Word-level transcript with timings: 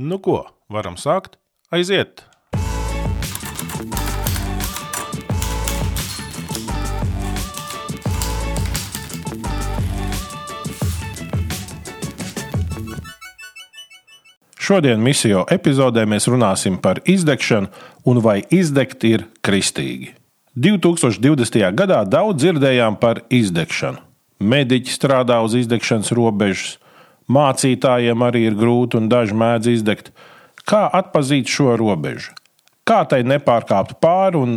Nu 0.00 0.16
ko, 0.16 0.46
varam 0.72 0.94
sākt? 0.96 1.34
Aiziet! 1.68 2.22
Šodien 14.56 15.04
misiju 15.04 15.44
epizodē 15.52 16.06
mēs 16.08 16.30
runāsim 16.32 16.80
par 16.80 17.02
izdegšanu 17.04 17.68
un 18.08 18.24
vai 18.24 18.38
izdegt 18.48 19.04
ir 19.04 19.28
kristīgi. 19.44 20.14
2020. 20.56 21.60
gadā 21.76 22.06
daudz 22.08 22.40
dzirdējām 22.40 22.96
par 22.96 23.26
izdegšanu. 23.28 24.00
Mediķi 24.40 24.96
strādā 24.96 25.42
uz 25.44 25.60
izdegšanas 25.60 26.16
robežas, 26.16 26.78
mācītājiem 27.28 28.22
arī 28.24 28.46
ir 28.48 28.58
grūti 28.58 29.00
un 29.00 29.08
daži 29.10 29.36
mēdz 29.36 29.72
izdegt. 29.74 30.12
Kā 30.64 30.86
atzīt 30.94 31.50
šo 31.50 31.74
robežu? 31.80 32.32
Kā 32.86 33.04
tai 33.08 33.20
nepārkāpt 33.26 33.98
pāri 34.02 34.38
un 34.40 34.56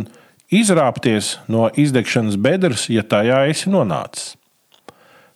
izrāpties 0.54 1.38
no 1.50 1.68
izdegšanas 1.70 2.38
bedres, 2.40 2.88
ja 2.90 3.04
tajā 3.06 3.44
esi 3.50 3.70
nonācis? 3.70 4.34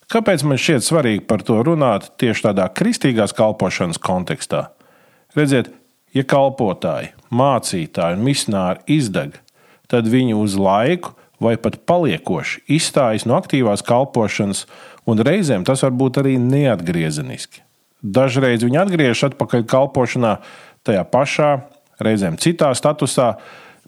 Kāpēc 0.08 0.40
man 0.48 0.56
šķiet 0.56 0.86
svarīgi 0.86 1.26
par 1.28 1.42
to 1.44 1.58
runāt 1.60 2.08
tieši 2.16 2.46
tādā 2.46 2.64
kristīgās 2.72 3.34
kalpošanas 3.36 4.00
kontekstā? 4.00 4.70
Redziet, 5.36 5.68
ja 6.16 6.24
kalpotāji, 6.24 7.12
mācītāji 7.28 8.16
un 8.16 8.24
misionāri 8.24 8.96
izdeg, 8.96 9.36
tad 9.92 10.08
viņi 10.08 10.38
uz 10.38 10.56
laiku 10.56 11.12
vai 11.44 11.58
pat 11.60 11.76
paliekoši 11.86 12.64
izstājas 12.78 13.26
no 13.28 13.36
aktīvās 13.38 13.84
kalpošanas, 13.86 14.64
un 15.08 15.24
reizēm 15.24 15.64
tas 15.66 15.82
var 15.86 15.94
būt 15.96 16.20
arī 16.22 16.36
neatgriezeniski. 16.42 17.64
Dažreiz 17.98 18.62
viņi 18.62 18.78
atgriežas 18.78 19.32
atpakaļ 19.32 19.64
kalpošanā 19.66 20.36
tajā 20.86 21.02
pašā, 21.10 21.50
reizēm 22.04 22.38
citā 22.38 22.70
statusā, 22.78 23.32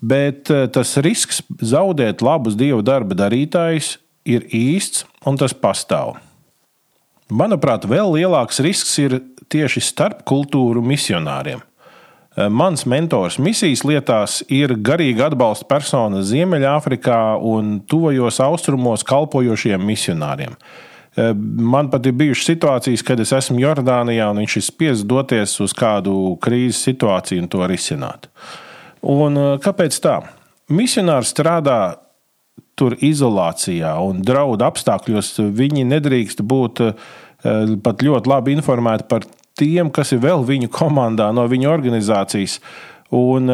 bet 0.01 0.51
eh, 0.51 0.67
tas 0.73 0.97
risks 1.05 1.45
zaudēt 1.63 2.25
labus 2.25 2.59
dievu 2.59 2.83
darba 2.83 3.17
darītājus 3.19 3.99
ir 4.29 4.49
īsts 4.51 5.07
un 5.27 5.39
tas 5.41 5.55
pastāv. 5.55 6.17
Manuprāt, 7.31 7.87
vēl 7.87 8.17
lielāks 8.17 8.59
risks 8.65 8.97
ir 8.99 9.21
tieši 9.51 9.83
starp 9.85 10.25
kultūru 10.27 10.83
misionāriem. 10.83 11.63
Eh, 12.37 12.49
mans 12.51 12.87
mentors 12.87 13.39
misijas 13.39 13.85
lietās 13.87 14.41
ir 14.51 14.75
garīga 14.75 15.31
atbalsta 15.31 15.67
persona 15.71 16.25
Ziemeļāfrikā 16.27 17.39
un 17.47 17.79
tuvajos 17.87 18.43
austrumos 18.43 19.07
kalpojošiem 19.07 19.83
misionāriem. 19.83 20.59
Eh, 21.17 21.33
man 21.59 21.89
pat 21.91 22.07
ir 22.07 22.15
bijušas 22.15 22.53
situācijas, 22.53 23.03
kad 23.03 23.21
es 23.21 23.33
esmu 23.35 23.59
Jordānijā 23.59 24.29
un 24.31 24.45
viņš 24.45 24.57
ir 24.61 24.67
spiests 24.67 25.07
doties 25.11 25.57
uz 25.65 25.75
kādu 25.75 26.37
krīzes 26.43 26.85
situāciju 26.87 27.43
un 27.43 27.51
to 27.51 27.67
risināt. 27.67 28.29
Un 29.03 29.41
eh, 29.41 29.57
kāpēc 29.65 29.99
tā? 30.05 30.21
Misionārs 30.71 31.33
strādā 31.35 31.81
tur 32.79 32.95
izolācijā 33.03 33.91
un 34.07 34.23
draudu 34.23 34.65
apstākļos, 34.69 35.35
viņi 35.59 35.89
nedrīkst 35.91 36.47
būt 36.47 36.85
eh, 36.87 36.95
pat 37.83 38.07
ļoti 38.07 38.31
labi 38.31 38.55
informēti 38.55 39.11
par 39.11 39.27
tiem, 39.59 39.91
kas 39.91 40.15
ir 40.15 40.23
vēl 40.23 40.47
viņu 40.47 40.71
komandā, 40.73 41.33
no 41.35 41.43
viņu 41.51 41.73
organizācijas. 41.75 42.61
Un 43.11 43.51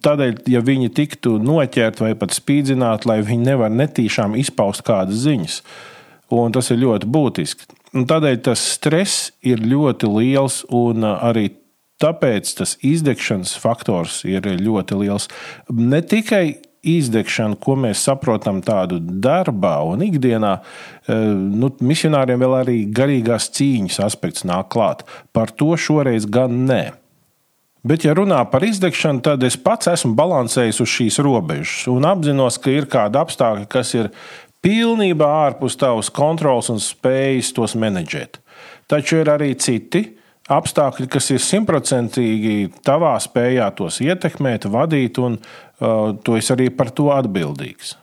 tādēļ, 0.00 0.38
ja 0.48 0.62
viņi 0.64 0.88
tiktu 0.96 1.34
noķerti 1.36 2.06
vai 2.06 2.14
pat 2.16 2.32
spīdzināti, 2.32 3.04
lai 3.10 3.18
viņi 3.20 3.50
nevar 3.50 3.74
netīšām 3.76 4.32
izpaust 4.40 4.80
kādas 4.86 5.20
ziņas, 5.26 5.58
un 6.42 6.54
tas 6.54 6.70
ir 6.74 6.82
ļoti 6.82 7.08
būtiski. 7.10 7.68
Un 7.94 8.08
tādēļ 8.10 8.40
tas 8.48 8.62
stress 8.74 9.30
ir 9.46 9.62
ļoti 9.62 10.10
liels, 10.10 10.62
un 10.74 11.06
eh, 11.06 11.26
arī 11.30 11.48
tāpēc 12.02 12.56
tas 12.58 12.76
izdegšanas 12.84 13.54
faktors 13.62 14.22
ir 14.26 14.48
ļoti 14.60 14.98
liels. 14.98 15.28
Ne 15.70 16.02
tikai 16.02 16.46
izdegšanu, 16.84 17.56
ko 17.62 17.76
mēs 17.80 18.02
saprotam 18.04 18.60
tādu 18.64 18.98
darbā 19.00 19.76
un 19.88 20.04
ikdienā, 20.04 20.58
eh, 20.58 21.14
nu, 21.32 21.70
misionāriem 21.80 22.42
vēl 22.42 22.58
arī 22.60 22.76
garīgās 22.92 23.48
cīņas 23.56 24.02
aspekts 24.04 24.44
nāk 24.44 24.68
klāt. 24.74 25.06
Par 25.32 25.50
to 25.50 25.76
šoreiz 25.76 26.26
gan 26.26 26.66
nē. 26.68 26.82
Bet, 27.84 28.06
ja 28.06 28.14
runā 28.16 28.38
par 28.48 28.64
izdegšanu, 28.64 29.20
tad 29.20 29.42
es 29.44 29.58
pats 29.60 29.90
esmu 29.92 30.14
balansējis 30.16 30.78
uz 30.80 30.88
šīs 30.88 31.18
robežas 31.20 31.82
un 31.92 32.06
apzinos, 32.08 32.56
ka 32.56 32.72
ir 32.72 32.86
kādi 32.88 33.20
apstākļi, 33.20 33.68
kas 33.68 33.92
ir 33.98 34.08
pilnībā 34.64 35.28
ārpus 35.44 35.76
tavas 35.80 36.10
kontrols 36.12 36.72
un 36.72 36.80
spējas 36.82 37.52
tos 37.56 37.76
menedžēt. 37.78 38.40
Taču 38.88 39.20
ir 39.20 39.30
arī 39.32 39.52
citi 39.60 40.06
apstākļi, 40.52 41.06
kas 41.08 41.30
ir 41.32 41.40
simtprocentīgi 41.40 42.82
tavā 42.84 43.14
spējā 43.22 43.70
tos 43.78 44.00
ietekmēt, 44.04 44.66
vadīt, 44.68 45.20
un 45.20 45.38
Uh, 45.74 46.14
tu 46.22 46.36
esi 46.38 46.52
arī 46.54 46.68
par 46.70 46.92
to 46.94 47.08
atbildīgs. 47.10 47.96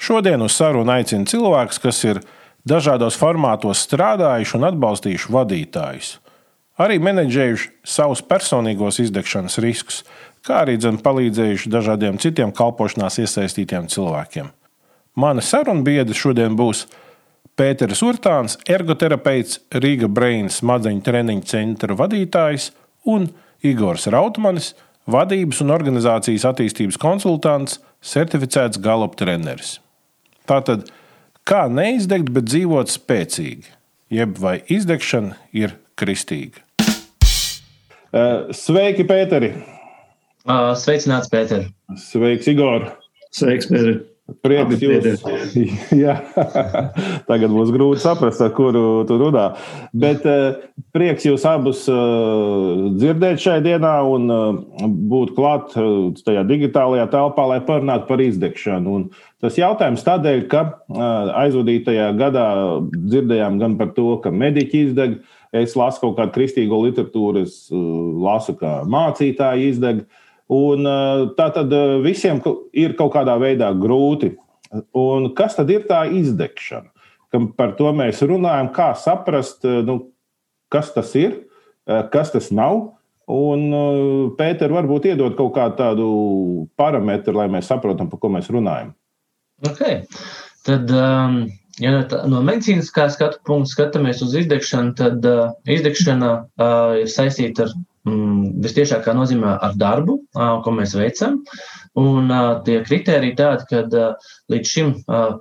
Šodien 0.00 0.40
uz 0.40 0.54
sarunu 0.56 0.94
aicinu 0.94 1.28
cilvēkus, 1.28 1.76
kas 1.76 1.98
ir 2.08 2.20
dažādos 2.64 3.18
formātos 3.20 3.82
strādājuši 3.84 4.56
un 4.56 4.64
atbalstījuši 4.70 5.34
vadītājus, 5.34 6.14
arī 6.80 6.96
menedžējuši 7.04 7.68
savus 7.84 8.24
personīgos 8.24 9.02
izdegšanas 9.04 9.58
riskus, 9.60 10.00
kā 10.40 10.62
arī 10.64 10.78
palīdzējuši 10.80 11.68
dažādiem 11.68 12.16
citiem 12.16 12.54
kalpošanās 12.56 13.20
iesaistītiem 13.26 13.92
cilvēkiem. 13.92 14.48
Mana 15.20 15.42
saruna 15.44 15.84
biedra 15.84 16.16
šodien 16.16 16.54
būs 16.56 16.86
Pēters 17.58 18.00
Urtāns, 18.06 18.54
ergoterapeits, 18.70 19.58
Rīga 19.82 20.08
Brain 20.08 20.46
smadzeņu 20.48 21.02
treniņu 21.04 21.48
centra 21.50 21.96
vadītājs 21.98 22.70
un 23.10 23.26
Igors 23.66 24.06
Rautmanis 24.08 24.70
vadības 25.10 25.60
un 25.64 25.74
organizācijas 25.74 26.46
attīstības 26.48 26.96
konsultants, 27.02 27.80
certificēts 28.00 28.80
galop 28.80 29.18
treneris. 29.20 29.74
Tātad, 30.48 30.88
kā 31.44 31.66
neizdegt, 31.68 32.30
bet 32.32 32.48
dzīvot 32.48 32.88
spēcīgi, 32.88 33.68
jeb 34.16 34.38
vai 34.40 34.60
izdegšana 34.72 35.36
ir 35.52 35.74
kristīga? 36.00 36.64
Eh, 36.80 38.54
sveiki, 38.56 39.04
Pēteri! 39.10 39.52
Sveicināts, 40.80 41.28
Pēter! 41.28 41.68
Sveiks, 42.08 42.48
Igor! 42.48 42.88
Sveiks, 43.36 43.68
Pēter! 43.68 44.00
Prieks 44.44 44.82
jūs. 44.82 45.22
Jā, 46.02 46.16
tagad 47.28 47.52
būs 47.52 47.72
grūti 47.74 48.02
saprast, 48.02 48.42
ar 48.44 48.52
kuru 48.54 49.02
tu 49.08 49.16
runā. 49.20 49.46
Bet 49.96 50.26
eh, 50.28 50.60
prieks 50.94 51.26
jūs 51.26 51.44
abus 51.48 51.82
eh, 51.90 52.84
dzirdēt 53.00 53.42
šai 53.42 53.58
dienā 53.64 53.94
un 54.06 54.34
eh, 54.34 54.86
būt 55.10 55.34
klāt 55.36 55.74
tajā 55.74 56.44
digitālajā 56.48 57.08
telpā, 57.12 57.48
lai 57.50 57.60
parunātu 57.66 58.08
par 58.10 58.22
izdegšanu. 58.24 58.96
Un 59.00 59.08
tas 59.42 59.58
jautājums 59.58 60.06
tādēļ, 60.06 60.46
ka 60.52 60.64
aizvadītajā 61.42 62.10
gadā 62.20 62.46
dzirdējām 62.94 63.60
gan 63.60 63.76
par 63.80 63.94
to, 63.96 64.14
ka 64.22 64.32
mediķi 64.32 64.86
izdeg. 64.88 65.20
Es 65.56 65.74
lasu 65.74 66.04
kaut 66.04 66.18
kādu 66.20 66.36
kristīgo 66.36 66.78
literatūru, 66.84 67.42
es 67.42 67.64
lasu, 67.74 68.54
kā 68.60 68.80
mācītāji 68.86 69.72
izdeg. 69.72 70.04
Un, 70.50 70.86
tā 71.38 71.46
tad 71.54 71.72
visiem 72.02 72.40
ir 72.74 72.96
kaut 72.98 73.12
kādā 73.14 73.36
veidā 73.38 73.70
grūti. 73.78 74.32
Un 74.98 75.28
kas 75.38 75.56
tad 75.58 75.70
ir 75.70 75.84
tā 75.86 76.04
izdegšana? 76.10 76.90
Par 77.54 77.76
to 77.78 77.92
mēs 77.94 78.22
runājam, 78.26 78.72
kā 78.74 78.90
saprast, 78.98 79.62
nu, 79.86 80.00
kas 80.74 80.90
tas 80.94 81.12
ir, 81.18 81.44
kas 81.86 82.32
tas 82.34 82.50
nav. 82.50 82.88
Un 83.30 83.68
Pēter, 84.38 84.72
varbūt 84.74 85.06
iedod 85.12 85.36
kaut 85.38 85.52
kādu 85.54 86.06
parametru, 86.78 87.36
lai 87.38 87.46
mēs 87.52 87.70
saprotam, 87.70 88.10
par 88.10 88.18
ko 88.18 88.32
mēs 88.34 88.50
runājam. 88.50 88.90
Okay. 89.70 90.00
Tad, 90.66 90.90
um, 90.90 91.44
ja 91.80 92.00
no 92.28 92.40
medicīniskā 92.44 93.06
skatu 93.12 93.40
punkta 93.46 93.70
skatāmies 93.74 94.22
uz 94.24 94.34
izdegšanu, 94.42 94.94
tad 94.98 95.24
uh, 95.28 95.52
izdegšana 95.68 96.32
uh, 96.40 96.96
ir 97.00 97.12
saistīta 97.12 97.68
ar 97.68 97.74
mm, 98.08 98.62
visciešākā 98.64 99.14
nozīmē 99.16 99.56
ar 99.60 99.76
darbu, 99.80 100.18
ko 100.34 100.74
mēs 100.76 100.94
veicam. 100.98 101.40
Un 101.98 102.30
tie 102.66 102.78
kriteriji 102.86 103.34
tādi, 103.38 103.66
ka 103.70 104.12
līdz 104.52 104.72
šim 104.72 104.92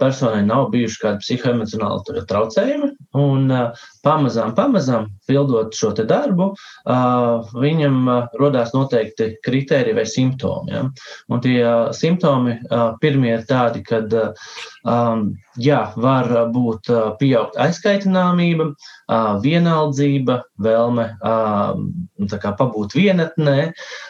personai 0.02 0.42
nav 0.48 0.72
bijuši 0.74 1.02
kādi 1.04 1.24
psihoemocionāli 1.24 2.24
traucējumi, 2.30 2.90
un 3.22 3.54
pamazām, 4.06 4.56
pamazām 4.58 5.10
pildot 5.30 5.78
šo 5.78 5.94
darbu, 6.00 6.52
viņam 7.54 8.12
rodās 8.42 8.74
noteikti 8.74 9.36
kriteriji 9.46 9.98
vai 10.00 10.08
simptomi. 10.10 10.74
Ja? 10.74 10.86
Un 11.30 11.44
tie 11.46 11.60
simptomi 11.94 12.58
pirmie 13.02 13.36
ir 13.38 13.46
tādi, 13.50 13.84
kad 13.86 14.14
jā, 15.60 15.82
var 16.02 16.34
būt 16.56 16.90
pieaugt 17.22 17.60
aizkaitināmība, 17.62 18.72
uh, 18.72 18.99
vienaldzība, 19.44 20.36
vēlme 20.62 21.06
uh, 21.18 22.52
pabūt 22.60 22.96
vienatnē, 22.98 23.58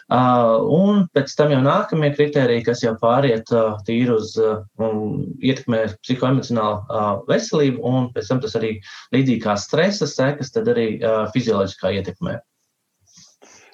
un 0.09 1.05
pēc 1.15 1.35
tam 1.37 1.53
jau 1.53 1.61
nākamie 1.63 2.11
kriteriji 2.15 2.65
kas 2.67 2.83
jau 2.83 2.95
pāriet 2.99 3.47
tīri 3.87 4.11
uz 4.15 4.35
ietekmē 4.35 5.85
psihoemocionālu 6.01 7.23
veselību, 7.29 7.79
un 7.85 8.11
pēc 8.15 8.33
tam 8.33 8.43
tas 8.43 8.57
arī 8.59 8.75
līdzīgi 9.15 9.41
kā 9.45 9.55
stresa 9.61 10.09
sekas, 10.09 10.51
tad 10.55 10.71
arī 10.73 10.91
fizioloģiskā 11.33 11.95
ietekmē. 11.99 12.39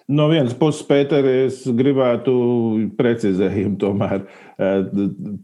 No 0.06 0.28
vienas 0.30 0.54
puses, 0.54 0.83
Pēter, 0.86 1.25
es 1.25 1.63
gribētu 1.66 2.33
precizējumu 2.94 3.80
tomēr 3.81 4.28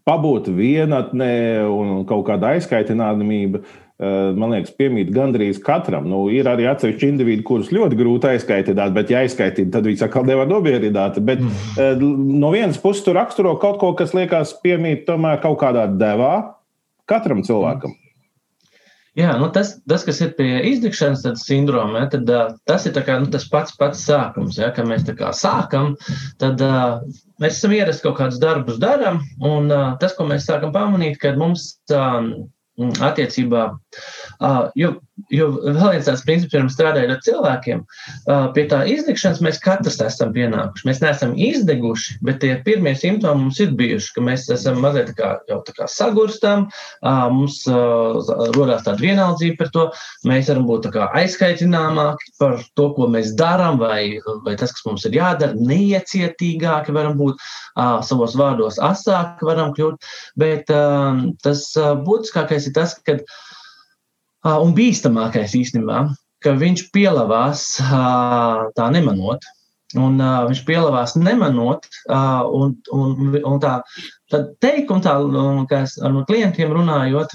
pabūt 0.06 0.52
vienatnē 0.54 1.34
un 1.66 2.04
kaut 2.10 2.28
kāda 2.28 2.54
aizkaitināmība. 2.54 3.64
Man 4.02 4.50
liekas, 4.50 4.74
piemīt 4.74 5.12
gandrīz 5.14 5.60
katram. 5.62 6.08
Nu, 6.10 6.24
ir 6.34 6.48
arī 6.50 6.66
atsevišķi 6.72 7.10
individi, 7.12 7.44
kurus 7.46 7.70
ļoti 7.70 8.00
grūti 8.00 8.32
aizkaitināt, 8.32 8.96
bet, 8.96 9.14
ja 9.14 9.22
aizkaitīt, 9.22 9.70
tad 9.76 9.86
viņi 9.86 10.02
atkal 10.08 10.26
nevar 10.26 10.50
nomierināt. 10.50 11.20
Bet 11.28 11.44
mm. 11.44 12.02
no 12.42 12.50
vienas 12.56 12.82
puses, 12.82 13.04
tur 13.06 13.20
raksturo 13.20 13.54
kaut 13.62 13.78
ko, 13.84 13.92
kas 14.00 14.16
liekas 14.18 14.56
piemīt 14.64 15.06
tomēr 15.06 15.38
kaut 15.44 15.60
kādā 15.62 15.86
devā 16.02 16.34
katram 17.12 17.46
cilvēkam. 17.46 17.94
Jā, 19.20 19.34
nu 19.36 19.50
tas, 19.52 19.74
tas, 19.92 20.06
kas 20.08 20.22
ir 20.24 20.30
pie 20.38 20.48
izdegšanas 20.70 21.26
sindroma, 21.44 22.06
ja, 22.06 22.10
tad, 22.14 22.30
uh, 22.32 22.54
tas 22.70 22.86
ir 22.88 22.96
kā, 22.96 23.18
nu, 23.20 23.28
tas 23.34 23.44
pats, 23.52 23.74
pats 23.76 24.06
sākums. 24.08 24.56
Ja, 24.56 24.70
kad 24.72 24.88
mēs 24.88 25.04
sākam, 25.36 25.98
tad 26.40 26.64
uh, 26.64 27.02
mēs 27.44 27.58
esam 27.58 27.76
ierasti 27.76 28.06
kaut 28.06 28.22
kādus 28.22 28.40
darbus 28.40 28.80
darām, 28.80 29.20
un 29.44 29.68
uh, 29.68 29.90
tas, 30.00 30.16
ko 30.16 30.30
mēs 30.30 30.48
sākam 30.48 30.72
pamanīt, 30.72 31.20
kad 31.20 31.36
mums 31.42 31.74
uh, 31.92 32.32
attiecībā, 32.90 33.64
uh, 34.42 34.64
jo 34.76 34.96
Jo 35.30 35.48
vēl 35.62 35.92
viens 35.94 36.08
tāds 36.08 36.24
princips, 36.26 36.52
pirms 36.54 36.74
strādājot 36.76 37.12
ar 37.14 37.20
cilvēkiem, 37.26 37.82
pie 38.56 38.64
tā 38.72 38.80
izdegšanas 38.90 39.42
mēs 39.46 39.60
katrs 39.62 40.00
esam 40.02 40.32
pienākuši. 40.36 40.88
Mēs 40.88 41.02
neesam 41.04 41.34
izdeguši, 41.36 42.18
bet 42.26 42.40
tie 42.42 42.56
pirmie 42.66 42.94
simptomi 42.98 43.46
mums 43.46 43.60
ir 43.62 43.74
bijuši, 43.78 44.14
ka 44.16 44.24
mēs 44.26 44.48
esam 44.56 44.80
mazliet 44.84 45.12
kā, 45.18 45.34
jau 45.52 45.60
tā 45.68 45.76
kā 45.78 45.88
sagurstam, 45.92 46.66
mums 47.36 47.60
rodās 48.56 48.86
tāda 48.88 48.98
vienaldzība 49.04 49.60
par 49.60 49.72
to, 49.76 49.86
mēs 50.32 50.50
varam 50.52 50.66
būt 50.70 50.90
aizskaitināmāki 50.96 52.34
par 52.42 52.58
to, 52.80 52.90
ko 52.98 53.10
mēs 53.12 53.36
darām, 53.40 53.80
vai, 53.82 54.18
vai 54.46 54.56
tas, 54.60 54.74
kas 54.76 54.88
mums 54.88 55.06
ir 55.10 55.20
jādara, 55.20 55.58
neiecietīgāki 55.60 56.96
varam 56.96 57.20
būt, 57.20 57.42
savos 58.08 58.36
vārdos 58.40 58.82
asāki 58.82 59.48
varam 59.48 59.76
kļūt, 59.78 60.12
bet 60.40 60.72
tas 61.46 61.66
būtiskākais 61.78 62.72
ir 62.72 62.78
tas, 62.80 62.98
ka 63.06 63.20
Un 64.48 64.76
bīstamākais 64.78 65.54
īstenībā, 65.58 66.06
ka 66.42 66.56
viņš 66.58 66.88
pielavās 66.96 67.66
tā 68.78 68.88
nemanot. 68.94 69.46
Un 70.00 70.22
uh, 70.24 70.46
viņš 70.48 70.62
pielavās 70.68 71.18
nemanot, 71.20 71.88
uh, 72.08 72.48
un, 72.56 72.76
un, 72.96 73.34
un 73.44 73.58
tā 73.60 73.82
teikuma, 74.64 75.04
tā, 75.04 75.16
kā 75.68 75.82
es 75.84 75.98
ar 76.00 76.14
no 76.16 76.24
klientiem 76.28 76.72
runājot, 76.72 77.34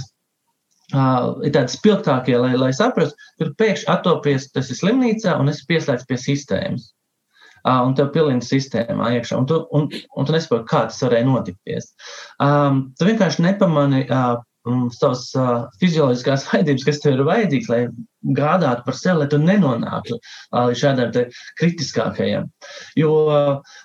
uh, 0.95 1.37
ir 1.45 1.53
tādi 1.53 1.75
spilgtākie, 1.75 2.39
lai, 2.41 2.55
lai 2.57 2.71
saprastu, 2.77 3.19
ka 3.37 3.51
pēkšņi 3.61 3.91
attopies, 3.93 4.49
tas 4.55 4.73
ir 4.73 4.81
slimnīcā 4.81 5.37
un 5.41 5.53
esi 5.53 5.67
pieslēgts 5.69 6.09
pie 6.09 6.21
sistēmas. 6.23 6.93
Uh, 7.67 7.83
un 7.83 7.97
tev 7.99 8.13
pilina 8.15 8.45
sistēmā 8.47 9.11
iekšā, 9.19 9.37
un 9.43 9.47
tu, 9.51 9.61
un, 9.75 9.89
un 9.91 10.27
tu 10.27 10.33
nesaproti, 10.33 10.69
kā 10.71 10.85
tas 10.87 11.03
varēja 11.03 11.27
notikties. 11.27 11.91
Um, 12.41 12.87
tu 12.97 13.09
vienkārši 13.09 13.43
nepamani 13.43 14.05
uh, 14.07 14.37
savas 14.97 15.29
uh, 15.39 15.67
fizioloģiskās 15.83 16.47
vajadzības, 16.51 16.87
kas 16.89 17.03
tev 17.03 17.19
ir 17.19 17.27
vajadzīgas, 17.29 17.73
lai 17.73 17.83
gādātu 18.35 18.83
par 18.87 18.97
sevi, 18.97 19.21
lai 19.21 19.29
tu 19.31 19.39
nenonāktu 19.39 20.17
līdz 20.53 20.81
šādam 20.81 21.13
kritiskākajam. 21.61 22.49
Jo, 22.99 23.13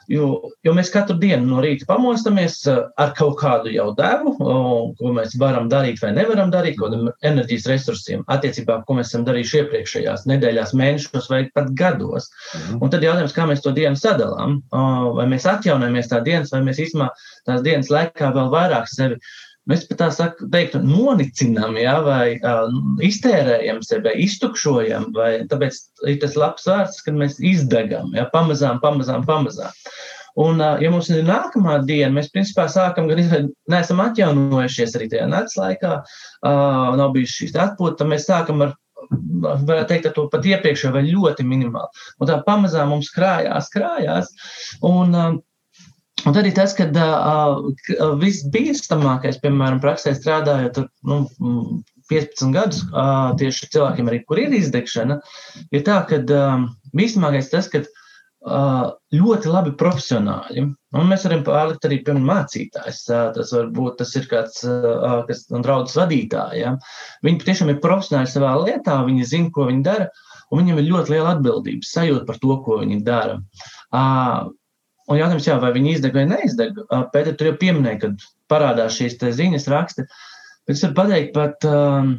jo, 0.09 0.29
jo 0.65 0.73
mēs 0.77 0.91
katru 0.93 1.17
dienu 1.21 1.45
no 1.45 1.61
rīta 1.63 1.85
pamostamies 1.89 2.57
ar 2.71 3.13
kaut 3.17 3.37
kādu 3.41 3.73
jau 3.73 3.91
devu, 3.97 4.33
ko 4.39 5.13
mēs 5.17 5.35
varam 5.41 5.69
darīt 5.71 6.01
vai 6.01 6.13
nevaram 6.15 6.53
darīt, 6.53 6.79
kādiem 6.79 7.11
enerģijas 7.27 7.67
resursiem, 7.71 8.25
attiecībā, 8.31 8.81
ko 8.87 8.97
mēs 8.97 9.11
esam 9.11 9.27
darījuši 9.27 9.61
iepriekšējās 9.61 10.25
nedēļās, 10.31 10.73
mēnešos 10.81 11.29
vai 11.31 11.43
pat 11.53 11.71
gados. 11.77 12.31
Mhm. 12.55 12.81
Un 12.81 12.93
tad 12.93 13.05
jautājums, 13.05 13.35
kā 13.37 13.47
mēs 13.49 13.63
to 13.65 13.75
dienu 13.75 13.99
sadalām, 13.99 14.61
vai 14.71 15.29
mēs 15.29 15.47
atjaunojamies 15.49 16.11
tā 16.11 16.23
dienas, 16.25 16.53
vai 16.55 16.63
mēs 16.65 16.81
īstenībā 16.81 17.11
tās 17.45 17.63
dienas 17.65 17.93
laikā 17.93 18.33
vēl 18.35 18.51
vairāk 18.53 18.89
sevi 18.89 19.21
Mēs 19.71 19.87
pat 19.89 20.01
tā 20.03 20.09
saku, 20.15 20.47
teiktu, 20.53 20.81
nonicinām, 20.83 21.77
ja, 21.79 21.97
vai 22.05 22.25
uh, 22.37 22.65
iztērējam 23.07 23.81
sevi, 23.87 24.09
vai 24.09 24.15
iztukšojam, 24.25 25.11
vai 25.15 25.31
tāpēc 25.51 25.79
ir 26.11 26.17
tas 26.23 26.37
labs 26.39 26.67
vārds, 26.67 27.03
kad 27.05 27.17
mēs 27.17 27.39
izdegam, 27.39 28.11
ja, 28.17 28.27
pamazām, 28.33 28.81
pamazām, 28.83 29.23
pamazām. 29.27 29.71
Un, 30.39 30.61
ja 30.79 30.91
mums 30.91 31.09
ir 31.11 31.25
nākamā 31.27 31.81
diena, 31.83 32.13
mēs 32.15 32.29
principā 32.31 32.67
sākam, 32.71 33.09
gan 33.11 33.49
neesam 33.71 33.99
atjaunojušies 34.03 34.95
arī 34.95 35.09
tajā 35.11 35.25
nakts 35.27 35.57
laikā, 35.59 35.97
uh, 36.03 36.93
nav 36.99 37.11
bijusi 37.15 37.41
šīs 37.41 37.57
atpūta, 37.65 37.97
tad 37.99 38.11
mēs 38.13 38.29
sākam 38.29 38.63
ar 38.63 38.77
varētu 39.11 39.89
teikt, 39.89 40.07
ar 40.07 40.15
to 40.15 40.27
pat 40.31 40.45
iepriekšējo 40.47 40.93
vai 40.95 41.03
ļoti 41.09 41.45
minimāli. 41.47 42.03
Un 42.21 42.29
tā 42.29 42.37
pamazām 42.45 42.93
mums 42.93 43.11
krājās, 43.11 43.71
krājās. 43.73 44.31
Un, 44.87 45.15
uh, 45.15 45.39
Un 46.27 46.37
arī 46.37 46.51
tas, 46.53 46.73
ka 46.77 46.85
uh, 46.91 47.61
visbīstamākais, 48.21 49.39
piemēram, 49.41 49.79
praksē 49.81 50.13
strādājot 50.17 50.83
ar 50.83 50.89
nu, 51.07 51.23
15 52.11 52.53
gadus, 52.53 52.83
uh, 52.91 53.31
tieši 53.39 53.71
cilvēkiem, 53.73 54.11
arī, 54.11 54.21
kur 54.27 54.41
ir 54.41 54.53
izdegšana, 54.57 55.21
ir 55.73 55.85
tā, 55.87 56.01
ka 56.09 56.21
uh, 56.21 56.67
bīstamākais 56.97 57.49
tas, 57.53 57.71
ka 57.71 57.81
uh, 57.81 58.91
ļoti 59.15 59.51
labi 59.51 59.73
profesionāļi, 59.79 60.65
un 60.99 61.09
mēs 61.09 61.25
varam 61.27 61.45
pārlikt 61.47 61.89
arī, 61.89 62.01
piemēram, 62.05 62.29
mācītājs, 62.29 63.03
uh, 63.09 63.27
tas 63.37 63.55
var 63.57 63.73
būt, 63.73 63.97
tas 64.03 64.13
ir 64.19 64.29
kāds, 64.31 64.61
uh, 64.67 65.21
kas 65.29 65.47
draudzes 65.51 65.97
vadītāji, 66.03 66.65
ja? 66.65 66.75
viņi 67.25 67.41
patiešām 67.41 67.73
ir 67.73 67.81
profesionāļi 67.83 68.33
savā 68.35 68.55
lietā, 68.61 69.01
viņi 69.07 69.29
zina, 69.33 69.53
ko 69.55 69.71
viņi 69.71 69.85
dara, 69.87 70.11
un 70.51 70.61
viņiem 70.61 70.81
ir 70.81 70.89
ļoti 70.91 71.15
liela 71.15 71.37
atbildības 71.37 71.93
sajūta 71.95 72.27
par 72.27 72.41
to, 72.43 72.57
ko 72.65 72.81
viņi 72.83 73.03
dara. 73.07 73.39
Uh, 73.91 74.51
Un 75.09 75.17
jautājums, 75.19 75.47
jā, 75.49 75.57
vai 75.61 75.71
viņi 75.75 75.95
izdeg 75.95 76.17
vai 76.17 76.25
neizdeg. 76.29 76.77
Pēc 77.13 77.31
tam 77.37 77.49
jau 77.49 77.55
pieminēja, 77.61 78.01
kad 78.03 78.25
parādās 78.51 78.97
šīs 78.99 79.17
ziņas 79.19 79.69
raksti. 79.71 80.05
Bet 80.67 80.77
es 80.77 80.83
varu 80.85 80.97
pateikt, 80.99 81.33
pat 81.35 81.65
um, 81.67 82.13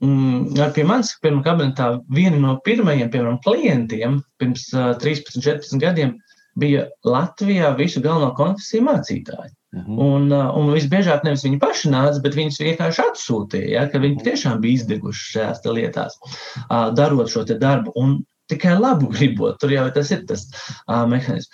pie 0.00 0.84
manis, 0.88 1.12
piemēram, 1.22 1.42
kabinetā 1.46 1.88
viena 2.14 2.40
no 2.40 2.56
pirmajiem, 2.64 3.10
piemēram, 3.12 3.40
klientiem 3.44 4.20
pirms 4.40 4.70
uh, 4.74 4.92
13, 5.02 5.42
14 5.44 5.82
gadiem 5.82 6.16
bija 6.58 6.86
Latvijā 7.08 7.72
visu 7.78 8.02
galveno 8.04 8.32
konfesiju 8.36 8.88
mācītāji. 8.88 9.52
Mhm. 9.72 10.00
Un, 10.04 10.26
un 10.32 10.74
visbiežāk 10.74 11.22
nevis 11.24 11.46
viņi 11.46 11.60
paši 11.62 11.92
nāca, 11.94 12.20
bet 12.24 12.34
viņus 12.36 12.60
vienkārši 12.60 13.06
atsūtīja, 13.06 13.70
ja, 13.72 13.86
ka 13.88 14.02
viņi 14.02 14.26
tiešām 14.26 14.60
bija 14.60 14.82
izdeguši 14.82 15.30
šajās 15.36 15.62
lietās, 15.64 16.18
darot 16.98 17.32
šo 17.32 17.46
darbu. 17.48 17.94
Un 17.96 18.18
tikai 18.52 18.76
labu 18.76 19.08
gribot, 19.14 19.56
tur 19.62 19.72
jau 19.72 19.86
tas 19.94 20.12
ir 20.12 20.26
tas 20.28 20.44
uh, 20.50 21.06
mehānisms. 21.08 21.48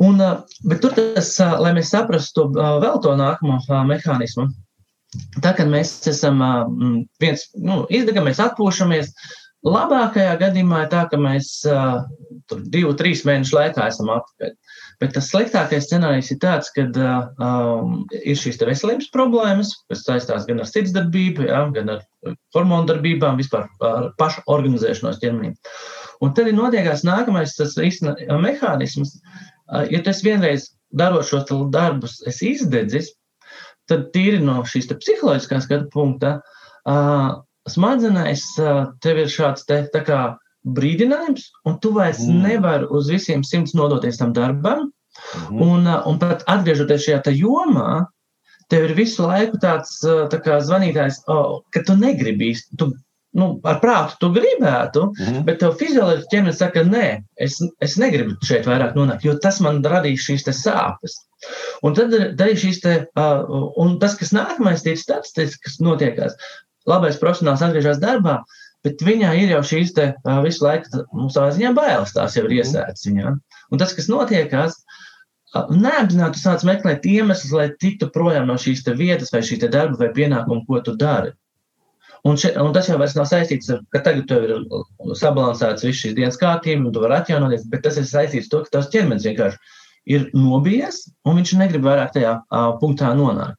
Un, 0.00 0.20
bet 0.64 0.80
tur 0.80 0.94
tas, 0.96 1.34
lai 1.60 1.74
mēs 1.76 1.92
saprastu 1.92 2.46
to, 2.54 2.62
vēl 2.80 3.00
to 3.04 3.12
nākamo 3.20 3.58
mehānismu, 3.90 4.46
tā 5.44 5.52
kad 5.58 5.68
mēs 5.68 5.92
esam 6.08 6.40
viens, 7.20 7.44
nu, 7.60 7.82
izdegam, 7.92 8.24
mēs 8.30 8.40
atpūšamies, 8.40 9.12
labākajā 9.66 10.38
gadījumā 10.40 10.86
ir 10.86 10.90
tā, 10.94 11.04
ka 11.10 11.20
mēs 11.20 11.52
tur 12.48 12.62
divu, 12.72 12.94
trīs 12.96 13.26
mēnešu 13.28 13.58
laikā 13.58 13.90
esam 13.92 14.08
atpakaļ. 14.14 14.56
Bet 15.00 15.14
tas 15.16 15.28
sliktākais 15.32 15.86
scenārijs 15.86 16.32
ir 16.32 16.40
tāds, 16.42 16.72
ka 16.76 16.86
um, 16.88 18.00
ir 18.16 18.40
šīs 18.40 18.60
veselības 18.60 19.12
problēmas, 19.14 19.74
kas 19.88 20.04
saistās 20.08 20.48
gan 20.48 20.60
ar 20.64 20.68
sirdsdarbību, 20.68 21.46
ja, 21.48 21.62
gan 21.76 21.96
ar 21.96 22.34
hormonu 22.56 22.88
darbībām, 22.88 23.40
vispār 23.40 23.68
ar 23.84 24.10
pašu 24.20 24.44
organizēšanos 24.48 25.20
ķermenī. 25.22 25.54
Un 26.20 26.34
tad 26.36 26.50
ir 26.50 26.56
notiekās 26.56 27.04
nākamais 27.08 27.54
tas 27.56 27.78
īstenībā 27.80 28.36
mehānisms, 28.44 29.14
uh, 29.16 29.49
ja 29.90 30.02
tas 30.04 30.22
vienreiz 30.26 30.70
darot 30.90 31.26
šos 31.28 31.50
darbus, 31.72 32.18
esi 32.26 32.54
izdedzis, 32.56 33.12
tad 33.90 34.10
tīri 34.14 34.40
no 34.42 34.60
šīs 34.66 34.90
psiholoģiskā 34.90 35.60
skatu 35.62 35.90
punkta, 35.92 36.38
smadzenēs 37.70 38.46
tev 39.04 39.24
ir 39.24 39.30
šāds 39.30 39.66
te, 39.68 39.82
tā 39.92 40.04
kā 40.06 40.20
brīdinājums, 40.76 41.50
un 41.66 41.78
tu 41.82 41.92
vairs 41.96 42.22
mm. 42.26 42.40
nevari 42.46 42.88
uz 42.92 43.10
visiem 43.10 43.44
simts 43.46 43.74
nodoties 43.78 44.20
tam 44.20 44.34
darbam, 44.36 44.88
mm. 45.50 45.60
un, 45.64 45.86
un 45.88 46.18
pat 46.20 46.44
atgriežoties 46.50 47.06
šajā 47.06 47.34
jomā, 47.38 48.04
tev 48.70 48.90
ir 48.90 48.96
visu 48.98 49.24
laiku 49.26 49.58
tāds 49.62 49.98
tā 50.02 50.42
kā 50.44 50.60
zvanītājs, 50.62 51.22
oh, 51.32 51.60
ka 51.74 51.82
tu 51.86 51.96
negribi 51.98 52.52
īsti, 52.52 52.78
tu 52.78 52.92
nu, 53.38 53.48
ar 53.66 53.78
prātu 53.82 54.16
tu 54.20 54.30
gribētu, 54.34 55.04
mm 55.10 55.26
-hmm. 55.26 55.42
bet 55.46 55.60
tev 55.62 55.76
fizioloģiski 55.78 56.30
ķermenis 56.32 56.62
saka, 56.62 56.82
nē, 56.86 57.06
es, 57.46 57.58
es 57.80 57.96
negribu 58.00 58.34
šeit 58.46 58.66
vairāk 58.66 58.96
nonākt, 58.98 59.24
jo 59.24 59.36
tas 59.38 59.60
man 59.60 59.82
radīs 59.84 60.26
šīs 60.26 60.48
sāpes. 60.48 61.18
Un 61.82 61.94
tad 61.94 62.12
arī 62.14 62.56
šīs 62.58 62.80
te, 62.82 62.96
uh, 63.16 63.68
un 63.76 63.98
tas, 63.98 64.16
kas 64.18 64.34
nākamais, 64.36 64.84
ir 64.86 64.98
tāds, 65.08 65.32
kas 65.34 65.78
notiekās. 65.80 66.34
Labais 66.86 67.20
profesionāls 67.20 67.62
atgriežas 67.62 68.00
darbā, 68.00 68.40
bet 68.84 69.02
viņā 69.04 69.34
ir 69.42 69.54
jau 69.54 69.62
šīs 69.62 69.94
te 69.94 70.14
uh, 70.14 70.42
visu 70.42 70.64
laiku, 70.64 71.04
nu, 71.12 71.28
savā 71.30 71.52
ziņā 71.54 71.74
bailes 71.76 72.12
tās 72.16 72.36
jau 72.36 72.44
ir 72.44 72.50
mhm. 72.50 72.58
iesētas 72.58 73.06
viņā. 73.06 73.36
Un 73.70 73.78
tas, 73.78 73.94
kas 73.94 74.08
notiekās, 74.08 74.74
uh, 74.74 75.70
neapzināti 75.70 76.38
sāc 76.40 76.64
meklēt 76.66 77.06
iemeslus, 77.06 77.52
lai 77.52 77.68
tiktu 77.80 78.10
projām 78.14 78.46
no 78.46 78.58
šīs 78.58 78.82
vietas 78.98 79.32
vai 79.32 79.42
šī 79.42 79.60
darba 79.68 79.96
vai 79.98 80.10
pienākuma, 80.14 80.64
ko 80.66 80.80
tu 80.80 80.96
dari. 80.96 81.32
Un, 82.28 82.36
še, 82.40 82.52
un 82.60 82.72
tas 82.76 82.88
jau 82.90 82.98
nav 83.00 83.28
saistīts 83.28 83.70
ar 83.72 83.80
to, 83.80 83.88
ka 83.94 84.02
tagad 84.04 84.26
tev 84.28 84.44
ir 84.44 84.56
sabalansēts 85.16 85.86
viss 85.86 86.02
šīs 86.02 86.16
dienas 86.18 86.40
kārtība, 86.40 86.84
un 86.84 86.94
tu 86.94 87.04
vari 87.04 87.16
atjaunoties, 87.16 87.68
bet 87.72 87.86
tas 87.86 87.96
ir 88.00 88.08
saistīts 88.08 88.50
ar 88.50 88.52
to, 88.52 88.64
ka 88.66 88.76
tavs 88.76 88.90
ķermenis 88.92 89.28
vienkārši 89.28 89.78
ir 90.10 90.26
nobijies, 90.36 91.04
un 91.28 91.38
viņš 91.40 91.54
negrib 91.60 91.86
vairāk 91.86 92.12
tajā 92.16 92.34
uh, 92.42 92.72
punktā 92.80 93.12
nonākt. 93.16 93.56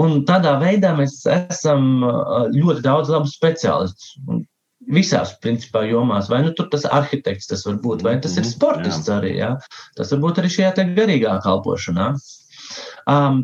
Un 0.00 0.22
tādā 0.28 0.54
veidā 0.60 0.94
mēs 0.96 1.18
esam 1.28 2.04
uh, 2.06 2.46
ļoti 2.54 2.84
daudz 2.84 3.12
labu 3.12 3.30
speciālistu. 3.30 4.40
Visās, 4.90 5.34
principā, 5.44 5.82
jomās, 5.84 6.30
vai 6.32 6.40
nu 6.46 6.54
tur 6.56 6.70
tas 6.72 6.86
arhitekts 6.88 7.50
tas 7.50 7.66
var 7.66 7.76
būt, 7.84 8.04
vai 8.06 8.14
tas 8.22 8.38
ir 8.38 8.46
mhm, 8.46 8.52
sportists 8.54 9.10
arī, 9.12 9.34
jā. 9.42 9.50
Tas 9.98 10.12
var 10.14 10.22
būt 10.24 10.40
arī 10.40 10.52
šajā 10.54 10.86
garīgā 10.96 11.34
kalpošanā. 11.44 12.14
Um, 13.10 13.42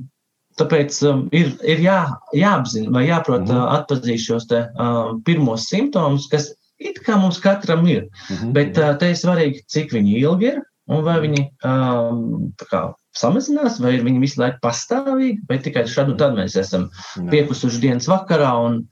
Tāpēc 0.57 0.99
um, 1.09 1.27
ir, 1.37 1.51
ir 1.69 1.83
jā, 1.85 1.99
jāapzina 2.37 2.93
vai 2.95 3.07
jāprot 3.07 3.45
mm 3.45 3.51
-hmm. 3.51 3.65
uh, 3.65 3.75
atpazīt 3.77 4.23
šos 4.25 4.47
te, 4.49 4.63
um, 4.81 5.21
pirmos 5.25 5.69
simptomus, 5.69 6.29
kas 6.33 6.53
it 6.79 7.01
kā 7.05 7.19
mums 7.21 7.41
katram 7.41 7.87
ir. 7.87 8.09
Mm 8.31 8.37
-hmm. 8.37 8.53
Bet 8.53 8.79
uh, 8.79 8.95
te 8.99 9.11
ir 9.11 9.17
svarīgi, 9.17 9.65
cik 9.69 9.93
viņi 9.93 10.21
ilgi 10.23 10.47
ir 10.47 10.63
un 10.89 11.03
vai 11.05 11.19
viņi 11.21 11.43
um, 11.67 12.53
kā, 12.71 12.93
samazinās, 13.17 13.81
vai 13.81 13.99
viņi 13.99 14.21
visu 14.21 14.41
laiku 14.41 14.59
pastāvīgi, 14.63 15.41
vai 15.49 15.59
tikai 15.59 15.83
šādu 15.85 16.17
tad 16.17 16.37
mēs 16.37 16.57
esam 16.57 16.91
piekusuši 17.31 17.81
dienas 17.81 18.09
vakarā. 18.09 18.53
Un, 18.67 18.87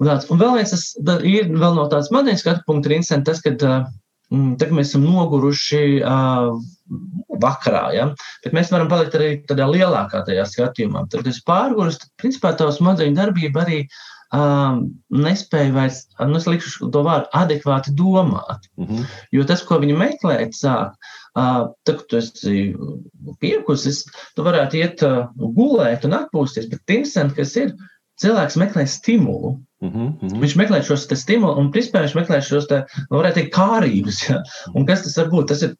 un, 0.00 0.06
tāds. 0.06 0.30
un 0.30 0.38
vēl 0.38 0.54
viens, 0.54 0.70
tas 0.70 1.22
ir 1.22 1.48
vēl 1.48 1.74
no 1.74 1.88
tādas 1.88 2.10
manas 2.10 2.40
skatu 2.40 2.60
punkta, 2.66 2.90
ir 2.90 3.22
tas, 3.24 3.40
ka 3.40 3.50
uh, 3.50 3.86
Mm, 4.30 4.54
Tagad 4.60 4.76
mēs 4.78 4.92
esam 4.92 5.02
noguruši 5.08 5.82
uh, 6.06 6.52
vakarā, 7.42 7.84
ja? 7.94 8.06
bet 8.44 8.54
mēs 8.56 8.72
varam 8.74 8.90
palikt 8.90 9.16
arī 9.18 9.30
tādā 9.48 9.68
lielākā 9.70 10.24
tajā 10.26 10.46
skatījumā. 10.48 11.06
Tad, 11.08 11.22
kad 11.22 11.32
es 11.32 11.42
pārgurus, 11.46 12.00
tad 12.00 12.10
principā 12.20 12.52
tā 12.58 12.68
smadzeņu 12.74 13.16
darbība 13.18 13.64
arī 13.64 13.80
um, 14.36 14.82
nespēja 15.14 15.72
vairs, 15.74 16.02
nu, 16.20 16.38
es 16.40 16.48
likšu 16.50 16.90
to 16.94 17.04
vārdu, 17.06 17.30
adekvāti 17.36 17.94
domāt. 17.98 18.68
Mm 18.78 18.86
-hmm. 18.86 19.06
Jo 19.36 19.46
tas, 19.46 19.62
ko 19.66 19.80
viņi 19.82 19.96
meklēt 19.98 20.56
sāk, 20.58 20.98
uh, 21.34 21.70
tad, 21.84 22.02
kad 22.02 22.06
tu 22.10 22.16
esi 22.16 22.74
piekusis, 23.40 24.04
tu 24.36 24.46
varētu 24.46 24.82
iet 24.82 25.02
uh, 25.06 25.30
gulēt 25.36 26.04
un 26.04 26.18
atpūsties, 26.18 26.70
bet 26.70 26.96
interesanti, 26.98 27.34
kas 27.40 27.56
ir, 27.56 27.74
cilvēks 28.20 28.58
meklē 28.60 28.86
stimulu. 28.86 29.58
Mm 29.80 29.90
-hmm. 29.90 30.40
Viņš 30.40 30.56
meklē 30.56 30.82
šos 30.84 31.06
stimulus, 31.16 31.58
un 31.58 31.70
principā 31.72 32.02
viņš 32.04 32.14
meklē 32.14 32.40
šos, 32.44 32.66
te, 32.66 32.84
nu, 33.10 33.16
varētu 33.16 33.34
teikt, 33.34 33.54
kārības. 33.54 34.28
Ja? 34.28 34.42
Un 34.74 34.86
kas 34.86 35.02
tas 35.02 35.16
var 35.16 35.30
būt? 35.32 35.48
Tas 35.48 35.62
ir 35.62 35.76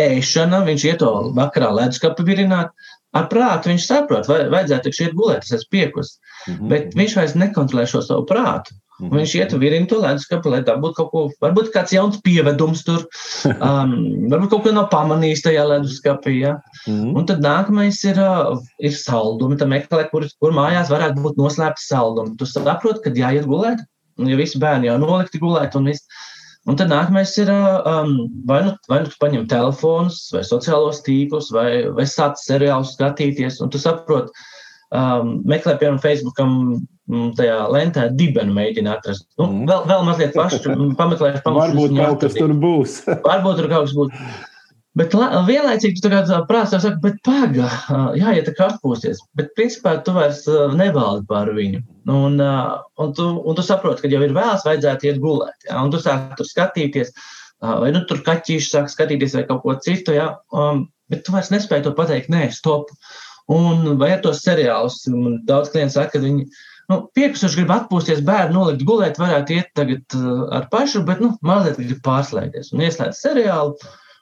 ēšana, 0.00 0.62
viņš 0.66 0.86
iet 0.90 1.00
to 1.02 1.12
vakarā 1.36 1.72
leduskapi 1.80 2.26
virināt. 2.26 2.72
Ar 3.16 3.28
prātu 3.32 3.70
viņš 3.70 3.84
saprot, 3.88 4.26
vai 4.28 4.42
vajadzētu 4.52 4.92
iet 4.92 5.14
gulēt, 5.16 5.46
tas 5.46 5.62
ir 5.62 5.70
piekus. 5.72 6.18
Mm 6.46 6.54
-hmm. 6.54 6.68
Bet 6.72 6.98
viņš 6.98 7.16
vairs 7.16 7.38
nekontrolē 7.38 7.86
šo 7.88 8.02
savu 8.04 8.26
prātu. 8.28 8.76
Un 8.96 9.12
viņš 9.12 9.32
iet 9.36 9.52
un 9.52 9.60
virina 9.60 9.86
to 9.86 9.98
leduskapi, 10.00 10.48
lai 10.48 10.62
tā 10.64 10.76
būtu 10.80 10.96
kaut 10.96 11.10
ko, 11.12 11.22
varbūt 11.44 11.68
kāds 11.74 11.92
jauns 11.92 12.16
pievedums 12.24 12.82
tur, 12.86 13.02
um, 13.68 13.92
varbūt 14.32 14.50
kaut 14.54 14.62
ko 14.64 14.72
nav 14.72 14.88
pamanījis 14.92 15.44
tajā 15.44 15.66
leduskapī. 15.68 16.38
Ja? 16.40 16.54
Mm. 16.88 17.12
Un 17.12 17.26
tad 17.28 17.44
nākamais 17.44 18.00
ir, 18.08 18.20
uh, 18.22 18.56
ir 18.80 18.96
saldumi. 18.96 19.58
Tad 19.60 19.68
meklē, 19.72 20.06
kur, 20.12 20.24
kur 20.40 20.56
mājās 20.56 20.92
varētu 20.92 21.20
būt 21.26 21.36
noslēpti 21.36 21.84
saldumi. 21.84 22.36
Tu 22.40 22.48
saproti, 22.48 23.04
kad 23.04 23.20
jāiet 23.20 23.44
gulēt, 23.50 23.84
un 24.16 24.32
ja 24.32 24.36
visi 24.40 24.60
bērni 24.62 24.88
jau 24.88 24.96
nolikti 25.02 25.42
gulēt 25.42 25.76
un 25.76 25.92
viss. 25.92 26.08
Un 26.66 26.78
tad 26.78 26.90
nākamais 26.90 27.30
ir, 27.38 27.50
um, 27.52 28.16
vai 28.48 28.60
nu, 28.66 28.72
vai 28.90 29.00
nu 29.04 29.10
tu 29.10 29.18
paņem 29.22 29.46
telefonus, 29.50 30.24
vai 30.34 30.42
sociālos 30.46 30.98
tīklus, 31.06 31.52
vai, 31.54 31.86
vai 31.94 32.06
sāc 32.10 32.40
seriālus 32.42 32.96
skatīties, 32.96 33.60
un 33.62 33.70
tu 33.70 33.78
saproti, 33.78 34.34
um, 34.90 35.36
meklē, 35.46 35.76
piemēram, 35.78 36.02
Facebookam 36.02 36.56
tajā 37.38 37.60
lentē 37.70 38.08
dibenu 38.18 38.54
mēģina 38.56 38.96
atrast. 38.96 39.28
Nu, 39.38 39.46
mm. 39.46 39.66
vēl, 39.70 39.86
vēl 39.92 40.04
mazliet 40.08 40.34
pašu 40.34 40.58
pameklēšu, 40.98 41.42
pameklēšu. 41.44 41.56
Varbūt 41.60 41.96
kaut 42.00 42.24
kas 42.24 42.34
tur 42.34 42.54
būs. 42.66 42.98
Varbūt 43.28 43.60
tur 43.60 43.70
kaut 43.70 43.86
kas 43.86 43.94
būs. 43.94 44.26
Bet 44.96 45.12
vienlaicīgi 45.12 46.00
tu 46.00 46.08
tā 46.08 46.38
prātā 46.48 46.78
saka, 46.80 46.96
bet 47.02 47.18
paga, 47.26 47.68
jāiet 48.16 48.48
kā 48.56 48.70
atpūsties. 48.70 49.20
Bet 49.36 49.50
principā 49.58 49.98
tu 50.04 50.14
vairs 50.16 50.46
nevaldi 50.72 51.26
par 51.28 51.50
viņu. 51.52 51.82
Un, 52.08 52.40
un, 52.40 53.12
tu, 53.18 53.26
un 53.36 53.58
tu 53.58 53.64
saproti, 53.66 54.06
ka 54.06 54.12
jau 54.12 54.22
ir 54.24 54.32
vēls, 54.36 54.64
vajadzētu 54.64 55.10
iet 55.10 55.20
gulēt. 55.20 55.68
Ja? 55.68 55.82
Un 55.82 55.92
tu 55.92 56.00
sāk 56.00 56.32
tur 56.38 56.48
skatīties, 56.48 57.12
vai 57.60 57.90
nu 57.92 58.06
tur 58.08 58.22
kaķīši 58.24 58.70
sāk 58.72 58.88
skatīties 58.92 59.36
vai 59.36 59.44
kaut 59.50 59.66
ko 59.66 59.74
citu. 59.84 60.14
Ja? 60.16 60.30
Um, 60.48 60.86
bet 61.12 61.26
tu 61.26 61.36
vairs 61.36 61.52
nespēji 61.52 61.84
to 61.84 61.92
pateikt, 61.98 62.32
nē, 62.32 62.48
stop. 62.56 62.88
Un 63.52 63.98
vai 64.00 64.14
ar 64.14 64.24
tos 64.24 64.40
seriālus, 64.46 65.02
daudz 65.46 65.74
klienti 65.74 65.98
saka, 65.98 66.16
ka 66.16 66.24
viņi 66.24 66.48
nu, 66.88 66.98
piekusuši 67.18 67.60
grib 67.60 67.76
atpūsties, 67.76 68.24
bērnu 68.26 68.62
nolikt 68.62 68.88
gulēt, 68.88 69.20
varētu 69.20 69.58
iet 69.58 69.70
tagad 69.76 70.16
ar 70.56 70.66
pašu, 70.72 71.04
bet 71.06 71.20
nu, 71.20 71.34
mazliet 71.44 71.78
grib 71.84 72.02
pārslēgties 72.06 72.72
un 72.72 72.88
ieslēgt 72.88 73.20
seriālu. 73.20 73.76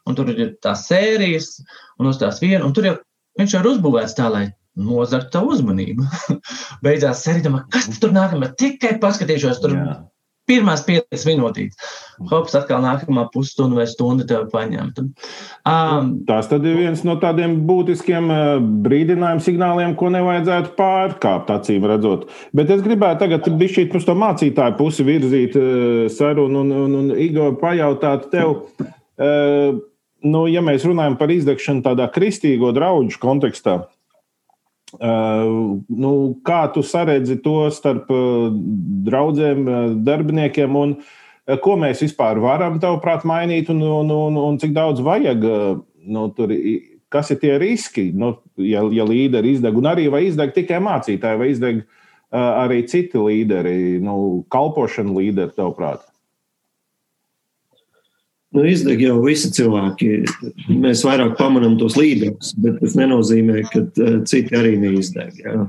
Un 0.04 0.18
tur 0.18 0.28
ir 0.32 0.54
tās 0.64 0.86
sērijas, 0.90 1.54
un 2.00 2.10
uz 2.10 2.20
tās 2.20 2.42
viena, 2.42 2.64
un 2.66 2.74
tur 2.76 2.88
jau 2.90 2.96
viņš 3.40 3.56
jau 3.56 3.62
ir 3.62 3.70
uzbūvēts 3.72 4.16
tā, 4.18 4.28
lai 4.32 4.46
nozagtu 4.76 5.32
tavu 5.36 5.54
uzmanību. 5.54 6.06
Beidzās 6.84 7.22
sērija, 7.24 7.62
kas 7.72 7.88
tur 8.02 8.12
nākamā, 8.16 8.52
tikai 8.60 8.98
paskatīšos 9.02 9.62
tur. 9.64 9.78
Jā 9.78 10.02
pirmās 10.48 10.82
piecas 10.84 11.24
minūtes. 11.28 11.76
Hops 12.30 12.54
atkal 12.56 12.82
nākamā 12.84 13.26
pusstunda 13.32 13.80
vai 13.80 13.86
stunda 13.90 14.26
tev 14.28 14.46
paņemta. 14.52 15.06
Um, 15.68 16.10
Tas 16.28 16.50
tad 16.50 16.66
ir 16.68 16.76
viens 16.78 17.04
no 17.06 17.16
tādiem 17.20 17.56
būtiskiem 17.68 18.28
uh, 18.32 18.42
brīdinājumu 18.84 19.44
signāliem, 19.44 19.96
ko 19.98 20.10
nevajadzētu 20.14 20.74
pārkāpt, 20.78 21.52
acīm 21.54 21.88
redzot. 21.88 22.28
Bet 22.56 22.72
es 22.74 22.84
gribētu 22.84 23.24
tagad 23.24 23.48
bišķīt 23.62 23.96
uz 23.96 24.06
to 24.08 24.16
mācītāju 24.20 24.78
pusi 24.80 25.06
virzīt 25.06 25.58
uh, 25.58 26.04
sarunu 26.12 26.62
un, 26.64 26.76
un, 26.84 27.00
un 27.00 27.10
Igor 27.16 27.56
pajautāt 27.62 28.30
tev. 28.34 28.60
Uh, 29.14 29.80
nu, 30.24 30.46
ja 30.50 30.64
mēs 30.64 30.86
runājam 30.88 31.18
par 31.20 31.32
izdegšanu 31.34 31.84
tādā 31.84 32.08
kristīgo 32.12 32.72
draugu 32.76 33.20
kontekstā, 33.20 33.84
Uh, 34.94 35.80
nu, 35.90 36.10
kā 36.46 36.68
tu 36.70 36.84
saredzi 36.86 37.40
to 37.42 37.66
starp 37.74 38.10
uh, 38.14 38.52
draugiem, 39.06 39.64
uh, 39.66 39.86
darbiniekiem, 40.06 40.76
un 40.78 40.92
ko 41.64 41.74
mēs 41.80 42.04
vispār 42.04 42.38
varam, 42.40 42.78
tavuprāt, 42.80 43.24
mainīt, 43.26 43.72
un, 43.72 43.82
un, 43.82 44.12
un, 44.14 44.38
un 44.38 44.60
cik 44.60 44.70
daudz 44.76 45.02
vajag? 45.04 45.42
Nu, 46.04 46.28
tur, 46.36 46.54
kas 47.12 47.32
ir 47.34 47.40
tie 47.42 47.58
riski, 47.60 48.06
nu, 48.16 48.30
ja, 48.60 48.84
ja 48.94 49.04
līderi 49.08 49.56
izdeg, 49.56 49.76
un 49.76 49.90
arī 49.90 50.06
vai 50.12 50.22
izdeg 50.28 50.54
tikai 50.54 50.78
mācītāji, 50.84 51.40
vai 51.42 51.50
izdeg 51.52 51.82
arī 52.32 52.80
citi 52.88 53.20
līderi, 53.20 53.98
nu, 54.04 54.16
kalpošana 54.52 55.12
līderi, 55.18 55.52
tavuprāt? 55.58 56.06
Nu, 58.54 58.62
izdeg 58.70 59.00
jau 59.02 59.16
visi 59.24 59.48
cilvēki. 59.50 60.10
Mēs 60.78 61.02
vairāk 61.06 61.34
pamanām 61.40 61.74
tos 61.80 61.96
līderus, 61.98 62.52
bet 62.62 62.78
tas 62.78 62.94
nenozīmē, 62.98 63.64
ka 63.72 63.82
uh, 63.82 64.20
citi 64.30 64.54
arī 64.54 64.76
neizdeg. 64.78 65.40
Jā. 65.42 65.64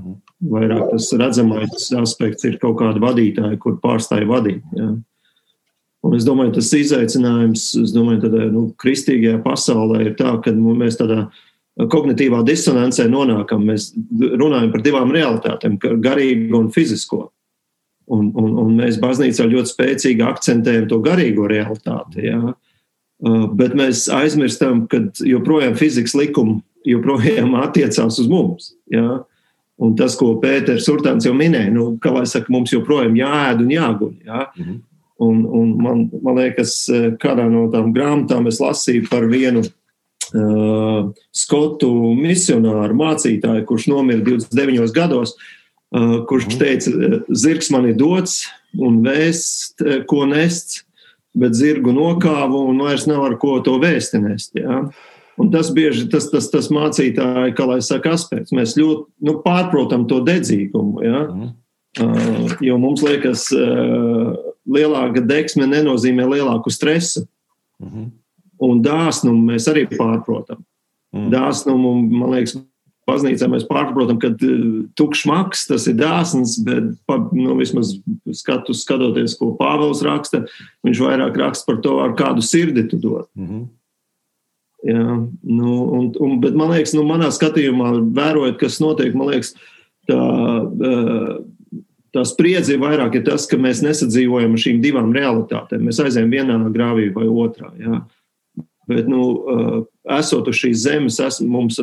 Vairāk 0.51 0.91
tas 0.91 1.09
redzamais 1.17 1.89
aspekts 1.97 2.45
ir 2.45 2.59
kaut 2.61 2.77
kāda 2.83 3.01
vadītāja, 3.01 3.57
kur 3.61 3.79
pārstāja 3.81 4.29
vadīt. 4.29 4.61
Jā. 4.77 4.91
Un 6.05 6.13
es 6.13 6.25
domāju, 6.27 6.53
tas 6.59 6.69
izaicinājums, 6.77 7.63
es 7.81 7.93
domāju, 7.95 8.27
tādā 8.27 8.45
nu, 8.53 8.67
kristīgajā 8.81 9.39
pasaulē 9.41 10.03
ir 10.05 10.13
tā, 10.19 10.35
ka 10.45 10.53
mēs 10.53 10.99
tādā 10.99 11.23
kognitīvā 11.89 12.43
disonancē 12.45 13.07
nonākam. 13.09 13.65
Mēs 13.65 13.89
runājam 14.13 14.69
par 14.75 14.83
divām 14.85 15.15
realitātēm, 15.15 15.79
garīgo 16.03 16.61
un 16.61 16.69
fizisko. 16.75 17.23
Un, 18.13 18.29
un, 18.37 18.53
un 18.61 18.77
mēs 18.77 18.99
baznīcā 19.01 19.47
ļoti 19.49 19.71
spēcīgi 19.71 20.21
akcentējam 20.21 20.85
to 20.91 21.01
garīgo 21.01 21.49
realitāti. 21.49 22.27
Jā. 22.29 22.53
Uh, 23.25 23.47
bet 23.57 23.73
mēs 23.73 24.05
aizmirstam, 24.13 24.83
ka 24.89 24.99
joprojām 25.25 25.73
fizikas 25.79 26.13
likumi 26.13 26.59
joprojām 26.85 27.55
attiecās 27.65 28.19
uz 28.21 28.27
mums. 28.29 28.73
Ja? 28.93 29.23
Un 29.81 29.95
tas, 29.99 30.13
ko 30.19 30.35
Pēters 30.39 30.85
Urtāns 30.91 31.25
jau 31.25 31.33
minēja, 31.35 31.71
nu, 31.73 31.95
ka 32.01 32.13
saka, 32.29 32.53
mums 32.53 32.73
joprojām 32.75 33.17
jāēd 33.17 33.65
un 33.65 33.73
jāguļ. 33.73 34.13
Ja? 34.27 34.45
Mm 34.53 34.67
-hmm. 34.67 34.77
un, 35.25 35.41
un 35.45 35.73
man, 35.81 36.05
man 36.21 36.37
liekas, 36.37 36.77
uh, 36.93 37.09
kādā 37.17 37.49
no 37.49 37.65
tām 37.73 37.91
grāmatām 37.95 38.47
es 38.47 38.61
lasīju 38.61 39.09
par 39.09 39.25
vienu 39.25 39.65
uh, 39.65 41.09
skotu 41.33 41.91
misionāru 42.21 42.93
mācītāju, 42.93 43.65
kurš 43.65 43.87
nomira 43.87 44.21
29 44.21 44.93
gados, 44.93 45.33
uh, 45.97 46.21
kurš 46.29 46.45
mhm. 46.45 46.59
teica, 46.59 47.23
zirgs 47.33 47.71
man 47.71 47.89
ir 47.89 47.97
dots 47.97 48.45
un 48.77 49.01
vēsts, 49.01 49.73
ko 50.05 50.25
nests 50.29 50.84
bet 51.35 51.57
zirgu 51.57 51.93
nokāvu 51.95 52.65
un 52.69 52.79
vairs 52.85 53.05
nav 53.09 53.25
ar 53.27 53.37
ko 53.41 53.57
to 53.65 53.75
vēstinēst. 53.81 54.55
Ja? 54.59 54.85
Un 55.41 55.51
tas 55.51 55.69
bieži 55.75 56.07
tas, 56.11 56.29
tas, 56.31 56.47
tas 56.51 56.71
mācītāji, 56.71 57.55
kā 57.57 57.67
lai 57.67 57.81
saka, 57.83 58.15
aspekts. 58.15 58.55
Mēs 58.55 58.77
ļoti 58.79 59.27
nu, 59.27 59.37
pārprotam 59.43 60.07
to 60.07 60.21
dedzīgumu. 60.23 61.03
Ja? 61.03 61.23
Mm. 61.27 61.53
Uh, 61.95 62.53
jo 62.63 62.77
mums 62.79 63.03
liekas, 63.03 63.47
uh, 63.55 64.35
lielāka 64.67 65.23
deksme 65.23 65.67
nenozīmē 65.71 66.27
lielāku 66.31 66.71
stresu. 66.73 67.25
Mm. 67.83 68.13
Un 68.65 68.79
dāsnumu 68.83 69.51
mēs 69.51 69.67
arī 69.71 69.85
pārprotam. 69.91 70.63
Mm. 71.15 71.29
Dāsnumu, 71.33 71.93
man 72.11 72.31
liekas, 72.35 72.57
baznīcā 73.09 73.47
mēs 73.51 73.67
pārprotam, 73.69 74.19
ka 74.21 74.31
tukšs 74.97 75.25
maks 75.29 75.65
tas 75.69 75.85
ir 75.91 75.97
dāsns, 75.99 76.57
bet 76.65 76.91
nu, 77.35 77.55
vismaz 77.59 77.95
skatu, 78.33 78.75
skatoties, 78.77 79.37
ko 79.39 79.53
Pāvils 79.59 80.03
raksta, 80.05 80.45
viņš 80.85 81.01
vairāk 81.05 81.37
raksta 81.41 81.69
par 81.69 81.81
to, 81.85 81.97
ar 82.03 82.15
kādu 82.17 82.45
sirdi 82.45 82.87
tu 82.89 83.01
dod. 83.01 83.27
Mm 83.37 83.47
-hmm. 83.49 83.65
Jā, 84.85 85.29
nu, 85.41 85.71
un, 85.97 86.11
un, 86.21 86.39
bet 86.41 86.53
man 86.53 86.69
liekas, 86.69 86.93
nu, 86.93 87.01
manā 87.09 87.31
skatījumā, 87.33 88.11
vērojot, 88.13 88.59
kas 88.59 88.77
notiek, 88.79 89.15
man 89.17 89.31
liekas, 89.31 89.55
tā, 90.05 90.19
tā 92.13 92.25
spriedzi 92.29 92.77
vairāk 92.77 93.17
ir 93.17 93.23
tas, 93.25 93.47
ka 93.49 93.57
mēs 93.57 93.81
nesadzīvojam 93.81 94.53
ar 94.53 94.61
šīm 94.61 94.83
divām 94.83 95.09
realitātēm. 95.15 95.87
Mēs 95.87 96.03
aizējām 96.03 96.29
vienā 96.29 96.59
grāvī 96.75 97.09
vai 97.15 97.25
otrā. 97.25 97.71
Jā. 97.81 98.03
Bet, 98.85 99.09
nu, 99.09 99.23
esot 100.19 100.47
uz 100.47 100.59
šīs 100.61 100.85
zemes, 100.85 101.17
es, 101.19 101.41
mums 101.41 101.81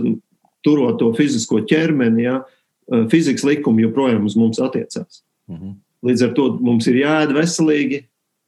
turot 0.65 0.99
to 1.01 1.11
fizisko 1.17 1.63
ķermeni, 1.69 2.27
ja, 2.27 2.41
fizikas 3.11 3.45
likumi 3.47 3.87
joprojām 3.87 4.27
uz 4.29 4.37
mums 4.39 4.61
attiecās. 4.63 5.23
Mhm. 5.51 5.77
Līdz 6.03 6.25
ar 6.27 6.33
to 6.35 6.49
mums 6.59 6.89
ir 6.91 6.99
jāēd 6.99 7.31
veselīgi, 7.37 8.03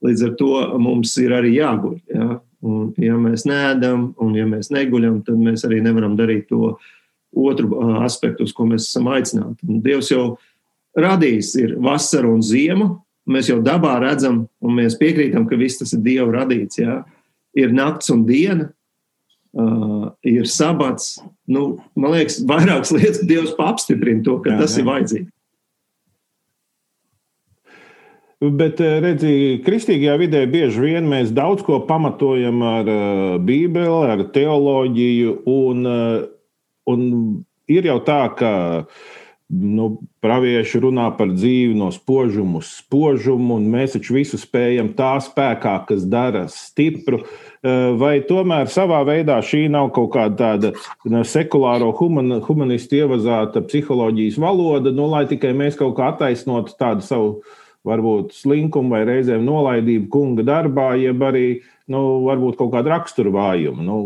līdz 0.05 0.25
ar 0.27 0.35
to 0.41 0.55
mums 0.83 1.13
ir 1.23 1.35
arī 1.37 1.55
jāguļ. 1.55 2.01
Ja. 2.11 2.41
Un, 2.65 2.95
ja 2.97 3.17
mēs 3.21 3.45
neēdam 3.45 4.15
un 4.25 4.37
ja 4.39 4.47
mēs 4.49 4.71
neguļam, 4.73 5.21
tad 5.27 5.37
mēs 5.37 5.67
arī 5.69 5.83
nevaram 5.85 6.15
darīt 6.17 6.49
to 6.49 6.79
otru 7.37 7.77
aspektu, 8.01 8.47
uz 8.47 8.55
ko 8.57 8.65
mēs 8.71 8.89
esam 8.89 9.11
aicināti. 9.13 9.67
Un 9.69 9.83
Dievs 9.85 10.09
jau 10.11 10.39
radījis 10.97 11.51
ir 11.61 11.75
vasaru 11.83 12.33
un 12.35 12.43
ziemu. 12.43 12.89
Mēs 13.31 13.49
jau 13.49 13.59
dabā 13.65 13.99
redzam, 14.03 14.45
un 14.65 14.79
mēs 14.79 14.99
piekrītam, 15.01 15.47
ka 15.49 15.59
viss 15.61 15.81
tas 15.81 15.95
ir 15.97 16.03
Dieva 16.05 16.31
radīts. 16.41 16.81
Ja. 16.81 17.03
Ir 17.57 17.73
nakts 17.73 18.11
un 18.13 18.25
diena, 18.29 18.71
uh, 19.55 20.11
ir 20.27 20.49
sabats. 20.51 21.17
Nu, 21.47 21.79
man 21.99 22.15
liekas, 22.15 22.41
vairākas 22.49 22.93
lietas 22.95 23.23
Dievs 23.29 23.55
apstiprina 23.59 24.25
to, 24.27 24.39
ka 24.45 24.55
jā, 24.55 24.61
tas 24.63 24.77
jā. 24.77 24.83
ir 24.83 24.91
vajadzīgs. 24.91 25.31
Bet, 28.45 28.81
redziet, 29.01 29.63
kristīgajā 29.65 30.15
vidē 30.21 30.41
bieži 30.51 30.83
vien 30.83 31.07
mēs 31.09 31.31
daudz 31.33 31.63
ko 31.65 31.79
pamatojam 31.89 32.61
ar 32.67 32.91
uh, 32.91 33.37
Bībeli, 33.41 34.11
ar 34.11 34.25
teoloģiju. 34.35 35.37
Un, 35.49 35.87
uh, 35.89 36.27
un 36.91 37.05
ir 37.71 37.89
jau 37.89 38.01
tā, 38.05 38.21
ka 38.37 38.51
nu, 39.53 39.89
pravieši 40.25 40.81
runā 40.83 41.09
par 41.19 41.33
dzīvi 41.35 41.75
no 41.77 41.91
spožuma 41.93 42.63
uz 42.63 42.71
spožumu, 42.81 43.59
un 43.59 43.67
mēs 43.73 43.97
taču 43.97 44.17
visu 44.17 44.41
spējam 44.41 44.93
tā 44.97 45.15
spēkā, 45.23 45.77
kas 45.89 46.07
dara 46.09 46.47
stipru. 46.53 47.21
Eh, 47.65 47.93
vai 48.01 48.19
tomēr 48.25 48.71
savā 48.73 49.03
veidā 49.07 49.37
šī 49.45 49.67
nav 49.73 49.91
kaut 49.97 50.15
kāda 50.17 50.37
tāda 50.65 51.25
sekulāro 51.29 51.93
human, 51.99 52.41
humanistu 52.45 53.03
ievazāta 53.03 53.63
psiholoģijas 53.65 54.41
valoda, 54.41 54.93
nu, 54.95 55.07
lai 55.13 55.27
tikai 55.31 55.53
mēs 55.57 55.79
kaut 55.81 55.97
kā 55.99 56.11
attaisnotu 56.15 56.77
tādu 56.81 57.05
savu 57.05 57.31
varbūt 57.85 58.33
slinkumu 58.33 58.97
vai 58.97 59.05
reizēm 59.05 59.45
nolaidību 59.45 60.09
kunga 60.13 60.45
darbā, 60.47 60.95
jeb 60.97 61.21
arī 61.21 61.47
nu, 61.93 62.25
varbūt 62.25 62.57
kaut 62.57 62.73
kādu 62.73 62.95
raksturu 62.95 63.35
vājumu. 63.37 63.85
Nu. 63.85 63.99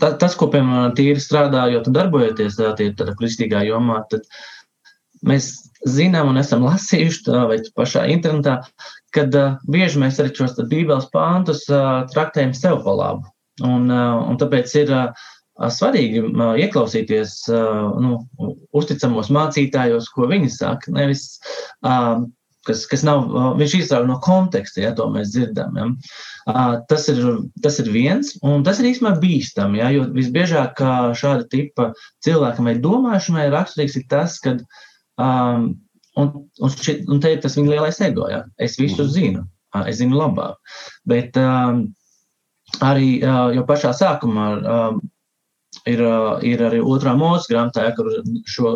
Ta, 0.00 0.12
tas, 0.20 0.36
ko 0.38 0.48
piemēram 0.52 0.94
tīri 0.96 1.20
strādājot 1.22 1.90
un 1.90 1.96
darbojoties 1.96 2.58
tādā 2.60 3.14
kristīgā 3.18 3.64
jomā, 3.68 4.00
tad 4.10 4.24
mēs 5.26 5.50
zinām 5.88 6.30
un 6.32 6.40
esam 6.40 6.64
lasījuši 6.68 7.26
tā 7.26 7.44
vai 7.50 7.60
pašā 7.76 8.06
internetā, 8.14 8.60
kad 9.16 9.34
uh, 9.36 9.58
bieži 9.70 10.00
mēs 10.02 10.20
arī 10.22 10.32
šos 10.36 10.56
bībeles 10.70 11.10
pāntus 11.14 11.66
uh, 11.72 12.06
traktējam 12.14 12.54
sev 12.56 12.80
pa 12.86 12.96
labu. 12.96 13.28
Un, 13.66 13.90
uh, 13.92 14.22
un 14.30 14.38
tāpēc 14.40 14.72
ir 14.80 14.92
uh, 14.96 15.30
svarīgi 15.68 16.22
uh, 16.24 16.54
ieklausīties 16.64 17.36
uh, 17.52 17.96
nu, 18.00 18.20
uzticamos 18.76 19.28
mācītājos, 19.34 20.08
ko 20.14 20.28
viņi 20.30 20.52
saka. 20.54 20.94
Nevis, 20.96 21.26
uh, 21.84 22.22
kas, 22.68 22.84
kas 22.90 23.04
nav, 23.06 23.28
viņš 23.58 23.76
izrauj 23.78 24.08
no 24.08 24.18
konteksta, 24.24 24.82
ja 24.84 24.94
to 24.96 25.06
mēs 25.12 25.32
dzirdam. 25.34 25.76
Ja. 25.80 26.64
Tas, 26.90 27.08
ir, 27.12 27.20
tas 27.64 27.78
ir 27.82 27.90
viens, 27.92 28.34
un 28.46 28.64
tas 28.66 28.80
ir 28.80 28.90
īstenībā 28.90 29.20
bīstami, 29.22 29.80
ja, 29.82 29.90
jo 29.94 30.08
visbiežāk 30.14 30.80
šāda 31.18 31.46
tipa 31.52 31.90
cilvēkam 32.24 32.70
vai 32.70 32.76
domāšanai 32.82 33.48
raksturīgs 33.52 34.00
ir 34.00 34.08
tas, 34.12 34.40
kad 34.44 34.64
um, 35.20 35.72
Un, 36.18 36.30
un, 36.58 36.72
šit, 36.74 37.04
un 37.08 37.20
te 37.22 37.30
ir 37.30 37.40
tas 37.42 37.54
viņa 37.54 37.70
lielais 37.70 38.00
ego. 38.02 38.26
Ja? 38.30 38.42
Es 38.58 38.76
visu 38.80 39.04
mm. 39.04 39.12
zinu, 39.14 39.44
es 39.86 40.00
zinu 40.00 40.18
labāk. 40.18 40.58
Bet 41.08 41.38
um, 41.38 41.84
arī 42.84 43.20
jau 43.22 43.64
pašā 43.68 43.92
sākumā 43.96 44.48
um, 44.58 45.00
ir, 45.90 46.02
ir 46.46 46.64
arī 46.66 46.80
otrā 46.82 47.14
mūzes 47.18 47.48
grāmatā, 47.50 47.86
ja, 47.86 47.94
kur 47.96 48.10
šo 48.50 48.74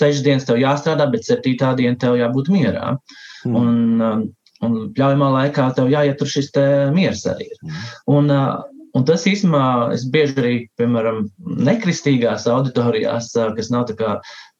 sešas 0.00 0.24
dienas 0.26 0.48
tev 0.48 0.60
jāstrādā, 0.60 1.08
bet 1.12 1.28
septītā 1.28 1.74
diena 1.78 1.98
tev 2.00 2.18
jābūt 2.20 2.52
mierā. 2.52 2.96
Mm. 3.44 3.58
Un, 3.60 4.06
um, 4.08 4.24
un 4.66 4.78
ļaujamā 4.96 5.32
laikā 5.40 5.68
tev 5.76 5.92
jāiet 5.92 6.18
tur 6.20 6.30
šis 6.30 6.52
miers 6.96 7.26
arī. 7.30 7.50
Mm. 7.62 7.84
Un, 8.16 8.32
uh, 8.32 8.56
Un 8.96 9.04
tas 9.04 9.26
īstenībā 9.28 9.92
es 9.92 10.06
bieži 10.08 10.38
arī, 10.40 10.52
piemēram, 10.80 11.18
nekristīgās 11.66 12.46
auditorijās, 12.48 13.26
kas 13.58 13.68
nav 13.68 13.82
tā 13.90 13.96
kā 13.98 14.14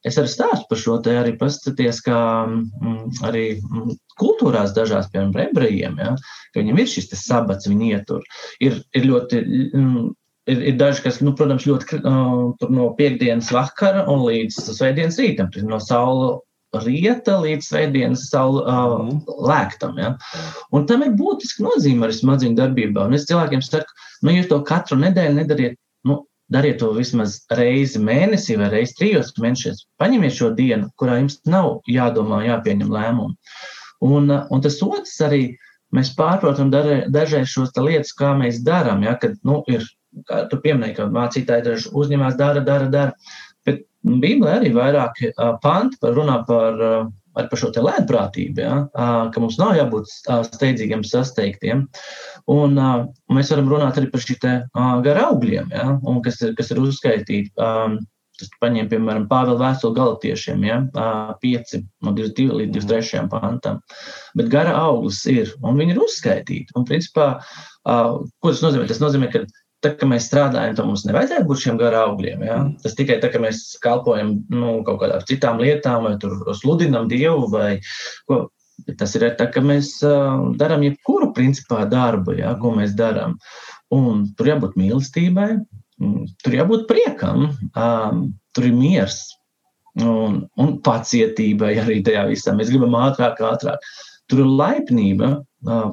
Es 0.07 0.19
arī 0.21 0.31
stāstu 0.31 0.69
par 0.71 0.79
šo 0.79 0.97
te 1.03 1.15
arī 1.19 1.33
paskaties, 1.39 1.99
kā 2.07 2.19
mm, 2.47 2.99
arī 3.27 3.47
mm, 3.59 3.97
kultūrās 4.21 4.75
dažās, 4.77 5.09
piemēram, 5.11 5.51
ebrejiem, 5.51 5.97
ja, 6.03 6.13
ka 6.55 6.63
viņam 6.63 6.79
ir 6.83 6.93
šis 6.93 7.11
sabats, 7.19 7.67
viņi 7.71 7.91
ietur. 7.97 8.23
Ir, 8.63 8.79
ir 8.95 9.09
ļoti, 9.09 9.43
mm, 9.75 10.05
ir, 10.51 10.63
ir 10.73 10.77
daži, 10.81 11.05
kas, 11.07 11.21
nu, 11.25 11.35
protams, 11.39 11.67
ļoti 11.69 12.01
uh, 12.01 12.67
no 12.73 12.91
piekdienas 12.99 13.53
vakara 13.55 14.07
un 14.13 14.25
līdz 14.27 14.59
svētdienas 14.79 15.21
rītam, 15.23 15.51
no 15.69 15.81
saula 15.83 16.37
rieta 16.85 17.39
līdz 17.41 17.71
svētdienas 17.71 18.27
saula 18.31 18.63
uh, 18.67 18.95
mm. 19.07 19.21
lēktam. 19.49 19.99
Ja? 20.03 20.15
Un 20.75 20.87
tam 20.91 21.05
ir 21.07 21.15
būtiski 21.19 21.65
nozīme 21.65 22.07
arī 22.07 22.17
smadziņu 22.19 22.59
darbībā. 22.59 23.07
Un 23.09 23.17
es 23.17 23.29
cilvēkiem 23.31 23.63
saku, 23.65 24.01
nu, 24.27 24.35
jūs 24.35 24.51
to 24.51 24.61
katru 24.67 24.99
nedēļu 25.01 25.39
nedariet, 25.41 25.79
nu, 26.09 26.25
Dariet 26.47 26.77
to 26.79 26.93
vismaz 26.95 27.41
reizi 27.59 27.99
mēnesī 27.99 28.55
vai 28.61 28.69
reizi 28.71 28.95
trijos 29.01 29.33
mēnešos. 29.43 29.81
Paņemiet 29.99 30.37
šo 30.37 30.53
dienu, 30.55 30.93
kurā 31.01 31.17
jums 31.19 31.41
nav 31.43 31.81
jādomā, 31.91 32.45
jāpieņem 32.47 32.93
lēmumu. 32.95 33.35
Un, 34.07 34.31
un 34.31 34.63
tas 34.63 34.77
otrs 34.85 35.17
arī 35.27 35.41
mēs 35.97 36.13
pārprotam 36.15 36.71
dažreiz 36.71 37.51
šos 37.51 37.75
lietas, 37.81 38.15
kā 38.15 38.31
mēs 38.39 38.61
darām. 38.67 39.03
Ja, 39.03 39.17
kad 39.19 39.35
nu, 39.43 39.65
ir, 39.67 39.83
kā 40.29 40.47
tu 40.51 40.61
pieminēji, 40.63 40.97
ka 40.99 41.11
mācītāji 41.13 41.67
daži 41.67 41.93
uzņemās, 41.93 42.39
dara, 42.41 42.65
dara, 42.65 42.89
dara. 42.93 43.37
Bet 43.67 43.85
Bībelē 44.07 44.59
arī 44.61 44.73
vairāk 44.77 45.23
panti 45.63 46.01
par 46.01 46.17
runā 46.17 46.43
par 46.49 46.83
arī 47.37 47.51
par 47.53 47.61
šo 47.61 47.71
lētprātību, 47.85 48.65
ja, 48.65 48.77
ka 49.33 49.43
mums 49.43 49.59
nav 49.61 49.77
jābūt 49.77 50.11
steidzīgiem, 50.49 51.05
sasteigtiem. 51.07 51.87
Un, 52.53 52.77
un 52.81 53.39
mēs 53.39 53.53
varam 53.53 53.71
runāt 53.73 54.01
arī 54.01 54.11
par 54.13 54.25
šiem 54.25 54.61
gara 55.05 55.31
augļiem, 55.31 55.73
ja, 55.75 55.97
kas, 56.25 56.41
ir, 56.43 56.55
kas 56.59 56.73
ir 56.73 56.85
uzskaitīti. 56.85 57.53
Tas 58.37 58.51
paņem, 58.61 58.91
piemēram, 58.91 59.23
Pāvila 59.31 59.57
vēstuli 59.63 59.97
galotiešiem, 59.97 60.65
ja, 60.69 60.75
5 61.41 61.71
no 62.05 62.13
22 62.13 62.59
līdz 62.59 62.83
23 62.85 63.31
pantam. 63.33 63.79
Bet 64.37 64.51
gara 64.53 64.75
auglis 64.77 65.23
ir, 65.33 65.55
un 65.65 65.81
viņi 65.81 65.95
ir 65.95 66.03
uzskaitīti. 66.05 66.77
Un, 66.77 66.85
principā, 66.85 67.31
ko 67.81 68.53
tas 68.53 68.61
nozīmē? 68.61 68.85
Tas 68.91 69.01
nozīmē, 69.01 69.31
ka 69.33 69.47
tā, 69.85 69.93
ka 69.99 70.09
mēs 70.09 70.29
strādājam, 70.31 70.77
tad 70.79 70.89
mums 70.89 71.05
nevajadzētu 71.09 71.49
būt 71.49 71.63
šiem 71.63 71.79
gara 71.81 72.05
augļiem. 72.09 72.45
Ja? 72.47 72.59
Mm. 72.65 72.75
Tas 72.83 72.97
tikai 72.99 73.19
tā, 73.23 73.31
ka 73.33 73.41
mēs 73.43 73.63
kalpojam 73.83 74.37
nu, 74.53 74.81
kaut 74.87 75.01
kādām 75.03 75.25
citām 75.29 75.63
lietām, 75.63 76.07
vai 76.07 76.59
sludinam 76.59 77.11
Dievu, 77.13 77.49
vai 77.53 77.79
ko. 78.29 78.47
Tas 79.01 79.15
ir 79.17 79.25
tā, 79.39 79.47
ka 79.49 79.63
mēs 79.65 79.95
uh, 80.05 80.53
darām 80.61 80.83
jebkuru 80.85 81.31
principā 81.35 81.87
darbu, 81.89 82.35
ja, 82.37 82.53
ko 82.61 82.75
mēs 82.77 82.93
darām. 82.95 83.39
Un 83.97 84.27
tur 84.37 84.51
jābūt 84.51 84.77
mīlestībai, 84.77 85.49
tur 86.45 86.57
jābūt 86.59 86.85
priekam, 86.91 87.49
um, 87.73 88.21
tur 88.55 88.69
ir 88.69 88.77
miers 88.77 89.23
un, 90.05 90.43
un 90.61 90.75
pacietībai 90.85 91.73
arī 91.83 92.03
tajā 92.05 92.27
visā. 92.29 92.53
Mēs 92.55 92.69
gribam 92.73 92.99
ātrāk, 93.01 93.41
ātrāk. 93.41 93.89
Tur 94.29 94.45
ir 94.45 94.53
laipnība, 94.61 95.33
uh, 95.41 95.89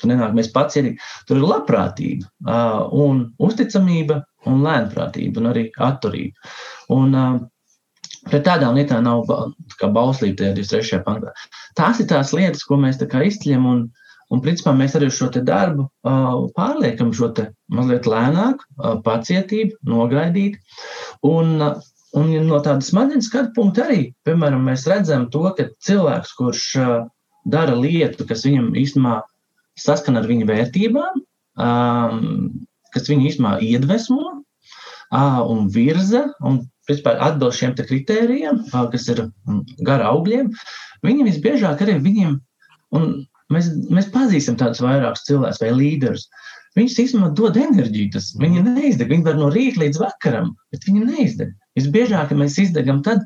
tur 0.00 0.12
nenāk, 0.12 0.34
mēs 0.36 0.50
pacietīgi. 0.54 0.98
Tur 1.28 1.40
ir 1.40 1.46
labprātība, 1.48 2.28
uh, 2.46 2.80
un 2.94 3.24
uzticamība, 3.42 4.22
un 4.48 4.64
lēnprātība, 4.66 5.40
un 5.40 5.52
arī 5.52 5.68
atturība. 5.90 6.50
Un, 6.94 7.14
uh, 7.14 7.38
Pret 8.28 8.42
tādām 8.44 8.76
lietām 8.76 9.04
nav 9.06 9.28
kā 9.80 9.88
bauslība 9.94 10.42
tajā 10.42 10.54
23. 10.58 10.98
pantā. 11.06 11.30
Tās 11.78 12.00
ir 12.02 12.08
tās 12.10 12.34
lietas, 12.36 12.64
ko 12.66 12.76
mēs 12.80 12.98
izceļam, 13.00 13.66
un, 13.70 13.78
un 14.34 14.42
principā 14.44 14.74
mēs 14.76 14.96
arī 14.98 15.08
šo 15.14 15.30
darbu 15.32 15.86
uh, 15.86 16.48
pārliekam 16.56 17.12
šo 17.16 17.30
mazliet 17.72 18.08
lēnāk, 18.10 18.60
uh, 18.60 18.98
pacietību, 19.06 19.78
nogaidīt. 19.88 20.58
Un, 21.24 21.56
uh, 21.62 21.78
un 22.18 22.34
no 22.50 22.60
tādas 22.60 22.90
smadzenes 22.92 23.30
skatu 23.30 23.54
punkta 23.56 23.86
arī, 23.86 24.10
piemēram, 24.28 24.66
mēs 24.66 24.84
redzam 24.90 25.30
to, 25.32 25.46
ka 25.56 25.70
cilvēks, 25.86 26.34
kurš 26.36 26.66
uh, 26.82 26.94
dara 27.48 27.76
lietu, 27.78 28.26
kas 28.28 28.44
viņam 28.44 28.74
īstenībā 28.76 29.22
saskana 29.82 30.22
ar 30.22 30.28
viņu 30.30 30.48
vērtībām, 30.48 31.22
um, 31.62 32.50
kas 32.94 33.08
viņu 33.10 33.30
īstenībā 33.30 33.58
iedvesmo. 33.64 34.34
un 35.48 35.68
virza 35.72 36.26
un 36.44 36.60
vispār 36.88 37.16
atbilst 37.24 37.60
šiem 37.60 37.74
kritērijiem, 37.78 38.60
kas 38.92 39.08
ir 39.08 39.22
gara 39.84 40.10
augļiem, 40.10 40.50
viņi 41.06 41.24
visbiežāk 41.24 41.80
arī 41.84 41.98
viņiem, 42.04 42.34
un 42.92 43.08
mēs, 43.52 43.70
mēs 43.88 44.10
pazīstam 44.12 44.58
tādus 44.60 44.82
vairākus 44.84 45.24
cilvēkus 45.28 45.62
vai 45.62 45.72
līderus. 45.72 46.28
Viņš 46.76 46.98
īstenībā 47.04 47.32
dod 47.34 47.56
enerģiju. 47.58 48.20
Viņa 48.38 48.62
neizdeg. 48.66 49.08
Viņa 49.10 49.26
var 49.30 49.38
no 49.40 49.48
rīta 49.50 49.82
līdz 49.82 50.00
vakaram, 50.02 50.52
bet 50.72 50.84
viņa 50.86 51.06
neizdeg. 51.08 51.54
Visbiežāk 51.78 52.34
mēs 52.36 52.58
izdegam 52.60 53.00
tad, 53.06 53.24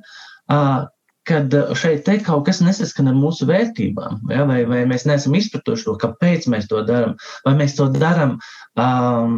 kad 1.29 1.55
šeit 1.79 2.03
te 2.07 2.17
kaut 2.25 2.47
kas 2.49 2.59
nesaskan 2.65 3.11
ar 3.13 3.15
mūsu 3.15 3.47
vērtībām, 3.47 4.25
ja? 4.33 4.43
vai, 4.49 4.63
vai 4.67 4.81
mēs 4.91 5.05
neesam 5.07 5.37
izpratuši 5.39 5.87
to, 5.87 5.95
kāpēc 6.03 6.49
mēs 6.51 6.67
to 6.71 6.83
darām, 6.87 7.15
vai 7.47 7.53
mēs 7.61 7.77
to 7.79 7.87
darām, 7.95 8.35
um, 8.81 9.37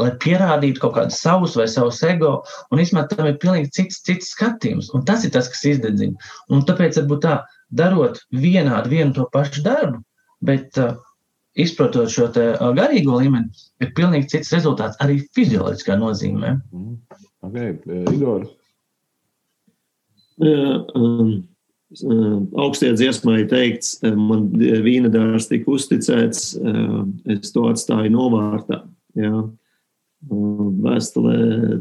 lai 0.00 0.10
pierādītu 0.22 0.80
kaut 0.80 0.96
kādus 0.96 1.20
savus 1.20 1.56
vai 1.60 1.66
savus 1.68 2.00
ego, 2.08 2.38
un 2.72 2.80
īstenībā 2.80 3.04
tam 3.10 3.28
ir 3.28 3.36
pilnīgi 3.42 3.72
cits, 3.76 4.00
cits 4.06 4.32
skatījums, 4.34 4.88
un 4.96 5.04
tas 5.08 5.26
ir 5.28 5.34
tas, 5.34 5.50
kas 5.52 5.66
izdedzina. 5.74 6.30
Un 6.48 6.64
tāpēc, 6.68 7.02
varbūt 7.02 7.24
tā, 7.26 7.36
darot 7.68 8.22
vienādu 8.32 8.94
vienu 8.94 9.16
to 9.16 9.28
pašu 9.34 9.64
darbu, 9.66 10.00
bet 10.46 10.80
uh, 10.80 10.96
izprotot 11.60 12.08
šo 12.12 12.30
uh, 12.30 12.70
garīgo 12.76 13.20
līmeni, 13.20 13.52
ir 13.84 13.92
pilnīgi 13.98 14.32
cits 14.36 14.54
rezultāts 14.56 14.96
arī 15.04 15.20
fizioloģiskā 15.36 16.00
nozīmē. 16.00 16.56
Mm. 16.72 16.96
Okay. 17.44 17.76
Igor. 18.12 18.48
Um, 20.40 21.32
augstajā 22.60 22.94
dziesmā 22.96 23.40
ir 23.42 23.48
teikts, 23.50 23.96
um, 24.06 24.20
man 24.30 24.44
vīna 24.56 25.10
dārs 25.12 25.50
tika 25.50 25.72
uzticēts, 25.74 26.54
es 27.34 27.52
to 27.54 27.66
atstāju 27.70 28.12
novārtā. 28.14 28.84
Jā. 29.18 29.42
Vēstulē 30.30 31.36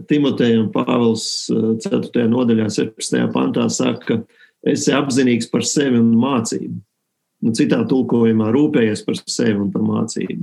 Timotejam 0.07 0.69
Pāvils 0.71 1.25
4. 1.51 2.27
nodaļā 2.31 2.69
17. 2.71 3.25
pantā 3.33 3.65
saka, 3.71 3.99
ka 4.05 4.71
esi 4.71 4.93
apzinīgs 4.95 5.49
par 5.51 5.65
sevi 5.67 5.99
un 5.99 6.13
mācību. 6.19 6.79
Nu, 7.39 7.53
citā 7.55 7.79
tulkojumā 7.87 8.49
rūpējies 8.55 9.03
par 9.07 9.19
sevi 9.19 9.59
un 9.59 9.69
par 9.71 9.83
mācību. 9.85 10.41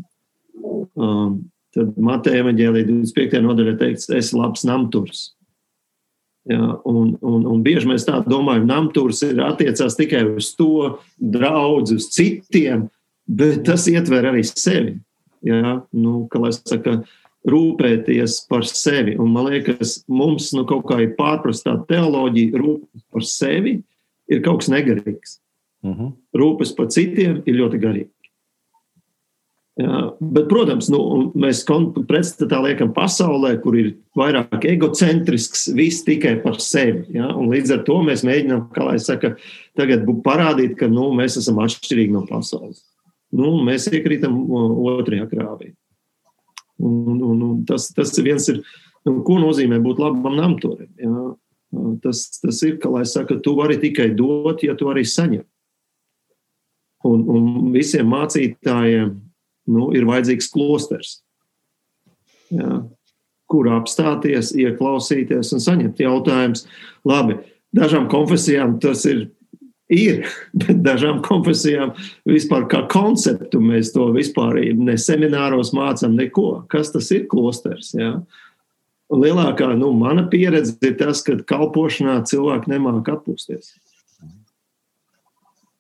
Um, 0.96 1.40
tad 1.76 1.96
Mateja 2.00 2.44
evaņģēlī 2.44 2.84
25. 2.88 3.40
nodaļā 3.44 3.74
teikts, 3.80 4.08
esi 4.16 4.36
labs 4.36 4.64
namturs. 4.68 5.26
Ja, 6.46 6.76
un, 6.86 7.16
un, 7.26 7.46
un 7.50 7.62
bieži 7.64 7.88
mēs 7.90 8.04
tā 8.06 8.20
domājam, 8.22 8.68
namtūrs 8.68 9.24
ir 9.26 9.40
attiecās 9.42 9.96
tikai 9.98 10.22
uz 10.30 10.52
to 10.54 10.92
draugu, 11.18 11.96
uz 11.98 12.06
citiem, 12.14 12.84
bet 13.26 13.64
tas 13.66 13.88
ietver 13.90 14.28
arī 14.30 14.44
sevi. 14.46 14.94
Ja, 15.46 15.80
nu, 15.90 16.20
kā 16.30 16.38
lai 16.42 16.52
saka, 16.54 17.00
rūpēties 17.46 18.38
par 18.50 18.66
sevi. 18.66 19.16
Un 19.18 19.32
man 19.34 19.50
liekas, 19.50 20.00
mums 20.06 20.52
nu, 20.54 20.62
kaut 20.70 20.86
kā 20.90 21.00
ir 21.02 21.16
pārprastā 21.18 21.76
teoloģija, 21.90 22.62
rūpēties 22.62 23.06
par 23.14 23.26
sevi 23.26 23.76
ir 24.30 24.42
kaut 24.46 24.62
kas 24.62 24.70
negarīgs. 24.72 25.38
Uh 25.82 25.90
mhm. 25.90 26.04
-huh. 26.04 26.12
Rūpes 26.40 26.76
par 26.76 26.90
citiem 26.94 27.42
ir 27.46 27.54
ļoti 27.54 27.82
garīgi. 27.82 28.10
Bet, 29.76 30.46
protams, 30.48 30.86
nu, 30.88 30.98
mēs 31.36 31.58
pretstatā 32.08 32.62
liekam 32.64 32.94
pasaulē, 32.96 33.58
kur 33.60 33.74
ir 33.76 33.90
vairāk 34.16 34.64
egocentrisks, 34.64 35.66
viss 35.76 36.04
tikai 36.06 36.38
par 36.40 36.56
sevi. 36.64 37.04
Ja? 37.12 37.28
Līdz 37.36 37.74
ar 37.74 37.82
to 37.84 37.98
mēs 38.06 38.24
mēģinām, 38.24 38.70
kā 38.72 38.86
lai 38.86 38.96
saka, 39.04 39.34
tagad 39.76 40.08
parādīt, 40.24 40.78
ka 40.80 40.88
nu, 40.88 41.10
mēs 41.18 41.36
esam 41.42 41.60
atšķirīgi 41.60 42.14
no 42.14 42.22
pasaules. 42.30 42.86
Nu, 43.36 43.52
mēs 43.66 43.90
iekrītam 43.92 44.38
otrajā 44.94 45.28
krāvī. 45.28 45.74
Un, 46.80 47.20
un, 47.20 47.36
un 47.44 47.60
tas, 47.68 47.90
tas 47.92 48.14
viens, 48.24 48.48
ir, 48.48 48.62
nu, 49.04 49.18
ko 49.28 49.36
nozīmē 49.42 49.82
būt 49.84 50.00
labam 50.00 50.40
namturim. 50.40 50.88
Ja? 50.96 51.26
Tas, 52.00 52.24
tas 52.40 52.62
ir, 52.64 52.78
ka, 52.80 52.88
lai 52.96 53.04
saka, 53.04 53.36
tu 53.44 53.52
vari 53.60 53.76
tikai 53.82 54.08
dot, 54.16 54.64
ja 54.64 54.72
tu 54.78 54.88
arī 54.88 55.04
saņem. 55.04 55.44
Un, 57.04 57.28
un 57.28 57.72
visiem 57.76 58.08
mācītājiem 58.08 59.12
nu, 59.70 59.90
ir 59.96 60.06
vajadzīgs 60.08 60.50
klosters, 60.52 61.18
jā, 62.52 62.82
kur 63.50 63.70
apstāties, 63.76 64.52
ieklausīties 64.58 65.52
un 65.54 65.62
saņemt 65.62 66.02
jautājumus. 66.02 66.66
Labi, 67.06 67.38
dažām 67.76 68.10
konfesijām 68.12 68.78
tas 68.82 69.06
ir. 69.08 69.28
Ir, 69.92 70.24
bet 70.64 70.80
dažām 70.82 71.20
konfesijām 71.22 71.92
vispār 72.26 72.64
kā 72.70 72.82
konceptu 72.90 73.60
mēs 73.62 73.92
to 73.94 74.08
vispār 74.16 74.58
ne 74.74 74.96
semināros 74.98 75.70
mācām, 75.76 76.16
neko. 76.18 76.64
Kas 76.72 76.90
tas 76.90 77.12
ir 77.14 77.28
klosters? 77.30 77.92
Ja? 77.94 78.16
Lielākā 79.14 79.70
nu, 79.78 79.92
mana 79.94 80.26
pieredze 80.26 80.74
ir 80.82 80.96
tas, 80.98 81.22
ka 81.22 81.38
kalpošanā 81.46 82.18
cilvēki 82.26 82.74
nemāk 82.74 83.12
atpūsties 83.14 83.76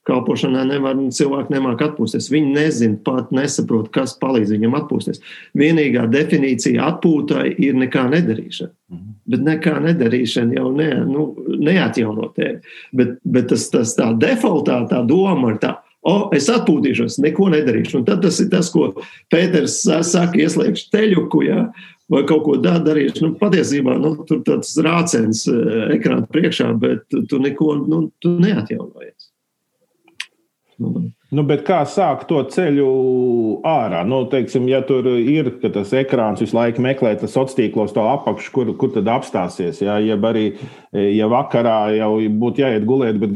kalpošanā 0.06 0.62
nevar, 0.68 0.98
cilvēki 1.14 1.54
nemāk 1.54 1.82
atpūsties. 1.88 2.28
Viņi 2.32 2.52
nezina, 2.54 2.98
pat 3.06 3.32
nesaprot, 3.34 3.90
kas 3.94 4.14
palīdz 4.20 4.54
viņam 4.54 4.76
atpūsties. 4.80 5.22
Vienīgā 5.58 6.06
definīcija 6.12 6.92
atpūtai 6.92 7.48
ir 7.66 7.78
nekā 7.78 8.06
nedarīšana. 8.14 8.72
Mhm. 8.92 9.16
Bet 9.26 9.42
nekā 9.42 9.80
nedarīšana 9.88 10.60
jau 10.60 10.70
ne, 10.76 10.92
nu, 11.08 11.26
neatjauno 11.58 12.30
tevi. 12.36 12.60
Bet, 12.94 13.18
bet 13.26 13.50
tas, 13.50 13.66
tas 13.72 13.96
tā 13.98 14.12
defaultā, 14.20 14.84
tā 14.90 15.02
doma 15.06 15.54
ir 15.54 15.60
tā. 15.64 15.76
O, 16.06 16.28
es 16.36 16.46
atpūtīšos, 16.52 17.18
neko 17.18 17.50
nedarīšu. 17.50 17.98
Un 17.98 18.06
tad 18.06 18.22
tas 18.22 18.38
ir 18.38 18.46
tas, 18.52 18.70
ko 18.70 18.92
Pēters 19.32 19.80
saka, 19.82 20.38
ieslēgšu 20.38 20.90
teļuku, 20.94 21.40
ja, 21.48 21.64
vai 22.12 22.22
kaut 22.28 22.44
ko 22.46 22.56
darīšu. 22.62 23.24
Nu, 23.24 23.32
patiesībā 23.40 23.96
nu, 23.98 24.12
tur 24.28 24.44
tāds 24.46 24.76
rāciens 24.86 25.42
eh, 25.50 25.96
ekrāna 25.96 26.28
priekšā, 26.30 26.70
bet 26.78 27.18
tu 27.30 27.40
neko 27.42 27.72
nu, 27.82 28.04
tu 28.22 28.36
neatjaunojies. 28.38 29.15
Nu, 30.76 31.42
kā 31.66 31.78
sākt 31.88 32.28
to 32.30 32.38
ceļu 32.52 32.86
ārā? 33.66 34.02
Nu, 34.06 34.20
teiksim, 34.30 34.68
ja 34.70 34.82
tur 34.86 35.08
ir 35.16 35.48
tas 35.64 35.90
ekrāns 35.96 36.42
visu 36.44 36.56
laiku 36.56 36.84
meklē, 36.84 37.14
tas 37.18 37.32
sociālos 37.32 37.56
tīklos 37.56 37.94
to 37.96 38.04
apakšu, 38.06 38.52
kur, 38.54 38.70
kur 38.78 38.92
tad 38.94 39.08
apstāsies. 39.10 39.80
Ja, 39.82 39.96
ja 40.04 40.18
arī 40.30 40.44
ja 40.92 41.30
vakarā 41.32 41.96
jau 41.96 42.12
būtu 42.42 42.62
jāiet 42.62 42.86
gulēt, 42.88 43.18
bet 43.22 43.34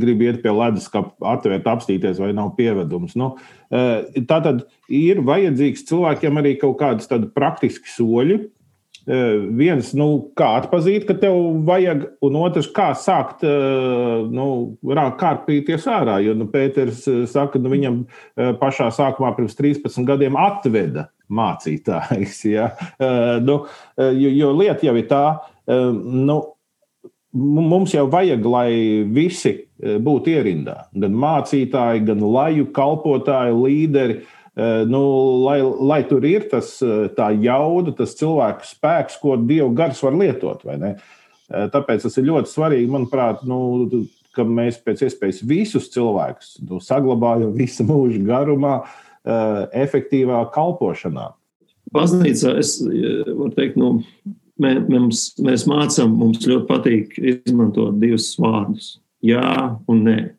grib 0.00 0.24
iet 0.24 0.40
pie 0.44 0.54
ledus, 0.54 0.88
kā 0.92 1.04
atvērt, 1.34 1.68
apstīties, 1.74 2.22
vai 2.22 2.32
nav 2.36 2.54
pievedums. 2.56 3.18
Nu, 3.18 3.34
e, 3.68 4.22
tā 4.22 4.40
tad 4.46 4.64
ir 4.86 5.24
vajadzīgs 5.26 5.88
cilvēkiem 5.90 6.40
arī 6.40 6.56
kaut 6.62 6.78
kādas 6.80 7.10
praktiski 7.34 7.92
soļi, 7.92 8.44
Eh, 8.46 8.54
viens, 9.06 9.92
nu, 9.94 10.06
kā 10.38 10.48
atzīt, 10.58 11.06
ka 11.06 11.14
tev 11.20 11.36
vajag, 11.66 12.06
un 12.26 12.38
otrs, 12.40 12.68
kā 12.74 12.88
sākt 12.98 13.44
nu, 13.46 14.48
kārpīties 15.20 15.86
ārā. 15.90 16.18
Jo 16.24 16.34
nu, 16.38 16.48
Pēters 16.50 17.04
saka, 17.30 17.54
ka 17.54 17.62
nu, 17.62 17.70
viņam 17.74 18.00
pašā 18.60 18.90
sākumā 18.94 19.32
pirms 19.36 19.54
13 19.58 20.06
gadiem 20.08 20.38
atveda 20.40 21.08
mācītājs. 21.30 22.42
Ja? 22.50 22.72
Nu, 23.42 23.62
jo, 23.98 24.34
jo 24.34 24.52
lieta 24.58 24.86
jau 24.88 24.96
ir 24.98 25.08
tā, 25.10 25.24
nu, 25.68 26.40
mums 27.36 27.94
jau 27.94 28.06
vajag, 28.10 28.46
lai 28.48 28.70
visi 29.12 29.54
būtu 29.76 30.32
ierindā. 30.32 30.86
Gan 30.96 31.14
mācītāji, 31.20 32.06
gan 32.08 32.22
laju 32.24 32.70
kalpotāji, 32.76 33.58
līderi. 33.60 34.20
Eh, 34.56 34.84
nu, 34.86 35.00
lai, 35.44 35.60
lai 35.60 36.06
tur 36.08 36.24
ir 36.24 36.46
tas, 36.48 36.78
eh, 36.80 37.10
tā 37.12 37.28
jauda, 37.44 37.92
tas 37.92 38.14
cilvēku 38.16 38.64
spēks, 38.64 39.18
ko 39.20 39.34
Dieva 39.36 39.68
gars 39.76 40.00
var 40.00 40.16
lietot. 40.16 40.62
Eh, 40.64 40.94
tāpēc 41.74 42.06
tas 42.06 42.16
ir 42.16 42.24
ļoti 42.24 42.48
svarīgi, 42.48 42.88
manuprāt, 42.88 43.44
nu, 43.44 44.06
ka 44.32 44.46
mēs 44.48 44.80
pēc 44.80 45.04
iespējas 45.04 45.42
visus 45.44 45.90
cilvēkus 45.92 46.56
nu, 46.70 46.80
saglabājam 46.80 47.52
visu 47.56 47.84
mūžu 47.84 48.24
garumā, 48.24 48.86
efektīvā 49.26 50.38
kalpošanā. 50.54 51.32
Baznīcā 51.92 52.52
es 52.60 52.76
varu 52.78 53.50
teikt, 53.56 53.74
nu, 53.76 54.04
mē, 54.62 54.76
mums, 54.88 55.32
mēs 55.42 55.64
mācām, 55.66 56.14
mums 56.20 56.46
ļoti 56.46 56.66
patīk 56.68 57.16
izmantot 57.18 57.98
divus 57.98 58.36
vārdus- 58.38 59.00
jā 59.32 59.80
un 59.88 60.04
nē. 60.04 60.35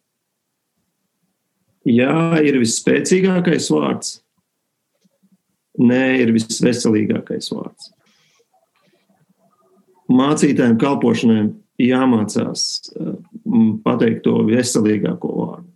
Jā, 1.87 2.39
ir 2.43 2.57
visspēcīgākais 2.59 3.69
vārds. 3.71 4.17
Nē, 5.77 6.17
ir 6.23 6.33
visveselīgākais 6.35 7.51
vārds. 7.53 7.91
Mācītājiem, 10.11 10.77
kalpošanai 10.81 11.41
jāmācās 11.83 12.61
mm, 12.97 13.79
pateikt 13.85 14.23
to 14.25 14.39
veselīgāko 14.47 15.31
vārdu. 15.37 15.67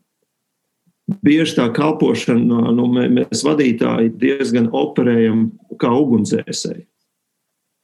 Bieži 1.22 1.58
tā 1.58 1.66
kalpošana, 1.76 2.72
nu, 2.76 2.86
mēs 2.92 3.44
vadītāji 3.44 4.14
diezgan 4.22 4.70
operējam 4.78 5.50
kā 5.82 5.92
ugunsdzēsēji. 5.92 6.86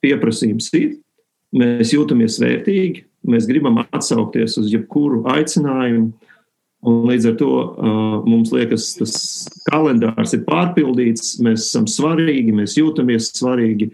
Pieprasījums 0.03 0.69
ir, 0.77 0.93
mēs 1.57 1.91
jūtamies 1.95 2.37
vērtīgi, 2.39 3.03
mēs 3.27 3.47
gribam 3.49 3.81
atsaukties 3.83 4.55
uz 4.61 4.71
jebkuru 4.71 5.25
aicinājumu, 5.33 6.13
Un 6.85 7.07
līdz 7.09 7.31
ar 7.31 7.35
to 7.39 7.51
uh, 7.57 8.03
mums 8.27 8.51
liekas, 8.53 8.91
tas 8.99 9.15
kalendārs 9.65 10.35
ir 10.37 10.43
pārpildīts, 10.45 11.39
mēs 11.41 11.65
esam 11.71 11.87
svarīgi, 11.89 12.53
mēs 12.53 12.77
jūtamies 12.77 13.31
svarīgi. 13.37 13.91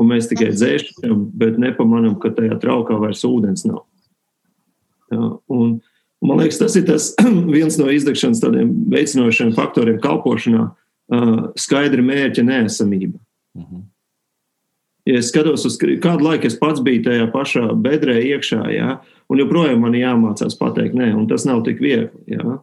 un 0.00 0.08
mēs 0.08 0.24
tikai 0.30 0.48
dzēšam, 0.54 1.18
bet 1.36 1.58
nepamanām, 1.60 2.14
ka 2.16 2.30
tajā 2.32 2.56
traukā 2.62 2.96
vairs 2.96 3.26
ūdens 3.28 3.66
nav. 3.68 3.82
Jā, 5.12 5.26
un, 5.52 5.74
man 6.24 6.40
liekas, 6.40 6.62
tas 6.62 6.76
ir 6.80 6.86
tas 6.88 7.10
viens 7.56 7.76
no 7.76 7.90
izdegšanas 7.92 8.40
tādiem 8.40 8.72
veicinošiem 8.92 9.52
faktoriem 9.52 10.00
kalpošanā- 10.00 10.70
skaidra 11.66 12.00
mērķa 12.00 12.46
neesamība. 12.48 13.20
Uh 13.52 13.60
mhm. 13.60 13.88
Ja 15.04 15.18
es 15.18 15.32
skatos 15.32 15.64
uz 15.66 15.76
kādu 15.82 16.22
laiku, 16.22 16.46
es 16.46 16.54
pats 16.54 16.80
biju 16.80 17.02
tajā 17.02 17.26
pašā 17.32 17.64
bedrē 17.74 18.20
iekšā, 18.22 18.60
ja, 18.70 19.00
un 19.32 19.40
joprojām 19.40 19.80
man 19.82 19.96
jāmācās 19.96 20.58
pateikt, 20.60 20.96
nē, 20.98 21.12
un 21.16 21.26
tas 21.30 21.46
nav 21.48 21.64
tik 21.66 21.80
viegli. 21.82 22.36
Ja. 22.36 22.60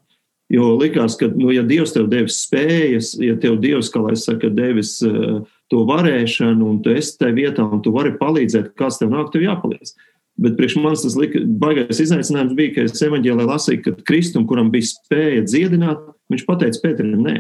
Jo 0.49 0.71
likās, 0.79 1.13
ka, 1.19 1.27
nu, 1.29 1.51
ja 1.53 1.61
Dievs 1.65 1.93
tev 1.93 2.07
devis 2.09 2.39
spējas, 2.47 3.11
ja 3.21 3.35
tev 3.41 3.59
Dievs, 3.61 3.91
kā 3.93 4.01
lai 4.01 4.15
saka, 4.17 4.49
devis 4.49 4.95
uh, 5.05 5.43
to 5.69 5.83
varēšanu, 5.85 6.71
un 6.71 6.79
tu 6.85 6.93
esi 6.97 7.19
tajā 7.19 7.35
vietā, 7.37 7.65
un 7.65 7.83
tu 7.85 7.93
vari 7.93 8.15
palīdzēt, 8.17 8.71
kāds 8.79 8.97
tev 8.97 9.11
nāk, 9.13 9.29
tev 9.33 9.45
jāpalīdz. 9.45 9.93
Bet 10.39 10.55
priekš 10.57 10.77
manis 10.79 11.03
tas 11.03 11.17
lika, 11.19 11.41
baigais 11.61 11.99
izaicinājums 12.01 12.55
bija, 12.57 12.73
ka 12.77 12.87
es 12.87 13.05
evaņģēlē 13.05 13.45
lasīju, 13.45 13.83
ka 13.85 13.95
Kristum, 14.07 14.47
kuram 14.49 14.71
bija 14.73 14.87
spēja 14.89 15.43
dziedināt, 15.45 16.01
viņš 16.31 16.45
pateica 16.47 16.81
Pēterim, 16.85 17.19
nē. 17.25 17.35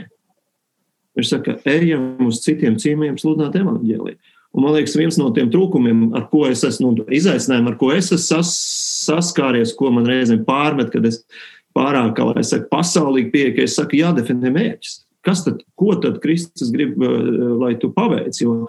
Viņš 1.17 1.31
saka, 1.31 1.55
ejam 1.69 2.27
uz 2.27 2.43
citiem 2.43 2.77
ciemiem 2.81 3.17
sludināt 3.17 3.57
evaņģēlī. 3.57 4.19
Un 4.53 4.65
man 4.65 4.75
liekas, 4.75 4.97
viens 4.97 5.17
no 5.19 5.29
tiem 5.33 5.49
trūkumiem, 5.53 6.09
ar 6.17 6.25
ko 6.31 6.43
es 6.49 6.63
esmu, 6.65 6.91
nu, 6.97 7.05
izaicinājumiem, 7.13 7.71
ar 7.71 7.77
ko 7.79 7.91
es 7.93 8.09
esmu 8.09 8.21
sas, 8.23 8.53
saskāries, 9.09 9.75
ko 9.77 9.91
man 9.95 10.07
reizēm 10.07 10.45
pārmet, 10.47 10.93
kad 10.93 11.05
es 11.09 11.23
pārāk, 11.75 12.15
kā 12.17 12.29
lai 12.31 12.45
saka, 12.47 12.69
pasaulīgi 12.71 13.33
pieeja, 13.33 13.55
ka 13.57 13.65
es 13.65 13.77
saku, 13.79 13.99
jādefinē 13.99 14.53
mērķis. 14.55 14.99
Kas 15.25 15.43
tad, 15.43 15.63
ko 15.77 15.97
tad 15.99 16.21
Kristus 16.23 16.71
grib, 16.71 16.95
eh, 17.03 17.29
lai 17.59 17.75
tu 17.81 17.91
paveic? 17.91 18.39
Jo, 18.39 18.67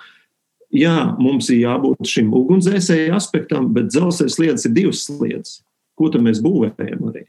jā, 0.75 1.17
mums 1.19 1.51
ir 1.51 1.63
jābūt 1.65 2.11
šim 2.11 2.33
ugunsdzēsēju 2.35 3.15
aspektam, 3.15 3.71
bet 3.75 3.93
dzelzceļa 3.93 4.35
sliedas 4.35 4.67
ir 4.67 4.75
divas 4.75 5.05
sliedas. 5.07 5.61
Ko 5.99 6.11
tad 6.11 6.25
mēs 6.27 6.43
būvējam 6.43 7.11
arī? 7.11 7.27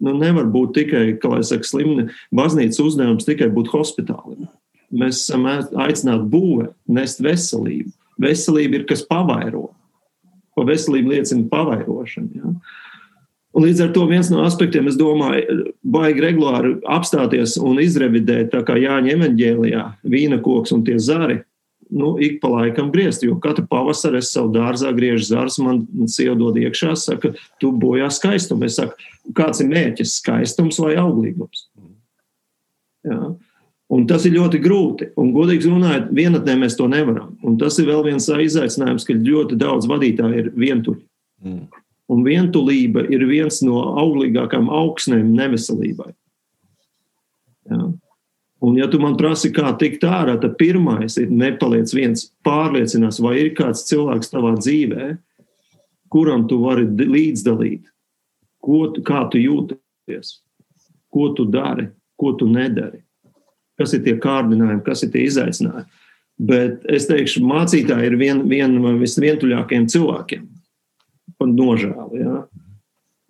Nu, 0.00 0.14
nevar 0.18 0.46
būt 0.50 0.74
tikai, 0.76 1.04
kā 1.20 1.30
lai 1.32 1.42
saka, 1.46 1.66
slimni 1.66 2.08
baznīcas 2.34 2.80
uzdevums 2.82 3.26
tikai 3.26 3.50
būt 3.54 3.72
hospitālim. 3.72 4.48
Mēs 4.94 5.24
esam 5.24 5.46
aicināti 5.46 6.28
būvēt, 6.30 6.74
nest 6.88 7.22
veselību. 7.24 7.90
Veselība 8.20 8.78
ir 8.78 8.84
kas 8.86 9.02
pavairo. 9.06 9.72
Pa 10.54 10.66
veselību 10.66 11.14
liecina 11.14 11.48
pavairošana. 11.50 12.40
Ja? 12.40 12.52
Un 13.54 13.62
līdz 13.68 13.84
ar 13.84 13.90
to 13.94 14.04
viens 14.10 14.28
no 14.32 14.42
aspektiem, 14.42 14.88
es 14.90 14.98
domāju, 14.98 15.70
baigi 15.86 16.22
regulāri 16.24 16.74
apstāties 16.90 17.54
un 17.62 17.78
izrevidēt, 17.82 18.50
tā 18.50 18.64
kā 18.66 18.74
Jāņa 18.82 19.14
evanģēlijā, 19.14 19.84
vīna 20.10 20.40
koks 20.42 20.74
un 20.74 20.82
tie 20.86 20.96
zari, 20.98 21.38
nu, 21.94 22.16
ik 22.18 22.40
pa 22.42 22.50
laikam 22.50 22.90
griezt, 22.90 23.22
jo 23.22 23.36
katru 23.42 23.66
pavasari 23.70 24.18
es 24.18 24.32
savu 24.34 24.50
dārzā 24.54 24.90
griežu 24.96 25.28
zārus, 25.28 25.60
man, 25.62 25.84
man 25.94 26.10
sieva 26.10 26.34
dod 26.38 26.58
iekšā, 26.58 26.96
saka, 26.98 27.30
tu 27.62 27.70
bojā 27.78 28.08
skaistumu. 28.10 28.66
Es 28.66 28.80
saku, 28.80 28.98
kāds 29.38 29.62
ir 29.62 29.70
mērķis, 29.70 30.18
skaistums 30.18 30.80
vai 30.82 30.96
auglīgums? 30.98 31.68
Jā. 33.06 33.20
Un 33.92 34.06
tas 34.08 34.24
ir 34.24 34.36
ļoti 34.38 34.60
grūti. 34.64 35.10
Un, 35.20 35.32
godīgi 35.34 35.68
runājot, 35.68 36.08
vienatnē 36.16 36.56
mēs 36.62 36.76
to 36.78 36.86
nevaram. 36.88 37.34
Un 37.44 37.58
tas 37.60 37.76
ir 37.78 37.90
vēl 37.90 38.04
viens 38.06 38.28
izaicinājums, 38.28 39.04
ka 39.04 39.16
ļoti 39.16 39.58
daudz 39.60 39.88
vadītāju 39.90 40.40
ir 40.40 40.52
vientuļi. 40.56 41.02
Mm. 41.44 41.66
Un 42.14 42.24
vientulība 42.24 43.04
ir 43.12 43.26
viens 43.28 43.60
no 43.64 43.82
auglīgākajām 44.00 44.70
augsnēm 44.72 45.30
neveselībai. 45.36 46.10
Ja? 47.70 47.84
Un, 48.64 48.78
ja 48.80 48.88
tu 48.88 48.96
man 49.00 49.16
prasi, 49.20 49.50
kā 49.52 49.74
tikt 49.76 50.06
ārā, 50.08 50.38
tad 50.40 50.56
pirmais 50.56 51.18
ir 51.20 51.32
nepaliec 51.32 51.90
viens, 51.92 52.30
pārliecinās, 52.46 53.20
vai 53.20 53.36
ir 53.42 53.50
kāds 53.56 53.84
cilvēks 53.90 54.32
tavā 54.32 54.54
dzīvē, 54.56 55.10
kuram 56.12 56.46
tu 56.48 56.62
vari 56.62 56.86
līdzdalīt, 56.88 57.84
ko, 58.64 58.86
kā 59.04 59.26
tu 59.32 59.42
jūties, 59.42 60.38
ko 61.12 61.28
tu 61.36 61.44
dari, 61.52 61.90
ko 62.16 62.32
tu 62.40 62.48
nedari, 62.48 63.03
kas 63.80 63.94
ir 63.96 64.02
tie 64.06 64.16
kārdinājumi, 64.22 64.82
kas 64.86 65.04
ir 65.06 65.12
tie 65.14 65.24
izaicinājumi. 65.28 65.86
Bet 66.44 66.82
es 66.90 67.06
teikšu, 67.06 67.44
mācītāji 67.46 68.10
ir 68.10 68.16
viena 68.18 68.42
vien 68.50 68.74
no 68.82 68.96
visvientuļākajiem 68.98 69.86
cilvēkiem 69.92 70.46
par 71.38 71.50
nožēlu. 71.50 72.18
Ja. 72.18 72.40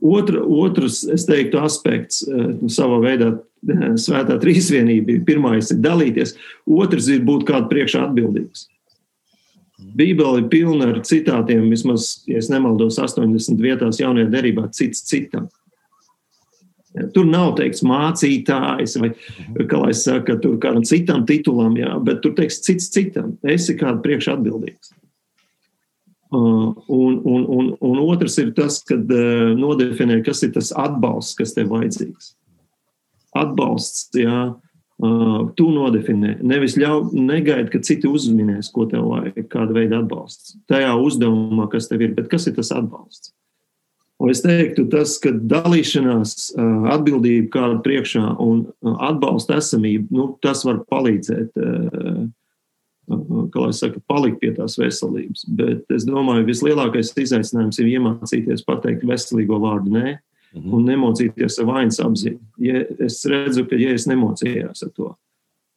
Otra, 0.05 0.41
otrs, 0.45 1.03
es 1.09 1.25
teiktu, 1.29 1.61
aspekts 1.65 2.23
eh, 2.29 2.47
nu, 2.61 2.69
savā 2.73 3.01
veidā 3.05 3.31
eh, 3.33 3.85
svētā 4.01 4.37
trīsvienība. 4.41 5.21
Pirmais 5.29 5.73
ir 5.73 5.81
dalīties, 5.85 6.35
otrs 6.69 7.09
ir 7.13 7.25
būt 7.29 7.47
kādu 7.49 7.71
priekšā 7.73 8.07
atbildīgs. 8.09 8.69
Bībele 9.95 10.43
ir 10.43 10.49
pilna 10.53 10.91
ar 10.93 11.01
citātiem, 11.05 11.67
vismaz, 11.73 12.25
ja 12.31 12.41
nemaldos, 12.53 12.97
80 13.01 13.61
vietās 13.61 14.01
jaunajā 14.01 14.31
derībā, 14.33 14.69
cits 14.77 15.05
citam. 15.09 15.49
Ja, 15.49 15.64
tur 17.15 17.27
nav 17.27 17.55
teikts 17.59 17.83
mācītājs 17.87 18.99
vai, 19.03 19.11
kā 19.71 19.81
lai 19.81 19.95
saka, 19.99 20.37
tur 20.43 20.59
kādam 20.63 20.85
citam 20.87 21.25
titulam, 21.27 21.75
jā, 21.79 21.91
bet 22.07 22.23
tur 22.23 22.37
teiks 22.39 22.61
cits 22.65 22.91
citam. 22.95 23.35
Esi 23.43 23.77
kādu 23.79 24.03
priekšā 24.05 24.37
atbildīgs. 24.39 24.95
Uh, 26.35 26.73
un, 26.91 27.21
un, 27.23 27.43
un, 27.47 27.67
un 27.79 27.99
otrs 28.09 28.41
ir 28.43 28.55
tas, 28.57 28.81
kad 28.87 29.11
uh, 29.13 29.53
nodefinē, 29.59 30.19
kas 30.27 30.43
ir 30.47 30.55
tas 30.55 30.73
atbalsts, 30.75 31.37
kas 31.39 31.55
tev 31.55 31.71
vajadzīgs. 31.75 32.33
Atbalsts, 33.39 34.09
jā, 34.19 34.41
uh, 34.55 35.39
tu 35.59 35.69
nodefinē. 35.75 36.39
Nevis 36.43 36.75
ļauj, 36.81 37.13
negaidi, 37.15 37.71
ka 37.75 37.83
citi 37.87 38.11
uzminēs, 38.11 38.73
ko 38.75 38.89
tev 38.91 39.07
vajag, 39.13 39.45
kāda 39.53 39.77
veida 39.77 40.01
atbalsts. 40.03 40.57
Tajā 40.71 40.91
uzdevumā, 41.03 41.69
kas 41.71 41.91
tev 41.91 42.03
ir, 42.03 42.17
bet 42.19 42.31
kas 42.33 42.49
ir 42.51 42.59
tas 42.59 42.73
atbalsts? 42.75 43.35
Un 44.25 44.31
es 44.33 44.41
teiktu, 44.41 44.87
tas, 44.89 45.19
ka 45.21 45.35
dalīšanās, 45.53 46.55
atbildība 46.95 47.51
kāda 47.53 47.83
priekšā 47.85 48.23
un 48.41 48.65
atbalsta 49.05 49.59
esamība, 49.61 50.09
nu, 50.17 50.31
tas 50.45 50.65
var 50.65 50.81
palīdzēt 50.89 51.53
kā 53.05 53.61
lai 53.61 53.73
saka, 53.77 54.01
palikt 54.09 54.39
pie 54.41 54.55
tās 54.57 54.79
veselības. 54.81 55.45
Bet 55.59 55.93
es 55.93 56.07
domāju, 56.09 56.47
vislielākais 56.49 57.13
izaicinājums 57.21 57.83
ir 57.83 57.91
iemācīties 57.99 58.65
pateikt 58.65 59.05
veselīgo 59.05 59.61
vārdu 59.61 59.93
nē. 59.93 60.15
-hmm. 60.55 60.73
Un 60.75 60.87
nemocīties 60.89 61.59
ar 61.61 61.69
vainas 61.69 62.01
apziņu. 62.03 62.41
Ja 62.63 62.83
es 63.05 63.21
redzu, 63.31 63.67
ka 63.69 63.79
ja 63.81 63.95
es 63.95 64.09
nemocījos 64.11 64.85
ar 64.87 64.93
to, 64.97 65.13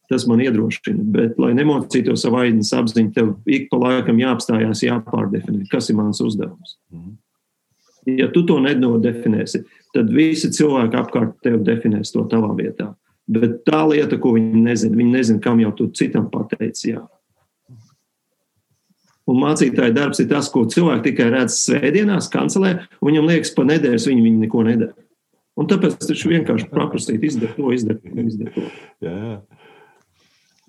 tas 0.08 0.26
man 0.30 0.42
iedrošina. 0.44 1.04
Bet, 1.14 1.38
lai 1.40 1.52
nemocītos 1.58 2.26
ar 2.28 2.36
vainas 2.38 2.72
apziņu, 2.76 3.14
tev 3.16 3.32
ik 3.46 3.68
pa 3.72 3.80
laikam 3.82 4.20
jāapstājās, 4.22 4.84
jāpārdefinē, 4.86 5.66
kas 5.72 5.90
ir 5.90 5.98
mans 5.98 6.22
uzdevums. 6.24 6.78
Mm 6.92 7.00
-hmm. 7.00 7.16
Ja 8.16 8.28
tu 8.32 8.44
to 8.48 8.56
nenodefinēsi, 8.64 9.64
tad 9.96 10.10
visi 10.14 10.50
cilvēki 10.54 10.96
apkārt 10.96 11.36
tev 11.44 11.60
definēs 11.66 12.14
to 12.14 12.24
tavā 12.30 12.54
vietā. 12.56 12.92
Bet 13.28 13.60
tā 13.68 13.82
lieta, 13.90 14.16
ko 14.20 14.32
viņi 14.38 14.62
nezina, 14.64 14.96
viņi 14.96 15.12
nezina, 15.12 15.42
kam 15.44 15.60
jau 15.60 15.74
tu 15.76 15.90
citam 15.96 16.30
pateici. 16.32 16.94
Jā. 16.94 17.02
Un 19.28 19.42
mācītāja 19.42 19.92
darbs 19.92 20.22
ir 20.22 20.30
tas, 20.30 20.48
ko 20.48 20.64
cilvēki 20.70 21.10
tikai 21.10 21.28
redz 21.34 21.58
svētdienās, 21.66 22.30
kancelē, 22.32 22.78
un 23.02 23.10
viņam 23.10 23.28
liekas, 23.28 23.52
pa 23.52 23.66
nedēļas 23.68 24.08
viņi, 24.08 24.24
viņi 24.24 24.46
neko 24.46 24.64
nedara. 24.64 24.96
Un 25.58 25.68
tāpēc 25.68 26.06
viņš 26.06 26.24
vienkārši 26.30 26.68
paprasīt, 26.70 27.24
izdara 27.26 27.52
to, 27.56 27.72
izdara 27.74 27.98
to. 28.00 28.14
Izdara 28.22 28.54
to. 28.54 28.64
Jā, 29.04 29.12
jā. 29.12 29.36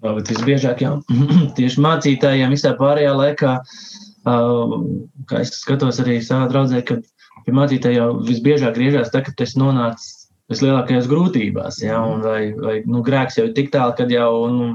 Bet 0.04 0.32
visbiežāk 0.32 0.84
jau 0.84 0.98
tieši 1.58 1.84
mācītājiem 1.84 2.56
visā 2.56 2.74
pārējā 2.80 3.14
laikā, 3.20 3.54
kā 4.26 5.42
es 5.44 5.54
skatos 5.62 6.00
arī 6.04 6.20
savā 6.26 6.50
draudzē, 6.52 6.84
ka 6.88 7.00
pie 7.50 7.58
mācītāja 7.58 8.04
jau 8.04 8.14
visbiežāk 8.30 8.78
griežās 8.78 9.10
tā, 9.14 9.24
ka 9.26 9.34
tas 9.42 9.58
nonāc 9.58 10.06
vislielākajās 10.50 11.10
grūtībās, 11.10 11.82
ja, 11.84 12.00
un 12.06 12.24
vai, 12.26 12.54
vai 12.58 12.80
nu, 12.90 13.04
grēks 13.06 13.38
jau 13.38 13.50
ir 13.50 13.54
tik 13.58 13.70
tālu, 13.74 13.94
kad 13.98 14.10
jau 14.14 14.32
nu, 14.54 14.70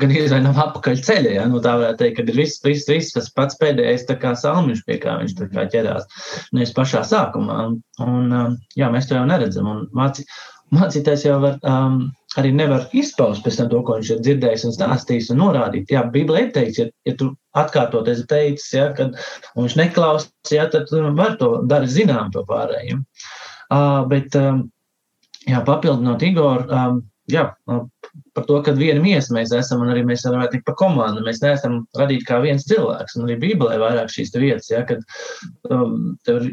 gan 0.00 0.14
izvēle 0.14 0.42
nav 0.46 0.58
apakaļ 0.68 1.02
ceļā. 1.06 1.34
Ja? 1.38 1.46
Nu, 1.50 1.60
tā 1.64 1.74
varētu 1.78 2.02
teikt, 2.02 2.16
ka 2.18 2.26
ir 2.26 2.38
viss, 2.38 2.62
viss, 2.64 2.88
viss 2.90 3.14
tas 3.14 3.30
pats 3.34 3.58
pēdējais 3.60 4.06
salmiņš, 4.42 4.82
pie 4.86 4.98
kā 5.02 5.18
viņš 5.20 5.36
kā 5.54 5.66
ķerās. 5.70 6.06
Nevis 6.54 6.74
pašā 6.76 7.04
sākumā. 7.06 7.60
Un, 8.02 8.32
um, 8.32 8.58
jā, 8.78 8.90
mēs 8.90 9.10
to 9.10 9.18
jau 9.18 9.26
neredzam. 9.30 9.70
Un 9.70 9.84
māci, 9.94 10.26
mācītājs 10.74 11.26
jau 11.28 11.38
var, 11.42 11.58
um, 11.62 12.00
arī 12.40 12.50
nevar 12.56 12.86
izpaust 12.96 13.44
pēc 13.44 13.58
tam 13.60 13.70
to, 13.72 13.80
ko 13.86 13.98
viņš 13.98 14.10
ir 14.14 14.20
dzirdējis 14.26 14.66
un 14.68 14.74
stāstījis 14.76 15.30
un 15.34 15.40
norādīt. 15.42 15.92
Jā, 15.94 16.04
Bībelē 16.14 16.46
ir 16.46 16.52
teikts, 16.56 16.80
ja, 16.82 16.88
ja 17.08 17.16
tu 17.20 17.30
atkārtoties 17.58 18.24
teicis, 18.30 18.68
ja, 18.74 18.90
kad 18.96 19.16
viņš 19.58 19.78
neklausās, 19.80 20.30
ja, 20.52 20.68
tad 20.72 20.92
var 21.18 21.38
to 21.40 21.56
darīt 21.70 21.94
zinām 21.94 22.32
to 22.34 22.44
pārējiem. 22.48 23.04
Uh, 23.72 24.02
bet, 24.10 24.34
um, 24.38 24.64
jā, 25.48 25.62
papildinot 25.66 26.24
Igoru, 26.26 26.66
um, 26.68 27.00
jā, 27.30 27.46
par 28.34 28.46
to, 28.48 28.58
ka 28.66 28.74
viena 28.76 29.00
miesa 29.02 29.34
mēs 29.34 29.54
esam, 29.56 29.84
un 29.84 29.94
arī 29.94 30.04
mēs 30.06 30.26
varam 30.28 30.44
teikt 30.50 30.66
par 30.68 30.76
komandu. 30.80 31.24
Mēs 31.24 31.40
neesam 31.44 31.82
radīti 31.98 32.28
kā 32.28 32.40
viens 32.44 32.66
cilvēks, 32.68 33.16
un 33.18 33.28
arī 33.28 33.38
Bībelē 33.46 33.78
vairāk 33.82 34.12
šīs 34.12 34.34
vietas, 34.36 34.70
ja, 34.72 34.84
kad 34.88 35.04
um, 35.70 36.14
tev, 36.26 36.50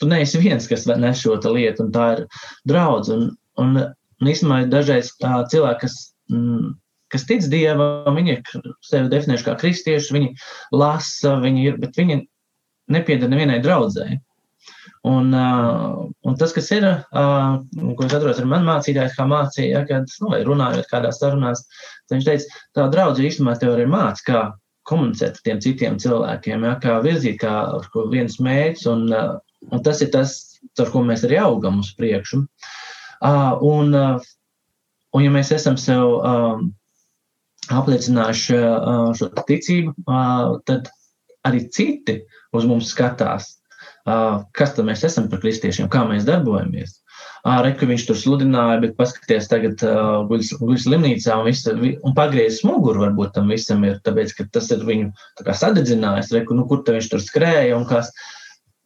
tu 0.00 0.08
neesi 0.10 0.40
viens, 0.42 0.68
kas 0.68 0.86
nes 0.90 1.20
šo 1.22 1.38
lietu, 1.54 1.86
un 1.86 1.92
tā 1.94 2.06
ir 2.16 2.24
draudz. 2.68 3.12
Un, 3.14 3.28
un, 3.62 3.82
un 4.22 4.30
īstenībā 4.30 4.62
dažreiz 4.70 5.12
tā 5.20 5.42
cilvēki, 5.50 5.82
kas, 5.82 5.96
mm, 6.30 6.74
kas 7.12 7.26
tic 7.28 7.46
dievam, 7.52 8.16
viņi 8.16 8.36
ir 8.36 8.68
sevi 8.86 9.10
definējuši 9.12 9.48
kā 9.48 9.56
kristieši, 9.60 10.14
viņi 10.16 10.34
lasa, 10.72 11.36
viņi 11.42 11.64
ir, 11.66 11.80
bet 11.82 11.98
viņi 11.98 12.22
nepiedara 12.92 13.32
nevienai 13.32 13.62
draudzēji. 13.64 14.20
Un, 15.10 15.32
uh, 15.34 16.04
un 16.22 16.36
tas, 16.38 16.52
kas 16.54 16.68
ir, 16.70 16.84
uh, 16.86 17.54
ko 17.74 18.06
es 18.06 18.12
atceros 18.14 18.38
ar 18.38 18.46
mani 18.46 18.68
mācītājs, 18.68 19.16
kā 19.16 19.26
mācīja, 19.26 19.70
ja, 19.72 19.80
kad, 19.88 20.12
nu, 20.22 20.30
runājot 20.46 20.86
kādās 20.92 21.18
sarunās, 21.18 21.64
viņš 22.12 22.28
teica, 22.28 22.60
tā 22.78 22.84
draudzība 22.92 23.32
īstenībā 23.32 23.56
tev 23.58 23.74
arī 23.74 23.88
māca, 23.90 24.22
kā 24.28 24.42
komunicēt 24.86 25.40
ar 25.40 25.46
tiem 25.48 25.62
citiem 25.64 25.98
cilvēkiem, 26.02 26.68
ja, 26.68 26.76
kā 26.82 27.00
virzīt, 27.02 27.40
kā 27.42 27.56
viens 28.14 28.38
mērķis, 28.38 28.86
un, 28.94 29.08
uh, 29.10 29.34
un 29.74 29.82
tas 29.82 30.04
ir 30.06 30.14
tas, 30.14 30.38
ar 30.78 30.94
ko 30.94 31.02
mēs 31.08 31.26
arī 31.26 31.42
augam 31.42 31.82
uz 31.82 31.90
priekšu. 31.98 32.44
Uh, 32.44 32.81
un, 33.22 33.94
uh, 33.94 34.30
un, 35.14 35.24
ja 35.24 35.32
mēs 35.34 35.52
esam 35.54 35.78
sev 35.80 36.16
uh, 36.18 36.62
apliecinājuši 37.72 38.58
uh, 38.58 39.10
šo 39.18 39.30
ticību, 39.48 39.94
uh, 40.06 40.58
tad 40.66 40.90
arī 41.46 41.66
citi 41.74 42.20
uz 42.54 42.66
mums 42.68 42.90
skatās 42.92 43.52
kas 44.04 44.74
tad 44.74 44.86
mēs 44.86 45.04
esam 45.06 45.28
par 45.30 45.40
kristiešiem, 45.42 45.88
kā 45.90 46.02
mēs 46.08 46.26
darbojamies. 46.26 46.98
Reku 47.42 47.86
viņš 47.86 48.04
tur 48.06 48.18
sludināja, 48.18 48.80
bet 48.82 48.96
paskaties, 48.98 49.48
tagad 49.50 49.82
uh, 49.86 50.22
guļ 50.28 50.76
slimnīcā 50.78 51.38
un, 51.38 51.48
visa, 51.50 51.74
un 51.74 52.14
pagriezis 52.14 52.62
muguru 52.66 53.02
varbūt 53.02 53.34
tam 53.34 53.50
visam 53.50 53.82
ir, 53.86 53.98
tāpēc, 54.06 54.34
ka 54.38 54.46
tas 54.54 54.70
ir 54.74 54.84
viņu 54.86 55.10
sadedzinājis, 55.42 56.30
reku, 56.34 56.54
nu, 56.58 56.66
kur 56.70 56.84
viņš 56.86 57.10
tur 57.10 57.22
skrēja 57.22 57.78
un 57.78 57.86
kas. 57.90 58.10
Un, 58.10 58.38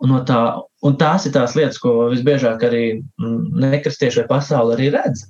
no 0.05 0.21
tā, 0.29 0.41
un 0.85 0.97
tās 1.01 1.27
ir 1.27 1.35
tās 1.37 1.57
lietas, 1.57 1.79
ko 1.81 2.09
visbiežāk 2.13 2.65
arī 2.69 2.85
nekristieši 3.19 4.23
vai 4.23 4.31
pasauli 4.37 4.77
arī 4.77 4.91
redz. 4.97 5.27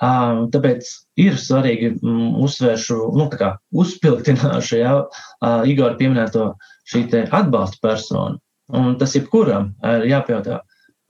Tāpēc 0.00 0.86
ir 1.20 1.36
svarīgi 1.36 1.90
um, 2.00 2.40
uzsvēršu, 2.46 2.96
nu, 3.20 3.26
tā 3.32 3.40
kā 3.40 3.50
uzpilktināšu, 3.76 4.78
ja, 4.80 4.94
Igor 5.68 5.98
pieminēto 6.00 6.54
šī 6.88 7.04
te 7.12 7.26
atbalsta 7.28 7.76
personu. 7.84 8.40
Un 8.70 8.94
tas 9.00 9.12
jebkuram 9.16 9.74
ir 9.84 10.06
jāpajautā, 10.08 10.60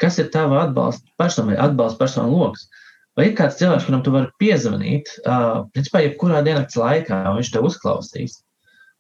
kas 0.01 0.19
ir 0.19 0.31
tava 0.35 0.65
atbalsta 0.65 1.07
persona 1.21 1.53
vai 1.53 1.59
atbalsta 1.69 2.01
persona 2.01 2.33
lokus. 2.33 2.67
Vai 3.19 3.29
ir 3.29 3.35
kāds 3.39 3.59
cilvēks, 3.61 3.87
kuram 3.87 4.03
tu 4.03 4.15
vari 4.15 4.31
piezvanīt, 4.41 5.11
principā, 5.75 6.03
jebkurā 6.07 6.41
dienas 6.47 6.77
laikā, 6.79 7.19
un 7.31 7.41
viņš 7.41 7.51
te 7.53 7.63
uzklausīs? 7.67 8.39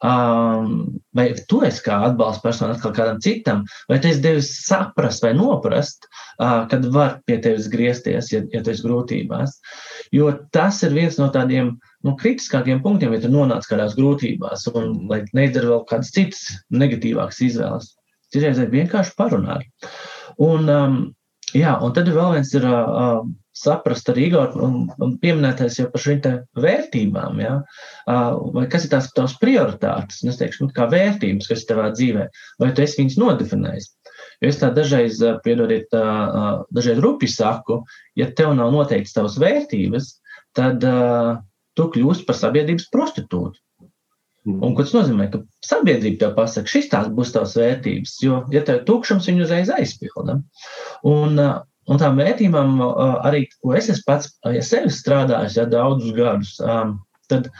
Um, 0.00 1.00
vai 1.12 1.26
tu 1.44 1.58
esi 1.66 1.82
kā 1.84 1.98
atbalsta 2.06 2.40
persona 2.46 2.72
atkal 2.72 2.94
kādam 2.96 3.18
citam, 3.20 3.66
vai 3.90 3.98
tu 4.00 4.08
esi 4.08 4.22
devis 4.24 4.48
saprast 4.64 5.20
vai 5.20 5.34
noprast, 5.36 6.06
uh, 6.40 6.64
kad 6.70 6.86
var 6.94 7.18
pie 7.28 7.36
tevis 7.44 7.68
griezties, 7.68 8.30
ja, 8.32 8.40
ja 8.54 8.62
tu 8.64 8.72
esi 8.72 8.86
grūtībās. 8.86 9.58
Jo 10.16 10.30
tas 10.56 10.80
ir 10.88 10.96
viens 10.96 11.20
no 11.20 11.28
tādiem 11.34 11.74
nu, 12.06 12.14
kritiskākiem 12.16 12.80
punktiem, 12.80 13.12
ja 13.12 13.20
tu 13.26 13.32
nonāc 13.34 13.68
kādās 13.68 13.92
grūtībās, 13.98 14.64
un 14.72 15.04
lai 15.10 15.20
neizdara 15.36 15.74
vēl 15.74 15.84
kādas 15.92 16.14
citas 16.16 16.46
negatīvākas 16.72 17.42
izvēles. 17.50 17.92
Citreiz 18.32 18.62
ir 18.62 18.72
vienkārši 18.72 19.16
parunāt. 19.18 19.68
Un, 20.40 20.64
um, 20.70 20.98
jā, 21.52 21.76
un 21.76 21.92
tad 21.92 22.08
vēl 22.08 22.38
viens 22.38 22.56
ir 22.56 22.64
uh, 22.64 23.20
saprast 23.56 24.08
arī 24.12 24.28
Igor 24.28 24.54
un, 24.62 24.84
un 25.02 25.16
pieminētais 25.20 25.80
jau 25.80 25.88
par 25.90 26.02
šīm 26.04 26.20
vērtībām, 26.64 27.40
ja? 27.42 27.54
vai 28.06 28.66
kas 28.70 28.86
ir 28.86 28.92
tās 28.94 29.10
tavas 29.16 29.36
prioritātes, 29.42 30.22
es 30.24 30.38
teikšu, 30.40 30.66
nu, 30.68 30.74
kā 30.76 30.86
vērtības, 30.90 31.50
kas 31.50 31.64
ir 31.64 31.70
tavā 31.72 31.90
dzīvē, 31.96 32.26
vai 32.62 32.70
tu 32.74 32.84
esi 32.84 33.02
viņas 33.02 33.18
nodefinējis. 33.20 33.90
Jo 34.40 34.52
es 34.52 34.60
tā 34.60 34.70
dažreiz, 34.72 35.20
piedodiet, 35.44 35.92
dažreiz 36.72 37.00
rupi 37.02 37.28
saku, 37.28 37.82
ja 38.16 38.30
tev 38.36 38.54
nav 38.56 38.72
noteikts 38.72 39.16
tavas 39.16 39.36
vērtības, 39.40 40.14
tad 40.56 40.84
uh, 40.86 41.40
tu 41.76 41.90
kļūsi 41.94 42.24
par 42.28 42.38
sabiedrības 42.38 42.88
prostitūtu. 42.94 43.60
Mm. 44.48 44.60
Un 44.64 44.74
ko 44.76 44.84
tas 44.86 44.94
nozīmē? 44.96 45.26
Ka 45.32 45.42
sabiedrība 45.64 46.22
tev 46.22 46.36
pasaka, 46.38 46.70
šis 46.72 46.88
tās 46.92 47.10
būs 47.12 47.34
tavs 47.34 47.58
vērtības, 47.60 48.14
jo, 48.24 48.40
ja 48.54 48.62
tev 48.64 48.80
ir 48.80 48.86
tukšums, 48.88 49.28
viņu 49.28 49.44
uzreiz 49.44 49.72
aizpilda. 49.74 50.38
Un, 51.08 51.42
un 51.90 52.00
tām 52.00 52.18
vērtībām 52.20 52.81
uh, 52.85 53.18
arī, 53.26 53.44
ko 53.61 53.74
es 53.79 53.90
esmu 53.92 54.07
pats, 54.07 54.33
ja 54.46 54.62
sevi 54.64 54.92
strādājis 54.94 55.59
ja, 55.59 55.66
daudzus 55.70 56.14
gadus, 56.16 56.55
um, 56.62 56.98
tad 57.31 57.50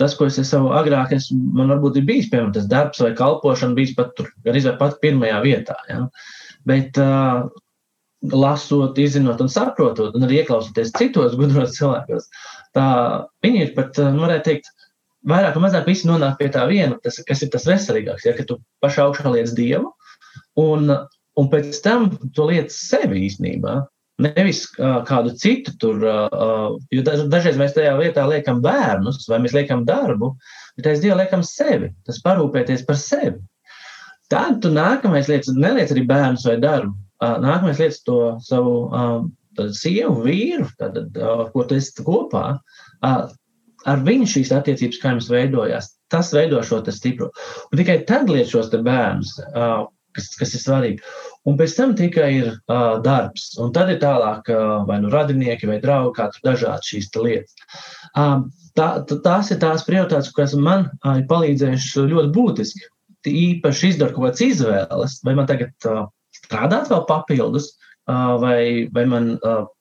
tas, 0.00 0.14
ko 0.18 0.26
es 0.26 0.38
esmu 0.42 0.72
agrāk, 0.74 1.12
es, 1.14 1.28
man 1.30 1.70
varbūt 1.70 2.00
ir 2.00 2.06
bijis, 2.08 2.30
piemēram, 2.30 2.54
tas 2.54 2.70
darbs 2.70 3.02
vai 3.02 3.12
kalpošana, 3.18 3.76
bijis 3.78 3.94
pat 3.98 4.14
tur, 4.18 4.30
izvērt 4.46 4.80
pat 4.80 4.96
pirmajā 5.02 5.36
vietā. 5.44 5.76
Ja. 5.90 6.00
Bet 6.66 6.98
uh, 6.98 7.44
lasot, 8.32 8.98
izzinot 8.98 9.42
un 9.44 9.50
saprotot, 9.52 10.16
un 10.16 10.26
arī 10.26 10.40
ieklausoties 10.42 10.94
citos 10.98 11.36
gudros 11.38 11.76
cilvēkos, 11.78 12.30
tā 12.76 12.86
viņi 13.44 13.66
ir 13.68 13.74
pat, 13.76 14.00
nu, 14.00 14.24
varētu 14.24 14.48
teikt, 14.48 14.70
vairāk 15.28 15.56
vai 15.56 15.66
mazāk 15.66 15.88
visi 15.88 16.08
nonāk 16.08 16.38
pie 16.40 16.50
tā 16.52 16.64
viena, 16.70 16.98
tas, 17.04 17.20
kas 17.26 17.44
ir 17.44 17.52
tas 17.52 17.66
veselīgāks, 17.68 18.26
ja, 18.28 18.34
ka 18.36 18.46
tu 18.48 18.58
pašā 18.84 19.06
augšā 19.08 19.34
liec 19.34 19.52
Dievu, 19.56 19.92
un, 20.60 20.96
un 21.40 21.50
pēc 21.52 21.80
tam 21.84 22.08
tu 22.34 22.46
liec 22.48 22.72
sevi 22.74 23.24
īstenībā. 23.28 23.80
Nevis 24.22 24.62
uh, 24.78 25.00
kādu 25.08 25.32
citu 25.34 25.72
tur, 25.82 26.04
uh, 26.06 26.76
jo 26.94 27.02
dažreiz 27.02 27.56
mēs 27.58 27.74
tajā 27.74 27.96
vietā 27.98 28.28
liekam 28.30 28.60
bērnus 28.62 29.24
vai 29.26 29.40
mēs 29.42 29.56
liekam 29.56 29.82
darbu, 29.88 30.30
bet 30.78 30.86
aiz 30.86 31.02
Dieva 31.02 31.18
liekam 31.24 31.42
sevi, 31.46 31.90
tas 32.06 32.20
parūpēties 32.22 32.86
par 32.86 33.00
sevi. 33.00 33.40
Tad 34.30 34.60
tu 34.62 34.70
nākamais 34.72 35.26
lietas, 35.28 35.50
neliec 35.58 35.90
arī 35.92 36.04
bērnus 36.06 36.46
vai 36.46 36.60
darbu. 36.62 36.94
Uh, 37.24 37.40
nākamais 37.42 37.82
lietas 37.82 38.04
to 38.06 38.20
savu 38.46 38.76
uh, 38.86 39.24
sievu, 39.74 40.20
vīru, 40.22 40.68
tad, 40.78 41.00
uh, 41.18 41.48
ko 41.50 41.66
tu 41.66 41.80
esi 41.80 42.06
kopā. 42.06 42.46
Uh, 43.02 43.26
ar 43.90 44.06
viņu 44.06 44.28
šīs 44.30 44.52
attiecības, 44.56 45.00
kā 45.02 45.12
jums 45.14 45.28
veidojās, 45.32 45.90
tas 46.12 46.32
veido 46.34 46.62
šo 46.64 46.80
stipru. 46.94 47.30
Un 47.70 47.80
tikai 47.80 48.00
tad 48.08 48.30
liet 48.30 48.50
šos 48.50 48.70
bērnus, 48.74 49.36
uh, 49.50 49.84
kas, 50.16 50.30
kas 50.38 50.54
ir 50.56 50.62
svarīgi. 50.62 51.12
Un 51.48 51.58
pēc 51.60 51.76
tam 51.76 51.94
tikai 51.98 52.30
ir 52.38 52.50
uh, 52.54 52.96
darbs. 53.04 53.50
Un 53.60 53.72
tad 53.76 53.92
ir 53.92 54.00
tālāk 54.02 54.50
uh, 54.52 54.82
vai 54.88 55.00
nu 55.02 55.12
radinieki 55.12 55.68
vai 55.70 55.80
draugi, 55.82 56.16
kādas 56.18 56.42
dažādas 56.46 56.90
šīs 56.90 57.10
lietas. 57.18 57.54
Uh, 58.14 58.46
tā, 58.78 58.88
tās 59.12 59.52
ir 59.52 59.60
tās 59.62 59.86
prioritātes, 59.88 60.32
kas 60.36 60.56
man 60.56 60.88
uh, 61.02 61.16
ir 61.20 61.28
palīdzējušas 61.30 62.10
ļoti 62.12 62.34
būtiski. 62.34 62.90
Īpaši 63.24 63.94
izdarīt 63.94 64.16
kaut 64.16 64.28
kādas 64.28 64.44
izvēles, 64.44 65.20
vai 65.24 65.36
man 65.38 65.48
tagad 65.48 65.88
uh, 65.88 66.06
strādāt 66.44 66.90
vēl 66.92 67.06
papildus, 67.08 67.72
vai, 68.04 68.88
vai 68.92 69.04
man 69.08 69.30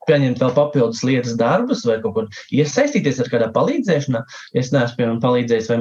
pieņemt 0.07 0.39
vēl 0.39 0.53
papildus 0.55 1.03
lietas 1.03 1.35
darbus, 1.39 1.83
vai 1.87 1.97
kaut 2.03 2.13
kur 2.15 2.29
iesaistīties 2.55 3.19
ar 3.19 3.27
kādā 3.31 3.49
palīdzēšanā. 3.55 4.21
Es 4.55 4.71
neesmu, 4.71 4.95
piemēram, 4.95 5.19
palīdzējis, 5.23 5.69
vai, 5.73 5.79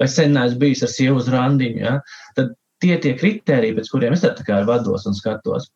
vai 0.00 0.08
sen 0.08 0.32
neesmu 0.36 0.62
bijis 0.62 0.86
ar 0.86 0.92
sievu 0.92 1.20
uz 1.20 1.28
randiņu, 1.32 1.82
ja, 1.84 1.98
tad 2.38 2.54
tie 2.82 2.98
tie 3.02 3.14
kriteriji, 3.18 3.76
pēc 3.78 3.90
kuriem 3.92 4.16
es 4.16 4.24
tā 4.24 4.46
kā 4.46 4.60
vados 4.68 5.06
un 5.08 5.16
skatos. 5.16 5.70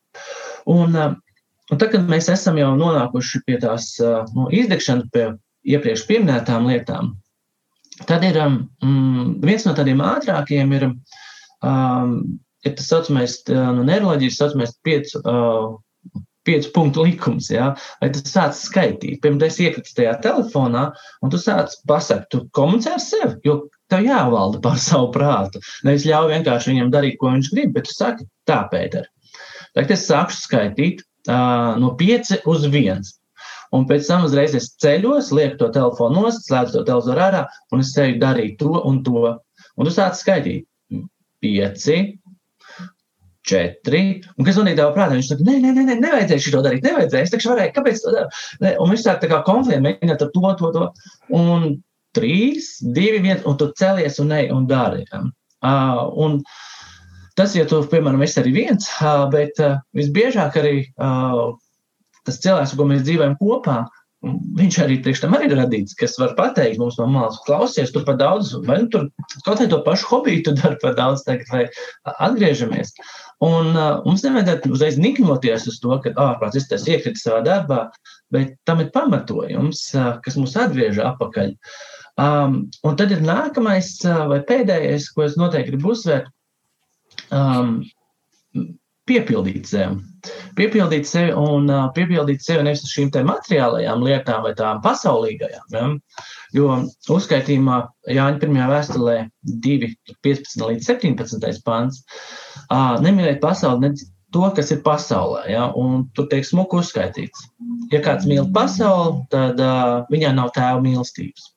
Un, 0.71 0.97
un 0.97 1.79
tad, 1.79 1.89
kad 1.93 2.09
mēs 2.11 2.31
esam 2.33 2.59
jau 2.61 2.73
nonākuši 2.79 3.45
pie 3.47 3.61
tās 3.63 3.95
nu, 4.35 4.49
izdegšanas, 4.51 5.09
pie 5.15 5.29
iepriekš 5.67 6.05
pieminētām 6.11 6.69
lietām, 6.71 7.15
tad 8.07 8.27
ir 8.27 8.39
um, 8.43 8.59
viens 9.43 9.65
no 9.67 9.75
tādiem 9.79 10.03
ātrākiem 10.05 10.75
ir, 10.77 10.91
um, 11.67 12.13
ir 12.67 12.77
tas 12.79 12.93
saucamais, 12.93 13.41
no 13.49 13.87
neiroloģijas 13.87 14.39
saucamais 14.43 14.77
piecu 14.87 15.23
uh, 15.23 15.75
piecu 16.47 16.71
punktu 16.75 17.05
likums. 17.07 17.51
Ja? 17.51 17.73
Vai 18.01 18.13
tu 18.15 18.23
sāc 18.23 18.55
skaitīt? 18.59 19.19
Pirms 19.25 19.43
es 19.49 19.59
iekrītu 19.63 19.97
tajā 19.99 20.15
telefonā, 20.25 20.89
un 21.23 21.33
tu 21.33 21.41
sāc 21.43 21.75
pasakot, 21.91 22.29
tu 22.31 22.43
komunicē 22.57 22.95
ar 22.95 23.03
sevi. 23.03 23.35
Jo 23.47 23.65
tev 23.93 24.07
jāvalda 24.07 24.63
pār 24.65 24.81
savu 24.83 25.11
prātu. 25.15 25.63
Nevis 25.87 26.07
ļauj 26.09 26.33
vienkārši 26.35 26.73
viņam 26.73 26.95
darīt, 26.95 27.19
ko 27.21 27.35
viņš 27.35 27.53
grib, 27.53 27.75
bet 27.77 27.89
tu 27.89 27.95
saki, 27.95 28.27
tā, 28.49 28.63
Pēter. 28.73 29.07
Tagad 29.77 29.95
es 29.97 30.07
sākšu 30.09 30.43
skaitīt 30.47 31.03
uh, 31.29 31.77
no 31.81 31.95
5 32.01 32.37
uz 32.49 32.69
1. 32.71 33.09
Un 33.77 33.85
pēc 33.89 34.07
tam 34.09 34.25
uzreiz 34.25 34.55
es 34.57 34.71
ceļos, 34.83 35.33
lieku 35.35 35.59
to 35.61 35.71
telefonu 35.75 36.23
nost, 36.23 36.47
slēdzu 36.47 36.79
to 36.79 36.85
televizoru 36.87 37.25
ārā, 37.25 37.43
un 37.75 37.83
es 37.83 37.91
eju 37.99 38.21
darīt 38.23 38.57
to 38.63 38.79
un 38.87 39.03
to. 39.07 39.35
Un 39.77 39.89
tu 39.89 39.93
sāc 39.93 40.17
skaitīt 40.17 40.65
5, 41.45 41.89
četri. 43.47 44.03
Un 44.37 44.47
kas 44.47 44.59
manī 44.61 44.75
tev 44.79 44.93
prātā? 44.97 45.15
Viņš 45.17 45.33
saka, 45.33 45.47
nē, 45.47 45.57
nē, 45.63 45.73
nē, 45.77 45.99
nevajadzēja 46.03 46.45
šo 46.47 46.63
darīt, 46.67 46.87
nevajadzēja. 46.87 47.29
Es 47.29 47.35
taču 47.35 47.53
varēju, 47.53 47.75
kāpēc 47.77 48.03
to 48.03 48.15
daru? 48.15 48.41
Un 48.83 48.93
viņš 48.93 49.05
sāk 49.05 49.21
tā 49.23 49.31
kā 49.31 49.43
konfliktē 49.47 49.83
mēģināt 49.85 50.25
ar 50.27 50.33
to, 50.35 50.55
to, 50.61 50.73
to. 50.75 50.89
Un 51.37 51.69
trīs, 52.17 52.77
divi, 52.81 53.21
viens, 53.25 53.45
un 53.49 53.59
tu 53.61 53.71
celies 53.79 54.19
un 54.23 54.33
ej 54.37 54.51
un 54.55 54.67
dari. 54.71 55.05
Uh, 55.13 56.03
un 56.25 56.41
tas, 57.39 57.55
ja 57.57 57.67
tu, 57.69 57.83
piemēram, 57.93 58.25
esi 58.27 58.41
arī 58.43 58.55
viens, 58.57 58.89
uh, 59.01 59.27
bet 59.33 59.61
uh, 59.63 59.79
visbiežāk 59.97 60.59
arī 60.61 60.77
uh, 60.97 61.55
tas 62.27 62.43
cilvēks, 62.43 62.75
ar 62.75 62.81
ko 62.81 62.89
mēs 62.91 63.07
dzīvojam 63.07 63.39
kopā, 63.41 63.85
Viņš 64.57 64.79
arī 64.83 64.97
priekš 65.05 65.21
tam 65.23 65.35
arī 65.37 65.51
ir 65.51 65.59
radīts, 65.59 65.95
kas 65.99 66.17
var 66.19 66.33
pateikt 66.39 66.81
mums 66.81 66.97
no 66.99 67.07
malas, 67.11 67.37
klausies, 67.47 67.93
tur 67.95 68.05
par 68.07 68.17
daudz, 68.19 68.55
vai 68.67 68.79
nu 68.83 68.89
tur 68.91 69.05
kaut 69.45 69.61
kā 69.61 69.67
to 69.71 69.83
pašu 69.87 70.09
hobiju 70.11 70.43
tu 70.47 70.55
dari 70.57 70.79
par 70.83 70.97
daudz, 70.99 71.23
tagad, 71.27 71.51
vai 71.53 72.15
atgriežamies. 72.25 72.95
Un 73.45 73.75
uh, 73.77 74.01
mums 74.07 74.25
nevajadzētu 74.25 74.73
uzreiz 74.73 74.97
niknoties 74.99 75.69
uz 75.71 75.79
to, 75.83 75.99
ka 76.03 76.15
ārprāts 76.17 76.59
es 76.59 76.69
tas 76.71 76.89
iekrita 76.89 77.21
savā 77.21 77.43
darbā, 77.47 77.81
bet 78.33 78.57
tam 78.69 78.81
ir 78.83 78.91
pamatojums, 78.95 79.85
uh, 79.95 80.17
kas 80.25 80.41
mūs 80.41 80.57
atgriež 80.65 81.03
apakaļ. 81.05 81.53
Um, 82.17 82.63
un 82.89 82.97
tad 82.97 83.13
ir 83.13 83.21
nākamais, 83.25 83.91
vai 84.31 84.41
pēdējais, 84.49 85.11
ko 85.13 85.27
es 85.27 85.37
noteikti 85.37 85.75
gribu 85.75 85.93
uzsvērt, 85.93 86.31
um, 87.35 87.83
piepildīt 89.07 89.69
sevi. 89.71 90.01
Piepildīt 90.59 91.07
sevi 91.07 91.35
un 91.39 91.69
uh, 91.71 91.87
piepildīt 91.95 92.43
sevi 92.43 92.65
nevis 92.67 92.83
ar 92.87 92.93
šīm 92.95 93.13
materiālajām 93.29 94.03
lietām 94.03 94.43
vai 94.47 94.53
tām 94.59 94.81
pasaulīgajām. 94.85 95.77
Ja? 95.77 95.85
Jo 96.57 96.81
uzskaitījumā 97.15 97.79
Jāņa 98.11 98.41
1. 98.43 98.59
vēstulē 98.73 99.17
2, 99.69 99.93
15 100.27 100.67
līdz 100.71 100.91
17. 100.91 101.63
pants 101.67 102.03
uh, 102.03 102.97
nemīlēt 103.05 103.43
pasauli, 103.45 103.87
ne 103.87 103.93
to, 104.35 104.49
kas 104.57 104.73
ir 104.75 104.83
pasaulē. 104.87 105.45
Ja? 105.53 105.69
Un 105.79 106.09
tur 106.17 106.31
tiek 106.33 106.47
smuki 106.49 106.81
uzskaitīts. 106.81 107.47
Ja 107.93 108.03
kāds 108.03 108.27
mīl 108.27 108.49
pasauli, 108.57 109.23
tad 109.31 109.63
uh, 109.63 110.01
viņā 110.11 110.35
nav 110.35 110.51
tēva 110.57 110.83
mīlestības. 110.83 111.53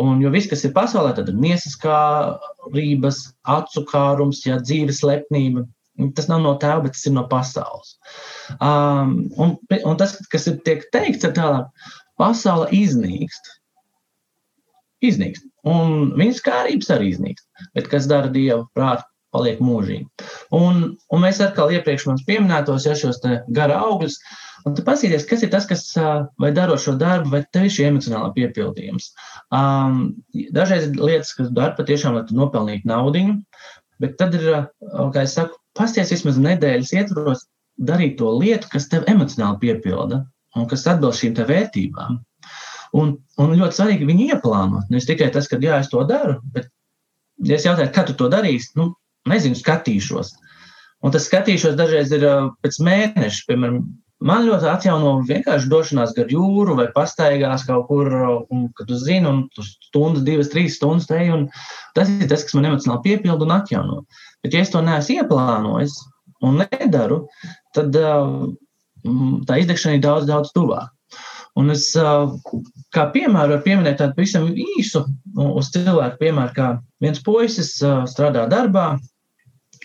Un, 0.00 0.18
jo 0.22 0.30
viss, 0.34 0.50
kas 0.50 0.64
ir 0.66 0.72
pasaulē, 0.74 1.12
tad 1.14 1.28
ir 1.30 1.38
miesas 1.38 1.76
kārības, 1.78 3.20
acu 3.46 3.84
kārums, 3.86 4.42
ja, 4.46 4.58
dzīves 4.58 5.04
lepnība, 5.06 5.62
Tas 5.94 6.26
nav 6.26 6.40
no 6.42 6.56
tēva, 6.58 6.82
bet 6.84 6.96
tas 6.96 7.06
ir 7.06 7.14
no 7.14 7.22
pasaules. 7.30 7.94
Um, 8.58 9.28
un, 9.38 9.54
un 9.86 9.98
tas, 10.00 10.16
kas 10.32 10.48
ir 10.50 10.56
tiek 10.66 10.82
teikts, 10.94 11.26
ir 11.26 11.34
tālāk, 11.36 11.68
pasaule 12.18 12.66
iznīkst. 12.74 13.50
Iznīkst. 15.06 15.46
Un 15.70 16.10
viņas 16.18 16.42
kārības 16.44 16.90
arī 16.96 17.12
iznīkst. 17.12 17.46
Bet 17.78 17.86
kas 17.92 18.08
dara 18.10 18.32
Dievu 18.34 18.66
prātu, 18.74 19.06
paliek 19.34 19.62
mūžīgi. 19.62 20.26
Un, 20.54 20.82
un 21.14 21.22
mēs 21.22 21.38
atkal 21.42 21.70
iepriekš 21.74 22.08
mums 22.10 22.26
pieminētos, 22.26 22.88
ja 22.88 22.96
šos 22.98 23.22
gara 23.54 23.78
augļus, 23.86 24.18
un 24.64 24.76
tu 24.76 24.84
pasīties, 24.86 25.26
kas 25.28 25.44
ir 25.44 25.52
tas, 25.52 25.66
kas 25.68 25.84
vai 26.40 26.50
darot 26.56 26.82
šo 26.82 26.96
darbu, 27.00 27.32
vai 27.34 27.42
tev 27.52 27.68
ir 27.68 27.74
šī 27.74 27.88
emocionālā 27.90 28.32
piepildījums. 28.36 29.10
Um, 29.54 30.04
dažreiz 30.56 30.88
ir 30.88 31.00
lietas, 31.00 31.34
kas 31.36 31.50
dara 31.54 31.76
patiešām, 31.78 32.16
lai 32.18 32.24
tu 32.28 32.36
nopelnītu 32.38 32.88
naudiņu, 32.90 33.38
bet 34.02 34.16
tad 34.20 34.36
ir, 34.38 34.46
kā 35.14 35.24
es 35.24 35.36
saku, 35.38 35.58
pasties 35.76 36.12
vismaz 36.14 36.38
nedēļas 36.40 36.94
ietvaros 36.96 37.44
darīt 37.76 38.18
to 38.20 38.30
lietu, 38.38 38.70
kas 38.72 38.88
tev 38.90 39.06
emocionāli 39.10 39.60
piepilda 39.66 40.22
un 40.54 40.68
kas 40.70 40.86
atbilst 40.90 41.24
šīm 41.24 41.34
vērtībām. 41.48 42.20
Un, 42.94 43.16
un 43.42 43.56
ļoti 43.58 43.74
svarīgi 43.74 44.06
viņu 44.06 44.28
ieplānot. 44.30 44.90
Nevis 44.92 45.08
tikai 45.08 45.32
tas, 45.34 45.48
ka 45.50 45.58
jā, 45.62 45.80
es 45.82 45.90
to 45.90 46.04
daru, 46.06 46.36
bet, 46.54 46.68
ja 47.42 47.58
es 47.58 47.66
jautāju, 47.66 47.90
kad 47.94 48.06
tu 48.06 48.14
to 48.20 48.28
darīsi, 48.30 48.70
nu, 48.78 48.92
nezinu, 49.26 49.58
skatīšos. 49.58 50.30
Un 51.04 51.12
tas 51.12 51.26
skatīšos 51.26 51.74
dažreiz 51.76 52.12
ir 52.14 52.22
pēc 52.62 52.78
mēneša, 52.86 53.48
piemēram, 53.48 53.82
man 54.24 54.46
ļoti 54.46 54.68
atjauno 54.70 55.14
vienkārši 55.28 55.70
došanās 55.70 56.14
gar 56.16 56.32
jūru 56.32 56.76
vai 56.78 56.88
pastaigās 56.94 57.66
kaut 57.68 57.86
kur, 57.90 58.10
un, 58.48 58.66
kad 58.76 58.88
tu 58.88 58.98
zini, 59.00 59.28
un 59.28 59.44
tu 59.54 59.64
stundas, 59.66 60.24
divas, 60.26 60.50
trīs 60.52 60.78
stundas 60.78 61.08
te, 61.10 61.20
un 61.34 61.46
tas 61.96 62.10
ir 62.10 62.26
tas, 62.30 62.46
kas 62.46 62.56
man 62.56 62.70
emocionāli 62.72 63.04
piepilda 63.04 63.46
un 63.46 63.54
atjauno. 63.58 64.00
Bet, 64.44 64.56
ja 64.56 64.64
es 64.64 64.72
to 64.72 64.82
neesmu 64.84 65.20
ieplānojis 65.20 66.00
un 66.44 66.60
nedaru, 66.62 67.24
tad 67.76 67.94
tā 67.94 69.60
izdegšana 69.60 69.98
ir 69.98 70.04
daudz, 70.04 70.28
daudz 70.28 70.52
tuvāk. 70.56 70.90
Un 71.54 71.70
es 71.70 71.86
kā 71.94 73.04
piemēru 73.14 73.54
varu 73.54 73.62
pieminēt 73.62 74.00
tādu 74.00 74.16
pavisam 74.16 74.48
īsu 74.58 75.04
uz 75.38 75.68
cilvēku 75.74 76.18
piemēru, 76.24 76.54
kā 76.56 76.70
viens 77.04 77.20
puisis 77.22 77.76
strādā 78.10 78.48
darbā, 78.50 78.94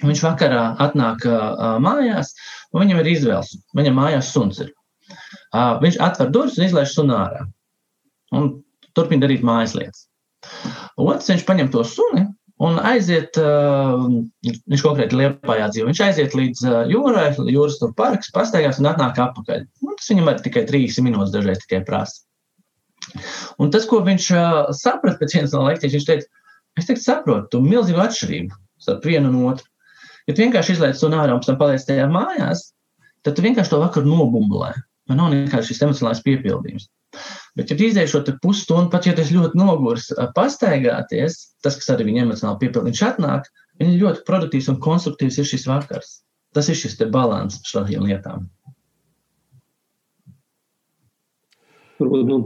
viņš 0.05 0.23
vakarā 0.23 0.63
atnāk 0.85 1.25
mājās, 1.83 2.33
un 2.73 2.83
viņam 2.83 3.01
ir 3.01 3.11
izvēles. 3.13 3.53
Viņam 3.77 3.99
mājās 3.99 4.33
suns 4.33 4.61
ir. 4.63 4.73
Viņš 5.53 5.99
atver 6.05 6.29
durvis 6.33 6.59
un 6.59 6.67
izlaiž 6.67 6.93
sunu 6.93 7.17
ārā. 7.17 7.45
Un 8.35 8.51
turpina 8.97 9.25
darīt 9.25 9.45
mājas 9.45 9.73
lietas. 9.77 10.05
Otrs, 10.99 11.29
viņš 11.31 11.47
paņem 11.47 11.71
to 11.73 11.83
suni 11.87 12.27
un 12.63 12.79
aiziet, 12.83 13.37
viņš 13.39 14.81
konkrēti 14.83 15.15
Liepājā 15.15 15.69
dzīvo, 15.71 15.87
viņš 15.89 16.01
aiziet 16.05 16.35
līdz 16.35 16.63
jūrai, 16.91 17.29
jūras 17.47 17.79
tur 17.79 17.93
parks, 17.97 18.31
pastaigās 18.35 18.81
un 18.81 18.89
atnāk 18.91 19.19
atpakaļ. 19.23 19.63
Nu, 19.83 19.95
tas 19.95 20.11
viņam 20.11 20.31
ir 20.33 20.41
tikai 20.43 20.65
trīs 20.67 20.99
minūtes 21.03 21.31
dažreiz 21.35 21.61
tikai 21.63 21.81
prasa. 21.87 22.25
Un 23.63 23.71
tas, 23.73 23.87
ko 23.89 24.01
viņš 24.05 24.27
saprata 24.75 25.17
pēc 25.21 25.37
vienas 25.37 25.55
no 25.55 25.63
lekcijas, 25.65 25.95
viņš 25.95 26.07
teica, 26.09 26.43
es 26.77 26.89
teicu, 26.89 27.03
saprotu, 27.05 27.47
tu 27.55 27.63
milzīgu 27.63 28.03
atšķirību 28.03 28.59
starp 28.83 29.07
vienu 29.07 29.31
un 29.31 29.53
otru. 29.53 29.68
Ja 30.29 30.35
tu 30.35 30.43
vienkārši 30.43 30.75
izlaiž 30.77 31.01
to 31.01 31.09
ārā 31.09 31.33
un 31.33 31.41
pēc 31.41 31.49
tam 31.49 31.57
paliec 31.57 31.83
tajā 31.87 32.05
mājās, 32.13 32.67
tad 33.25 33.33
tu 33.33 33.41
vienkārši 33.41 33.73
to 33.73 33.81
vakaru 33.81 34.11
nobumbulē. 34.11 34.75
Man 35.09 35.17
nav 35.17 35.31
nekāds 35.33 35.71
šis 35.71 35.81
emocionālais 35.87 36.21
piepildījums. 36.21 36.85
Bet, 37.57 37.71
ja 37.73 37.77
izdēļ 37.87 38.09
šo 38.11 38.21
pusstundu, 38.43 38.91
pat 38.93 39.07
ja 39.09 39.15
tas 39.17 39.31
ļoti 39.33 39.57
nogurs, 39.57 40.11
pastaigāties, 40.35 41.39
tas, 41.65 41.79
kas 41.79 41.89
arī 41.95 42.11
viņam 42.11 42.27
emocionāli 42.27 42.61
piepildīja, 42.61 42.91
viņš 42.91 43.01
atnāk, 43.07 43.49
viņš 43.81 43.95
ļoti 44.03 44.25
produktīvs 44.27 44.69
un 44.69 44.77
konstruktīvs 44.85 45.39
ir 45.41 45.49
šis 45.49 45.65
vakars. 45.71 46.11
Tas 46.53 46.69
ir 46.69 46.77
šis 46.77 46.99
balans 47.09 47.57
šādiem 47.65 48.05
lietām. 48.05 48.45
Varbūt 51.99 52.29
nu, 52.29 52.37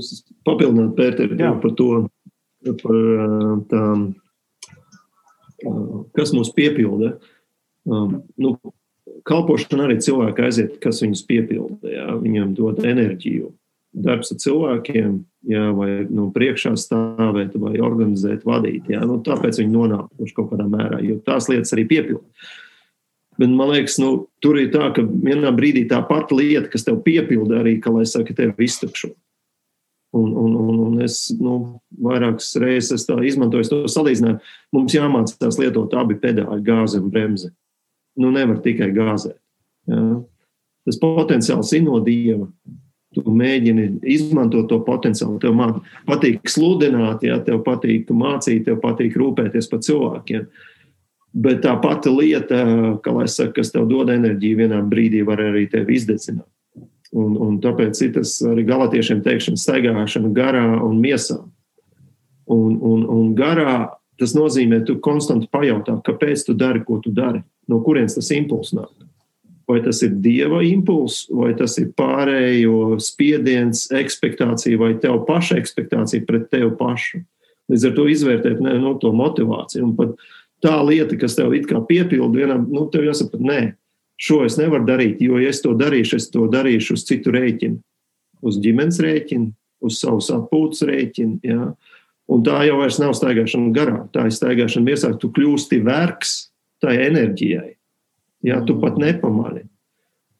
es 0.00 0.24
papildinātu 0.48 0.96
Pēteri 0.96 1.36
par 1.36 1.74
to, 1.78 1.90
par 2.80 2.96
tām, 3.70 4.08
kas 6.16 6.34
mūs 6.36 6.52
piepilda. 6.56 7.16
Nu, 7.88 8.52
kalpošana 9.28 9.88
arī 9.88 9.98
cilvēki 10.04 10.44
aiziet, 10.44 10.76
kas 10.82 11.02
viņus 11.04 11.24
piepilda, 11.28 11.78
jā, 11.88 12.10
viņam 12.20 12.52
dod 12.58 12.84
enerģiju 12.84 13.52
darbs 13.98 14.32
ar 14.34 14.40
cilvēkiem, 14.42 15.18
jā, 15.48 15.64
vai 15.76 15.90
nu, 16.12 16.28
priekšā 16.34 16.74
stāvēt, 16.78 17.56
vai 17.58 17.78
organizēt, 17.82 18.44
vadīt. 18.46 18.90
Jā, 18.92 19.02
nu, 19.08 19.18
tāpēc 19.24 19.60
viņi 19.62 19.72
nonāk 19.72 20.22
uz 20.22 20.34
kaut 20.36 20.52
kādā 20.52 20.68
mērā, 20.70 21.00
jo 21.04 21.18
tās 21.24 21.48
lietas 21.50 21.72
arī 21.76 21.86
piepilda. 21.88 22.24
Bet 23.38 23.54
man 23.54 23.70
liekas, 23.70 24.00
nu, 24.02 24.26
tur 24.42 24.58
ir 24.58 24.72
tā, 24.74 24.90
ka 24.94 25.04
vienā 25.06 25.52
brīdī 25.54 25.84
tā 25.90 26.00
pati 26.06 26.36
lieta, 26.36 26.66
kas 26.72 26.84
tev 26.86 26.98
piepilda, 27.04 27.62
arī, 27.62 27.76
ka, 27.82 27.94
saka, 28.08 28.34
tev 28.34 28.58
iztukšo. 28.58 29.12
Un, 30.18 30.32
un, 30.40 30.47
un, 30.98 31.04
es 31.06 31.20
nu, 31.38 31.54
vairākas 32.04 32.50
reizes 32.60 33.06
izmantoju 33.06 33.70
to 33.70 33.78
salīdzinājumu. 33.92 34.42
Mums 34.74 34.96
jāmācās 34.96 35.60
lietot 35.62 35.94
abi 35.98 36.18
pedāļi, 36.18 36.64
gāzi 36.66 36.98
un 36.98 37.08
bremzi. 37.14 37.52
Nu, 38.18 38.32
nevar 38.34 38.58
tikai 38.64 38.90
gāzēt. 38.96 39.38
Jā. 39.88 40.02
Tas 40.88 40.98
potenciāls 41.00 41.70
ir 41.76 41.84
no 41.84 42.02
dieva 42.02 42.48
tu 43.14 43.24
mēģini 43.32 43.88
izmantot 44.14 44.68
to 44.70 44.80
potenciālu. 44.84 45.38
Tev 45.42 45.56
patīk 46.08 46.50
sludināt, 46.50 47.24
ja 47.26 47.38
tev 47.44 47.62
patīk 47.66 48.10
mācīt, 48.12 48.66
tev 48.66 48.82
patīk 48.82 49.16
rūpēties 49.18 49.70
par 49.70 49.82
cilvēkiem. 49.84 50.44
Bet 51.38 51.62
tā 51.64 51.74
pati 51.80 52.12
lieta, 52.12 52.60
ka, 53.04 53.14
saka, 53.28 53.58
kas 53.60 53.72
tev 53.74 53.88
dod 53.90 54.10
enerģiju, 54.12 54.60
vienā 54.64 54.80
brīdī 54.88 55.22
var 55.26 55.42
arī 55.44 55.66
tevi 55.70 55.98
izdedzināt. 55.98 56.48
Un, 57.16 57.36
un 57.40 57.54
tāpēc 57.64 58.02
ir 58.04 58.10
tas 58.18 58.34
arī 58.44 58.66
galotiešiem 58.68 59.22
teikšana, 59.24 59.60
staigāšana 59.60 60.32
garā 60.36 60.64
un 60.84 60.98
miesā. 61.00 61.38
Un, 62.48 62.76
un, 62.76 63.04
un 63.08 63.30
garā 63.36 63.94
tas 64.20 64.34
nozīmē, 64.36 64.82
tu 64.84 64.98
konstanti 65.04 65.48
pajautā, 65.52 65.98
kāpēc 66.04 66.44
tu 66.44 66.56
dari, 66.58 66.82
ko 66.84 66.98
tu 67.00 67.12
dari, 67.14 67.40
no 67.70 67.80
kurienes 67.84 68.18
tas 68.18 68.32
impulss 68.34 68.74
nāk 68.76 68.92
vai 69.68 69.82
tas 69.84 70.00
ir 70.02 70.14
dieva 70.24 70.62
impulss, 70.64 71.26
vai 71.28 71.52
tas 71.56 71.76
ir 71.80 71.90
pārējo 71.98 72.96
spiediens, 73.04 73.84
expectācija, 73.92 74.80
vai 74.80 74.94
tev 75.02 75.20
paša 75.28 75.58
expectācija 75.60 76.24
pret 76.28 76.48
tevi 76.52 76.70
pašu. 76.78 77.20
Līdz 77.68 77.90
ar 77.90 77.96
to 77.98 78.06
izvērtēt 78.08 78.62
ne, 78.64 78.78
no, 78.80 78.94
to 78.96 79.12
motivāciju. 79.12 79.90
Un 79.90 79.92
pat 79.98 80.14
tā 80.64 80.78
lieta, 80.88 81.18
kas 81.20 81.36
tev 81.36 81.52
it 81.58 81.68
kā 81.68 81.82
piepilda, 81.84 82.32
vienam, 82.32 82.64
nu, 82.72 82.86
tev 82.92 83.04
jāsaprot, 83.10 83.44
nē, 83.44 83.60
šo 84.18 84.42
es 84.46 84.58
nevaru 84.58 84.86
darīt, 84.88 85.22
jo, 85.22 85.38
ja 85.38 85.52
es 85.52 85.62
to 85.62 85.74
darīšu, 85.78 86.18
es 86.18 86.28
to 86.34 86.48
darīšu 86.50 86.96
uz 86.98 87.06
citu 87.08 87.32
rēķinu, 87.34 87.78
uz 88.42 88.58
ģimenes 88.62 88.98
rēķinu, 89.04 89.52
uz 89.86 90.00
savus 90.02 90.30
atpūtas 90.34 90.84
rēķinu. 90.88 91.38
Ja? 91.46 91.72
Un 92.28 92.42
tā 92.44 92.60
jau 92.68 92.80
nav 93.00 93.14
staigāšana 93.16 93.72
garā, 93.76 94.02
tā 94.12 94.26
ir 94.28 94.34
staigāšana 94.34 94.90
miesā, 94.90 95.14
tu 95.16 95.30
kļūsti 95.32 95.80
vergs 95.86 96.50
tai 96.82 96.98
enerģijai. 97.06 97.72
Ja, 98.46 98.60
tu 98.62 98.76
pat 98.78 98.98
nepamani. 99.00 99.64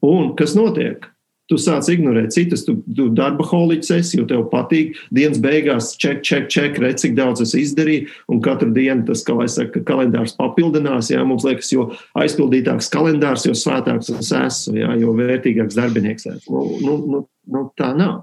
Un 0.07 0.35
kas 0.39 0.55
notiek? 0.55 1.09
Tu 1.49 1.57
sāc 1.61 1.86
ignorēt 1.88 2.34
citas, 2.34 2.64
tu, 2.66 2.74
tu 2.94 3.09
darba 3.16 3.44
holiķis 3.49 3.92
esi, 3.96 4.18
jo 4.18 4.26
tev 4.28 4.44
patīk. 4.53 4.99
Dienas 5.14 5.40
beigās 5.42 5.94
ček, 6.01 6.20
ček, 6.26 6.46
ček, 6.53 6.76
redz, 6.82 7.03
cik 7.05 7.16
daudz 7.16 7.42
es 7.44 7.55
izdarīju. 7.57 8.09
Un 8.32 8.42
katru 8.44 8.68
dienu 8.76 9.07
tas, 9.09 9.24
kā 9.24 9.36
lai 9.38 9.49
saka, 9.53 9.82
kalendārs 9.88 10.36
papildinās. 10.36 11.09
Jā, 11.14 11.24
mums 11.28 11.46
liekas, 11.49 11.72
jo 11.72 11.90
aizpildītāks 12.20 12.90
kalendārs, 12.92 13.49
jo 13.49 13.57
svētāks 13.57 14.12
es 14.12 14.32
esmu, 14.36 14.76
jā, 14.82 14.94
jo 15.01 15.16
vērtīgāks 15.16 15.78
darbinieks 15.78 16.28
esmu. 16.34 16.53
Nu, 16.55 16.78
nu, 16.84 16.96
nu, 17.14 17.24
nu, 17.57 17.66
tā 17.80 17.94
nav. 17.96 18.22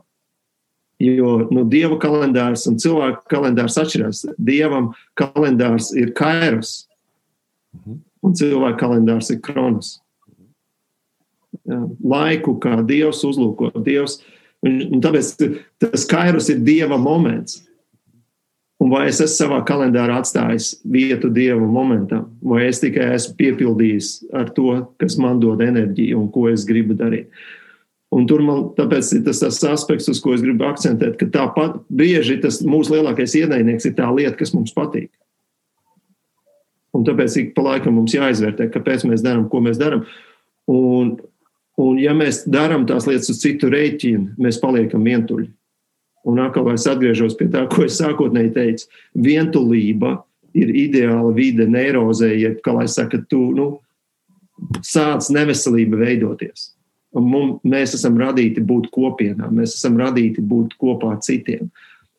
Jo 1.01 1.41
nu, 1.51 1.65
dieva 1.67 1.97
kalendārs 1.99 2.69
un 2.69 2.77
cilvēka 2.79 3.25
kalendārs 3.33 3.75
atšķirās. 3.81 4.27
Dievam 4.39 4.93
kalendārs 5.19 5.91
ir 5.97 6.13
kairos. 6.15 6.83
Mhm 7.75 8.03
un 8.25 8.35
cilvēka 8.37 8.79
kalendārs 8.81 9.31
ir 9.33 9.41
kronos. 9.45 9.99
Laiku, 11.65 12.57
kā 12.61 12.79
Dievs 12.85 13.23
uzlūko, 13.27 13.71
Dievs. 13.85 14.19
Un 14.65 15.01
tāpēc 15.03 15.31
tas 15.81 16.05
kairos 16.09 16.49
ir 16.53 16.61
Dieva 16.65 16.97
moments. 17.01 17.61
Un 18.81 18.91
vai 18.91 19.05
es 19.07 19.21
esmu 19.23 19.33
savā 19.33 19.57
kalendārā 19.65 20.17
atstājis 20.19 20.73
vietu 20.91 21.29
dievu 21.31 21.63
momentam, 21.71 22.25
vai 22.43 22.65
es 22.67 22.81
tikai 22.83 23.13
esmu 23.15 23.37
piepildījis 23.39 24.09
ar 24.35 24.49
to, 24.57 24.81
kas 24.99 25.15
man 25.21 25.39
dod 25.39 25.63
enerģiju 25.63 26.19
un 26.19 26.25
ko 26.33 26.49
es 26.51 26.67
gribu 26.67 26.97
darīt. 26.99 27.29
Un 28.15 28.27
tur 28.27 28.43
man 28.45 28.67
tāpēc 28.75 29.13
ir 29.15 29.23
tas, 29.25 29.39
tas 29.41 29.61
aspekts, 29.71 30.09
uz 30.11 30.19
ko 30.23 30.35
es 30.35 30.43
gribu 30.43 30.67
akcentēt, 30.67 31.15
ka 31.19 31.27
tāpat 31.31 31.79
bieži 31.87 32.37
tas 32.43 32.59
mūsu 32.67 32.97
lielākais 32.97 33.37
ienaidnieks 33.39 33.87
ir 33.89 33.95
tā 33.97 34.09
lieta, 34.11 34.35
kas 34.39 34.53
mums 34.55 34.75
patīk. 34.75 35.09
Un 36.95 37.07
tāpēc 37.07 37.39
ik 37.41 37.55
pa 37.55 37.63
laikam 37.65 37.95
mums 37.97 38.13
jāizvērtē, 38.15 38.69
kāpēc 38.75 39.07
mēs 39.07 39.23
darām, 39.23 39.47
ko 39.51 39.63
mēs 39.63 39.79
darām. 39.79 40.05
Un, 40.71 41.15
un 41.81 41.99
ja 41.99 42.15
mēs 42.17 42.43
darām 42.49 42.85
tās 42.89 43.07
lietas 43.09 43.31
uz 43.33 43.41
citu 43.43 43.69
rēķinu, 43.73 44.35
mēs 44.41 44.61
paliekam 44.61 45.05
vientuļi. 45.07 45.49
Un 46.25 46.41
atkal 46.41 46.71
es 46.73 46.87
atgriežos 46.89 47.35
pie 47.37 47.47
tā, 47.53 47.67
ko 47.69 47.85
es 47.85 47.99
sākotnēji 48.01 48.53
teicu. 48.55 48.87
Vientulība 49.27 50.17
ir 50.57 50.71
ideāla 50.73 51.33
vide 51.35 51.67
neirozē, 51.69 52.31
ja, 52.39 52.53
kā 52.65 52.73
lai 52.73 52.87
saka, 52.89 53.19
tu 53.29 53.51
nu, 53.53 53.67
sāc 54.85 55.27
neveselība 55.35 55.99
veidoties. 56.01 56.71
Un 57.15 57.29
mums, 57.31 57.59
mēs 57.67 57.93
esam 57.95 58.17
radīti 58.19 58.63
būt 58.65 58.89
kopienā, 58.95 59.51
mēs 59.53 59.77
esam 59.77 59.99
radīti 60.01 60.43
būt 60.43 60.75
kopā 60.81 61.13
ar 61.15 61.21
citiem. 61.23 61.69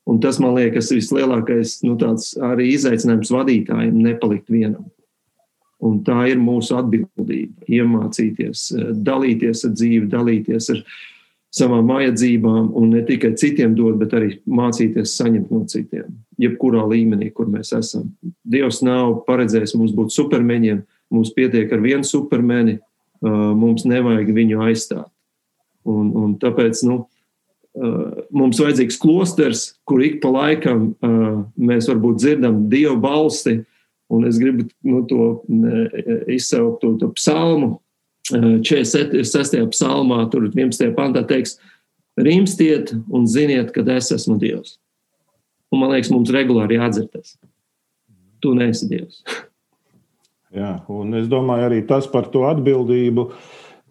Un 0.07 0.21
tas, 0.23 0.39
man 0.39 0.55
liekas, 0.55 0.93
ir 0.93 1.01
vislielākais 1.01 1.81
nu, 1.85 1.97
arī 2.47 2.71
izaicinājums 2.77 3.33
vadītājiem- 3.35 3.97
nepalikt 4.07 4.53
vienam. 4.53 4.87
Un 5.85 5.99
tā 6.07 6.23
ir 6.31 6.39
mūsu 6.41 6.79
atbildība. 6.79 7.67
Iemācīties, 7.69 8.71
dalīties 9.05 9.67
ar 9.69 9.75
dzīvi, 9.77 10.07
dalīties 10.09 10.71
ar 10.73 10.81
savām 11.57 11.89
vajadzībām, 11.89 12.71
un 12.77 12.91
ne 12.93 13.03
tikai 13.07 13.35
citiem 13.39 13.75
dot, 13.77 13.99
bet 14.01 14.15
arī 14.17 14.31
mācīties 14.49 15.15
saņemt 15.19 15.53
no 15.53 15.65
citiem. 15.69 16.09
Jebkurā 16.41 16.83
līmenī, 16.89 17.31
kur 17.33 17.49
mēs 17.53 17.73
esam. 17.77 18.11
Dievs 18.45 18.83
nav 18.85 19.23
paredzējis 19.29 19.77
mums 19.77 19.95
būt 19.97 20.13
supermeņiem, 20.17 20.83
mums 21.13 21.33
pietiek 21.37 21.71
ar 21.73 21.85
vienu 21.85 22.05
supermeni, 22.05 22.79
mums 23.23 23.87
nevajag 23.89 24.33
viņu 24.37 24.65
aizstāt. 24.67 25.09
Un, 25.87 26.11
un 26.19 26.35
tāpēc 26.43 26.83
nu, 26.89 27.05
mums 28.33 28.61
vajadzīgs 28.61 28.99
klosters, 29.01 29.65
kur 29.89 30.03
ik 30.05 30.19
pa 30.23 30.33
laikam 30.33 30.91
mēs 31.57 31.89
varbūt 31.93 32.21
dzirdam 32.21 32.67
dievu 32.73 32.97
balsi, 33.01 33.61
un 34.13 34.27
es 34.29 34.39
gribu 34.39 34.67
nu, 34.87 35.03
to 35.11 35.43
izsaukt 36.31 36.81
to, 36.83 36.95
to 37.01 37.11
psalmu. 37.17 37.77
46. 38.27 39.61
psalmā, 39.71 40.25
tur 40.33 40.49
11. 40.49 40.89
pantā 40.97 41.23
teiks, 41.29 41.61
rimstiet 42.19 42.91
un 43.13 43.27
ziniet, 43.31 43.71
ka 43.75 43.85
es 43.95 44.11
esmu 44.15 44.35
Dievs. 44.43 44.79
Un 45.71 45.83
man 45.83 45.93
liekas, 45.95 46.11
mums 46.11 46.33
regulāri 46.35 46.79
jāatdzirdas. 46.79 47.37
Tu 48.43 48.55
neesi 48.59 48.89
Dievs. 48.91 49.23
Jā, 50.57 50.79
un 50.91 51.15
es 51.19 51.27
domāju 51.29 51.69
arī 51.69 51.83
tas 51.87 52.07
par 52.09 52.31
to 52.33 52.47
atbildību, 52.49 53.29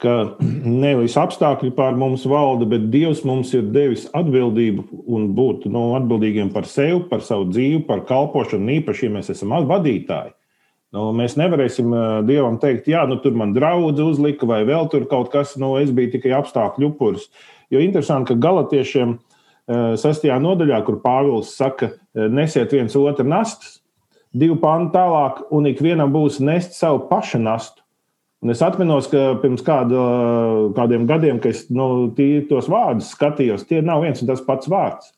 ka 0.01 0.35
nevis 0.41 1.15
apstākļi 1.19 1.71
pār 1.75 1.95
mums 1.99 2.25
valda, 2.27 2.67
bet 2.67 2.89
Dievs 2.91 3.23
mums 3.27 3.53
ir 3.55 3.67
devis 3.71 4.09
atbildību 4.17 5.05
un 5.15 5.29
būt 5.37 5.69
nu, 5.71 5.93
atbildīgiem 5.99 6.51
par 6.53 6.67
sevi, 6.67 6.99
par 7.09 7.23
savu 7.23 7.47
dzīvi, 7.51 7.85
par 7.87 8.03
kalpošanu, 8.09 8.81
īpaši, 8.81 9.07
ja 9.07 9.15
mēs 9.15 9.31
esam 9.31 9.55
vadītāji. 9.69 10.35
Nu, 10.95 11.09
mēs 11.15 11.35
nevarēsim 11.39 11.91
Dievam 12.27 12.59
teikt, 12.61 12.89
jā, 12.91 13.03
nu, 13.09 13.17
tur 13.23 13.35
man 13.35 13.55
draudz 13.55 13.99
uzlika, 14.03 14.47
vai 14.47 14.61
vēl 14.67 14.87
tur 14.91 15.07
kaut 15.11 15.31
kas, 15.33 15.55
nu, 15.59 15.73
es 15.79 15.91
biju 15.95 16.13
tikai 16.13 16.35
apstākļu 16.37 16.91
upuris. 16.93 17.29
Jo 17.73 17.81
interesanti, 17.83 18.31
ka 18.31 18.39
galotiešiem 18.47 19.17
sestajā 19.99 20.37
nodaļā, 20.43 20.81
kur 20.85 20.99
Pāvils 21.03 21.55
saka, 21.57 21.91
nesiet 22.13 22.75
viens 22.75 22.95
otru 22.99 23.25
nastas, 23.27 23.79
divu 24.35 24.59
pantu 24.61 24.93
tālāk, 24.95 25.41
un 25.55 25.71
ikvienam 25.71 26.13
būs 26.13 26.39
nest 26.43 26.77
savu 26.77 27.07
pašu 27.09 27.41
nastu. 27.43 27.84
Un 28.43 28.51
es 28.51 28.61
atceros, 28.61 29.07
ka 29.09 29.35
pirms 29.41 29.63
kāda, 29.65 30.01
kādiem 30.77 31.07
gadiem, 31.09 31.39
kad 31.41 31.55
es 31.55 31.65
nu, 31.73 32.09
tos 32.49 32.67
vārdus 32.69 33.13
skatījos, 33.15 33.63
tie 33.69 33.79
nav 33.81 34.03
viens 34.03 34.21
un 34.21 34.29
tas 34.29 34.43
pats 34.45 34.69
vārds. 34.69 35.13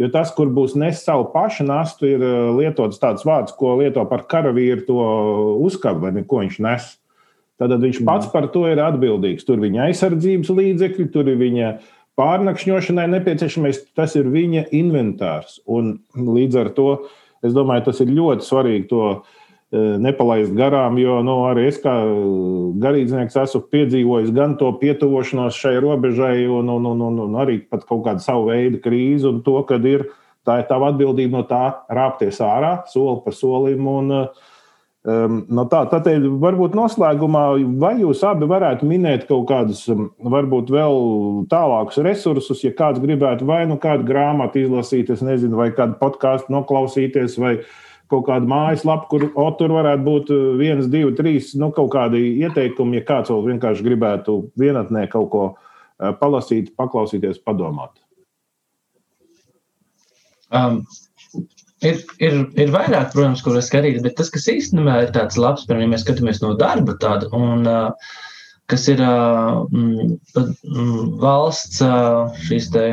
Jo 0.00 0.08
tas, 0.10 0.32
kur 0.34 0.48
būs 0.50 0.72
nes 0.80 1.02
savu 1.04 1.28
pašu 1.34 1.66
nastu, 1.68 2.08
ir 2.08 2.22
uh, 2.24 2.50
lietots 2.56 2.98
tāds 2.98 3.26
vārds, 3.28 3.52
ko 3.54 3.76
lieto 3.78 4.02
par 4.08 4.24
karavīru 4.30 4.86
to 4.86 5.00
uzkabu, 5.62 6.08
vai 6.08 6.24
ko 6.24 6.40
viņš 6.42 6.58
nes. 6.64 6.88
Tad 7.60 7.74
viņš 7.78 8.00
pats 8.08 8.30
par 8.32 8.48
to 8.50 8.64
ir 8.70 8.80
atbildīgs. 8.82 9.44
Tur 9.46 9.60
viņa 9.62 9.84
aizsardzības 9.90 10.50
līdzekļi, 10.56 11.10
tur 11.12 11.28
ir 11.30 11.36
viņa 11.38 11.74
pārnakšņošanai 12.18 13.04
nepieciešamais, 13.12 13.82
tas 13.96 14.16
ir 14.18 14.32
viņa 14.32 14.66
inventārs. 14.74 15.60
Un 15.70 15.98
līdz 16.16 16.58
ar 16.64 16.72
to 16.74 16.88
es 17.44 17.54
domāju, 17.54 17.86
tas 17.90 18.02
ir 18.02 18.10
ļoti 18.16 18.48
svarīgi 18.48 18.88
to 18.90 19.04
e, 19.12 19.20
nepalaist 19.72 20.52
garām, 20.56 20.98
jo 21.00 21.18
nu, 21.24 21.38
arī 21.48 21.66
es 21.70 21.78
kā 21.80 21.94
garīdznieks 22.82 23.38
esmu 23.40 23.62
piedzīvojis 23.72 24.32
gan 24.36 24.58
to 24.60 24.68
pietuvošanos 24.80 25.56
šai 25.56 25.78
robežai, 25.80 26.44
un, 26.44 26.68
un, 26.68 26.88
un, 26.92 27.04
un, 27.08 27.20
un 27.26 27.38
arī 27.40 27.62
pat 27.64 27.86
kaut 27.88 28.04
kādu 28.06 28.24
savu 28.24 28.50
veidu 28.50 28.82
krīzi, 28.84 29.28
un 29.30 29.40
to, 29.46 29.56
kad 29.68 29.84
ir 29.88 30.10
tā 30.44 30.60
ir 30.60 30.68
tava 30.68 30.90
atbildība 30.92 31.38
no 31.38 31.44
tā 31.48 31.64
rāpties 31.88 32.42
ārā, 32.44 32.82
soli 32.90 33.22
pa 33.24 33.32
solim. 33.32 33.86
Un, 33.88 34.16
uh, 34.16 34.50
Um, 35.02 35.40
no 35.50 35.64
tā, 35.66 35.80
tad 35.90 36.06
varbūt 36.38 36.76
noslēgumā, 36.78 37.40
vai 37.82 37.96
jūs 37.98 38.20
abi 38.22 38.46
varētu 38.46 38.86
minēt 38.86 39.24
kaut 39.26 39.48
kādus, 39.48 39.80
varbūt 40.22 40.68
vēl 40.70 41.00
tālākus 41.50 41.98
resursus, 42.06 42.60
ja 42.62 42.70
kāds 42.78 43.02
gribētu 43.02 43.48
vai 43.48 43.64
nu 43.66 43.80
kādu 43.82 44.06
grāmatu 44.06 44.60
izlasīt, 44.62 45.10
es 45.10 45.24
nezinu, 45.26 45.58
vai 45.58 45.72
kādu 45.74 45.98
podkāstu 45.98 46.54
noklausīties, 46.54 47.34
vai 47.42 47.56
kaut 48.12 48.26
kādu 48.28 48.48
mājaslapu, 48.50 49.08
kur 49.10 49.26
o, 49.32 49.48
tur 49.58 49.74
varētu 49.78 50.06
būt 50.06 50.32
uh, 50.34 50.44
viens, 50.60 50.86
divi, 50.92 51.14
trīs, 51.18 51.52
nu, 51.58 51.72
kaut 51.74 51.90
kādi 51.96 52.22
ieteikumi, 52.44 53.00
ja 53.00 53.08
kāds 53.08 53.32
vēl 53.32 53.46
vienkārši 53.50 53.88
gribētu 53.88 54.38
vienatnē 54.60 55.08
kaut 55.12 55.30
ko 55.32 55.44
uh, 55.52 56.12
palasīt, 56.20 56.74
paklausīties, 56.78 57.42
padomāt. 57.46 57.96
Um, 60.52 60.82
Ir, 61.82 61.96
ir, 62.22 62.36
ir 62.62 62.68
vairāk, 62.70 63.08
protams, 63.10 63.40
kur 63.42 63.56
var 63.56 63.64
skatīties, 63.66 64.04
bet 64.04 64.14
tas, 64.14 64.28
kas 64.30 64.44
īstenībā 64.52 65.00
ir 65.02 65.08
tāds 65.16 65.34
labs, 65.40 65.64
piemēram, 65.66 65.88
ja 65.88 65.92
mēs 65.96 66.04
skatāmies 66.04 66.38
no 66.38 66.52
darba 66.60 66.94
tāda, 67.02 67.26
un 67.34 67.66
uh, 67.66 68.12
kas 68.70 68.86
ir 68.88 69.02
uh, 69.04 69.62
mm, 69.70 71.18
valsts 71.22 71.82
šīs 72.46 72.68
te 72.72 72.84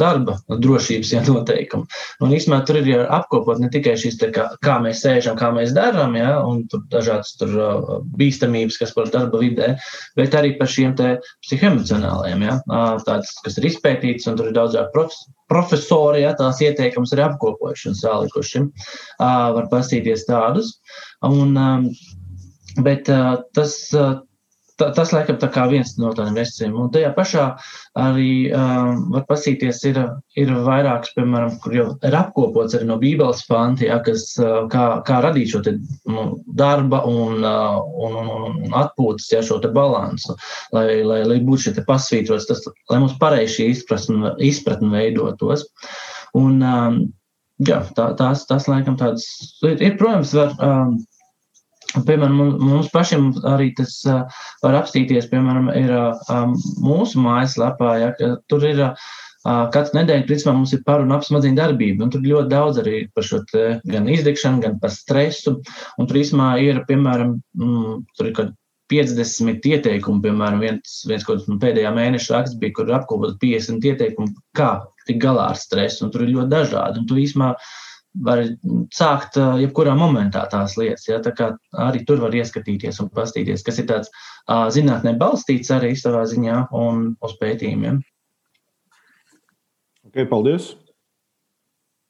darba 0.00 0.36
drošības 0.50 1.12
ja, 1.14 1.22
noteikumi. 1.26 1.86
Un 2.24 2.34
īstenībā 2.36 2.60
tur 2.68 2.80
ir 2.82 3.04
apkopot 3.06 3.60
ne 3.62 3.70
tikai 3.72 3.94
šīs, 4.00 4.18
te, 4.20 4.30
kā, 4.34 4.48
kā 4.64 4.78
mēs 4.84 5.04
sēžam, 5.04 5.38
kā 5.40 5.52
mēs 5.54 5.74
darām, 5.76 6.16
ja, 6.18 6.34
un 6.46 6.64
tur 6.70 6.84
dažādas 6.92 7.36
tur, 7.40 7.54
bīstamības, 8.18 8.80
kas 8.82 8.94
par 8.96 9.12
darba 9.14 9.40
vidē, 9.42 9.74
bet 10.18 10.36
arī 10.38 10.56
par 10.58 10.70
šiem 10.70 10.96
te 10.98 11.14
psihoemocionāliem, 11.46 12.48
ja, 12.48 12.58
tāds, 13.06 13.32
kas 13.44 13.60
ir 13.60 13.70
izpētīts, 13.72 14.28
un 14.28 14.40
tur 14.40 14.50
ir 14.52 14.58
daudzāk 14.58 14.92
profesionāli 14.92 15.40
profesori, 15.52 16.22
ja 16.24 16.32
tās 16.38 16.60
ieteikums 16.64 17.12
ir 17.14 17.24
apkopojuši 17.26 17.90
un 17.90 17.98
salikuši. 17.98 18.64
Uh, 18.64 19.52
var 19.58 19.68
pastīties 19.72 20.26
tādus. 20.28 20.76
Un, 21.26 21.56
um, 21.56 21.88
bet 22.86 23.10
uh, 23.12 23.42
tas, 23.56 23.76
uh, 23.96 24.20
ta, 24.82 24.88
tas, 24.96 25.12
laikam, 25.14 25.38
tā 25.38 25.48
kā 25.52 25.68
viens 25.70 25.94
no 26.00 26.10
tādiem 26.16 26.40
restorāniem. 26.40 26.78
Un 26.82 26.90
tajā 26.94 27.12
pašā 27.14 27.44
arī 28.02 28.32
um, 28.56 29.04
var 29.14 29.26
pasīties, 29.28 29.82
ir, 29.90 30.00
ir 30.38 30.52
vairāks, 30.66 31.12
piemēram, 31.16 31.56
kur 31.62 31.76
jau 31.76 31.86
ir 32.08 32.16
apkopots 32.18 32.74
arī 32.78 32.88
no 32.88 32.98
Bībeles 33.02 33.44
panti, 33.48 33.86
ja, 33.86 34.00
kas, 34.04 34.26
uh, 34.42 34.64
kā, 34.72 34.86
kā 35.06 35.20
radīt 35.24 35.54
šo 35.54 35.62
te, 35.66 35.76
nu, 36.10 36.26
darba 36.58 37.04
un, 37.08 37.38
uh, 37.46 37.78
un, 37.78 38.18
un, 38.24 38.34
un, 38.34 38.60
un 38.66 38.76
atpūtas, 38.82 39.30
ja, 39.36 39.44
šo 39.46 39.60
te 39.62 39.70
balansu, 39.72 40.36
lai, 40.74 41.00
lai, 41.06 41.22
lai 41.28 41.38
būtu 41.46 41.68
šie 41.68 41.86
pasvītrots, 41.86 42.50
tas, 42.50 42.66
lai 42.90 43.00
mums 43.04 43.16
pareizi 43.22 43.60
šī 43.60 43.70
izpratne, 43.76 44.34
izpratne 44.42 44.90
veidotos. 44.92 45.68
Un, 46.38 46.58
um, 46.64 47.00
jā, 47.62 47.82
tā, 47.96 48.10
tās, 48.18 48.46
tās, 48.50 48.68
laikam, 48.70 48.98
tādas 49.00 49.28
ir, 49.62 49.78
ir 49.78 49.96
protams, 50.00 50.34
var. 50.36 50.54
Um, 50.58 51.00
Piemēram, 51.92 52.38
mums 52.62 52.88
pašiem 52.92 53.28
arī 53.48 53.72
tas 53.76 53.98
uh, 54.08 54.22
var 54.64 54.78
apstīties, 54.78 55.28
piemēram, 55.32 55.68
ir 55.76 55.92
uh, 55.92 56.54
mūsu 56.80 57.20
mājaslapā, 57.20 57.92
ja, 58.00 58.12
ka 58.16 58.30
tur 58.48 58.64
ir 58.68 58.80
uh, 58.86 59.10
katru 59.44 59.98
nedēļu, 59.98 60.26
principā, 60.28 60.54
mums 60.56 60.72
ir 60.76 60.82
par 60.86 61.04
un 61.04 61.12
ap 61.12 61.26
smadzeņu 61.26 61.58
darbību, 61.58 62.06
un 62.06 62.14
tur 62.14 62.24
ļoti 62.24 62.52
daudz 62.52 62.80
arī 62.82 63.04
par 63.12 63.28
šo 63.28 63.42
te, 63.50 63.66
gan 63.92 64.08
izdegšanu, 64.08 64.62
gan 64.64 64.80
par 64.82 64.94
stresu, 64.94 65.58
un 65.98 66.08
tur 66.08 66.22
īsumā 66.22 66.54
ir, 66.64 66.82
piemēram, 66.88 67.36
mm, 67.60 68.02
tur 68.16 68.30
ir 68.30 68.36
kaut 68.38 68.56
50 68.92 69.68
ieteikumu, 69.72 70.20
piemēram, 70.24 70.60
viens, 70.60 70.98
viens 71.08 71.24
kaut 71.24 71.40
kāds 71.40 71.62
pēdējā 71.62 71.92
mēneša 71.96 72.34
raksts 72.34 72.58
bija, 72.60 72.76
kur 72.76 72.92
apkopot 72.92 73.38
50 73.40 73.86
ieteikumu, 73.92 74.34
kā 74.58 74.74
tik 75.08 75.22
galā 75.22 75.48
ar 75.52 75.58
stresu, 75.60 76.04
un 76.06 76.12
tur 76.12 76.26
ir 76.26 76.34
ļoti 76.36 76.52
dažādi, 76.52 77.00
un 77.00 77.08
tu 77.08 77.18
īsumā 77.20 77.54
var 78.20 78.42
sākt 78.92 79.38
jebkurā 79.60 79.94
momentā 79.96 80.44
tās 80.52 80.76
lietas. 80.76 81.06
Ja? 81.08 81.20
Tā 81.24 81.32
kā 81.36 81.52
arī 81.86 82.04
tur 82.08 82.20
var 82.20 82.34
ieskatīties 82.36 83.00
un 83.00 83.08
pastīties, 83.14 83.64
kas 83.64 83.80
ir 83.80 83.88
tāds 83.88 84.12
zinātnē 84.76 85.16
balstīts 85.20 85.72
arī 85.72 85.94
savā 85.96 86.26
ziņā 86.28 86.66
un 86.76 87.12
uz 87.24 87.36
pētījumiem. 87.40 88.02
Okay, 90.12 90.28
paldies! 90.28 90.74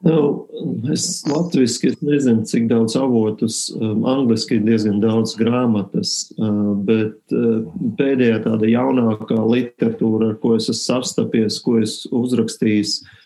Nu, 0.02 0.48
es 0.90 1.22
latviešu 1.30 1.92
nezinu, 2.02 2.42
cik 2.42 2.64
daudz 2.66 2.96
avotus, 2.98 3.68
um, 3.76 4.02
angliski 4.10 4.56
ir 4.58 4.64
diezgan 4.66 4.98
daudz 4.98 5.36
grāmatas, 5.38 6.32
uh, 6.34 6.72
bet 6.88 7.36
uh, 7.36 7.60
pēdējā 8.00 8.40
tāda 8.42 8.66
jaunākā 8.66 9.38
literatūra, 9.38 10.32
ar 10.32 10.40
ko 10.42 10.56
es 10.58 10.66
esmu 10.66 10.80
sastapies, 10.80 11.60
ko 11.62 11.76
es 11.78 12.00
uzrakstījis, 12.10 12.96
uh, 13.04 13.21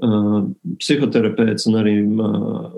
psihoterapeits 0.00 1.66
un 1.68 1.78
arī 1.80 1.96
uh, 2.04 2.70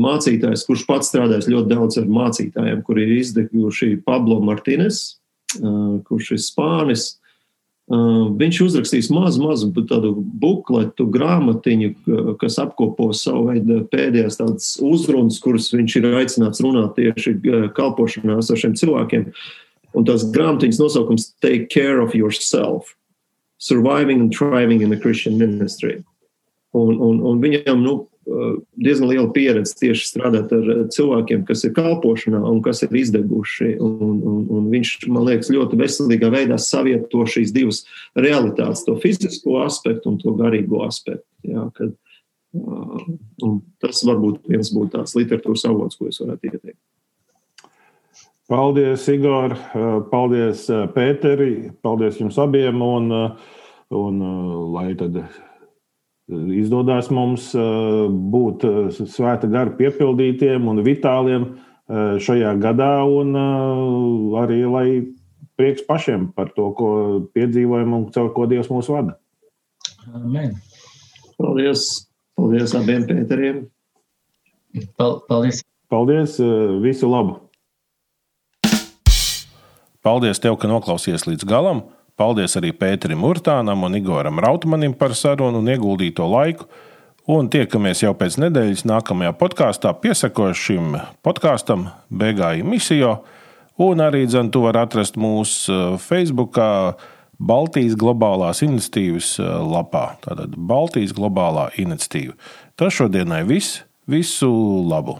mācītājs, 0.00 0.64
kurš 0.68 0.86
pats 0.88 1.10
strādājis 1.10 1.50
ļoti 1.50 1.72
daudz 1.72 2.00
ar 2.00 2.08
mācītājiem, 2.10 2.82
kuri 2.86 3.06
ir 3.06 3.14
izdeguši 3.20 3.94
Pablo 4.06 4.40
Martīnes, 4.44 5.16
uh, 5.60 5.96
kurš 6.06 6.34
ir 6.36 6.42
spānis. 6.42 7.06
Uh, 7.86 8.32
viņš 8.34 8.60
uzrakstīs 8.64 9.12
mazu, 9.14 9.44
mazu 9.44 9.70
tādu 9.86 10.10
bukletu, 10.18 11.06
grāmatiņu, 11.14 11.92
kas 12.40 12.58
apkopo 12.58 13.12
savu 13.14 13.52
veidu 13.52 13.84
pēdējās 13.92 14.40
tādas 14.40 14.72
uzrunas, 14.82 15.38
kuras 15.42 15.70
viņš 15.74 16.00
ir 16.00 16.10
aicināts 16.18 16.64
runāt 16.64 16.96
tieši 16.98 17.36
uh, 17.36 17.68
kalpošanā 17.76 18.40
ar 18.42 18.60
šiem 18.64 18.74
cilvēkiem. 18.78 19.30
Un 19.96 20.04
tās 20.04 20.26
grāmatiņas 20.28 20.82
nosaukums 20.82 21.30
Take 21.40 21.70
Care 21.72 22.02
of 22.02 22.12
Yourself- 22.18 22.96
Surviving 23.58 24.20
and 24.20 24.34
Thriving 24.34 24.82
in 24.82 24.90
the 24.90 25.00
Christian 25.00 25.38
Ministry. 25.38 26.02
Un, 26.76 26.98
un, 27.00 27.22
un 27.24 27.40
viņam, 27.40 27.80
nu, 27.80 27.94
Eh, 28.26 28.54
diezgan 28.82 29.06
liela 29.06 29.28
pieredze 29.30 29.76
tieši 29.78 30.08
strādāt 30.08 30.50
ar 30.50 30.64
eh, 30.72 30.78
cilvēkiem, 30.90 31.44
kas 31.46 31.60
ir 31.62 31.70
kalpošanā 31.76 32.40
un 32.50 32.58
kas 32.64 32.82
ir 32.82 32.96
izdeguši. 32.98 33.76
Un, 33.78 34.16
un, 34.18 34.40
un 34.50 34.66
viņš, 34.72 34.94
man 35.14 35.28
liekas, 35.28 35.52
ļoti 35.54 35.78
veselīgā 35.78 36.32
veidā 36.34 36.58
savieto 36.58 37.22
šīs 37.22 37.54
divas 37.54 37.84
realitātes, 38.18 38.82
to 38.82 38.96
fizisko 38.98 39.60
aspektu 39.62 40.10
un 40.10 40.18
to 40.18 40.34
garīgo 40.40 40.82
aspektu. 40.88 41.22
Jā, 41.46 41.68
kad, 41.78 41.94
uh, 42.58 43.54
tas 43.84 44.02
varbūt 44.10 44.50
viens 44.50 44.74
būtu 44.74 44.96
tāds 44.96 45.14
literatūras 45.14 45.68
avots, 45.70 45.94
ko 45.94 46.10
es 46.10 46.18
varētu 46.18 46.50
ieteikt. 46.50 46.80
Paldies, 48.50 49.06
Igor! 49.10 49.54
Paldies, 50.10 50.66
Pēteri! 50.98 51.70
Paldies 51.78 52.18
jums 52.18 52.42
abiem! 52.42 52.82
Un, 52.82 53.10
un 53.94 54.24
lai 54.74 54.90
tad 54.98 55.22
izdodas 56.28 57.10
mums 57.14 57.52
eh, 57.54 57.60
būt 58.10 58.66
eh, 58.66 58.88
svēta 59.06 59.48
gara 59.50 59.74
piepildītiem 59.78 60.66
un 60.68 60.82
vitāliem 60.86 61.46
eh, 61.46 62.16
šajā 62.22 62.56
gadā, 62.62 63.04
un 63.06 63.36
arī 64.42 64.60
lai 64.66 64.88
prieks 65.56 65.86
pašiem 65.86 66.30
par 66.36 66.50
to, 66.56 66.70
ko 66.76 66.90
piedzīvojam 67.34 67.94
un 67.96 68.10
caur 68.12 68.32
ko 68.34 68.48
Dievs 68.50 68.70
mūs 68.72 68.90
vada. 68.92 69.16
Amen. 70.14 70.54
Paldies! 71.38 71.86
Paldies 72.36 72.74
abiem 72.76 73.06
Pēteriem! 73.08 73.64
Paldies! 74.98 75.62
Paldies! 75.88 76.36
Visu 76.82 77.08
labu! 77.08 77.40
Paldies 80.04 80.38
tev, 80.38 80.58
ka 80.60 80.68
noklausies 80.70 81.24
līdz 81.26 81.46
galam! 81.48 81.86
Paldies 82.16 82.56
arī 82.56 82.70
Pēterim 82.72 83.24
Urtānam 83.28 83.82
un 83.84 83.96
Igoram 83.98 84.40
Rautmanim 84.40 84.94
par 84.96 85.12
sarunu 85.12 85.60
un 85.60 85.68
ieguldīto 85.68 86.24
laiku. 86.32 86.64
Un 87.28 87.50
tiekamies 87.50 88.04
jau 88.04 88.12
pēc 88.16 88.38
nedēļas 88.38 88.86
nākamajā 88.86 89.32
podkāstā, 89.36 89.90
piesakot 90.00 90.56
šim 90.56 90.94
podkāstam, 91.26 91.88
Begāja 92.08 92.64
Misijo. 92.64 93.18
Un 93.82 94.00
arī 94.00 94.22
dzan, 94.30 94.48
tu 94.54 94.62
vari 94.64 94.80
atrast 94.80 95.18
mūsu 95.20 95.74
uh, 95.74 96.00
Facebook 96.00 96.56
Baltijas 97.36 97.98
globālās 98.00 98.62
iniciatīvas 98.64 99.34
uh, 99.42 99.58
lapā. 99.66 100.06
Tātad 100.24 100.56
Baltijas 100.56 101.12
globālā 101.18 101.68
iniciatīva. 101.82 102.38
Tas 102.80 102.96
šodienai 102.96 103.42
viss. 103.44 103.82
Visu 104.06 104.48
labu! 104.86 105.18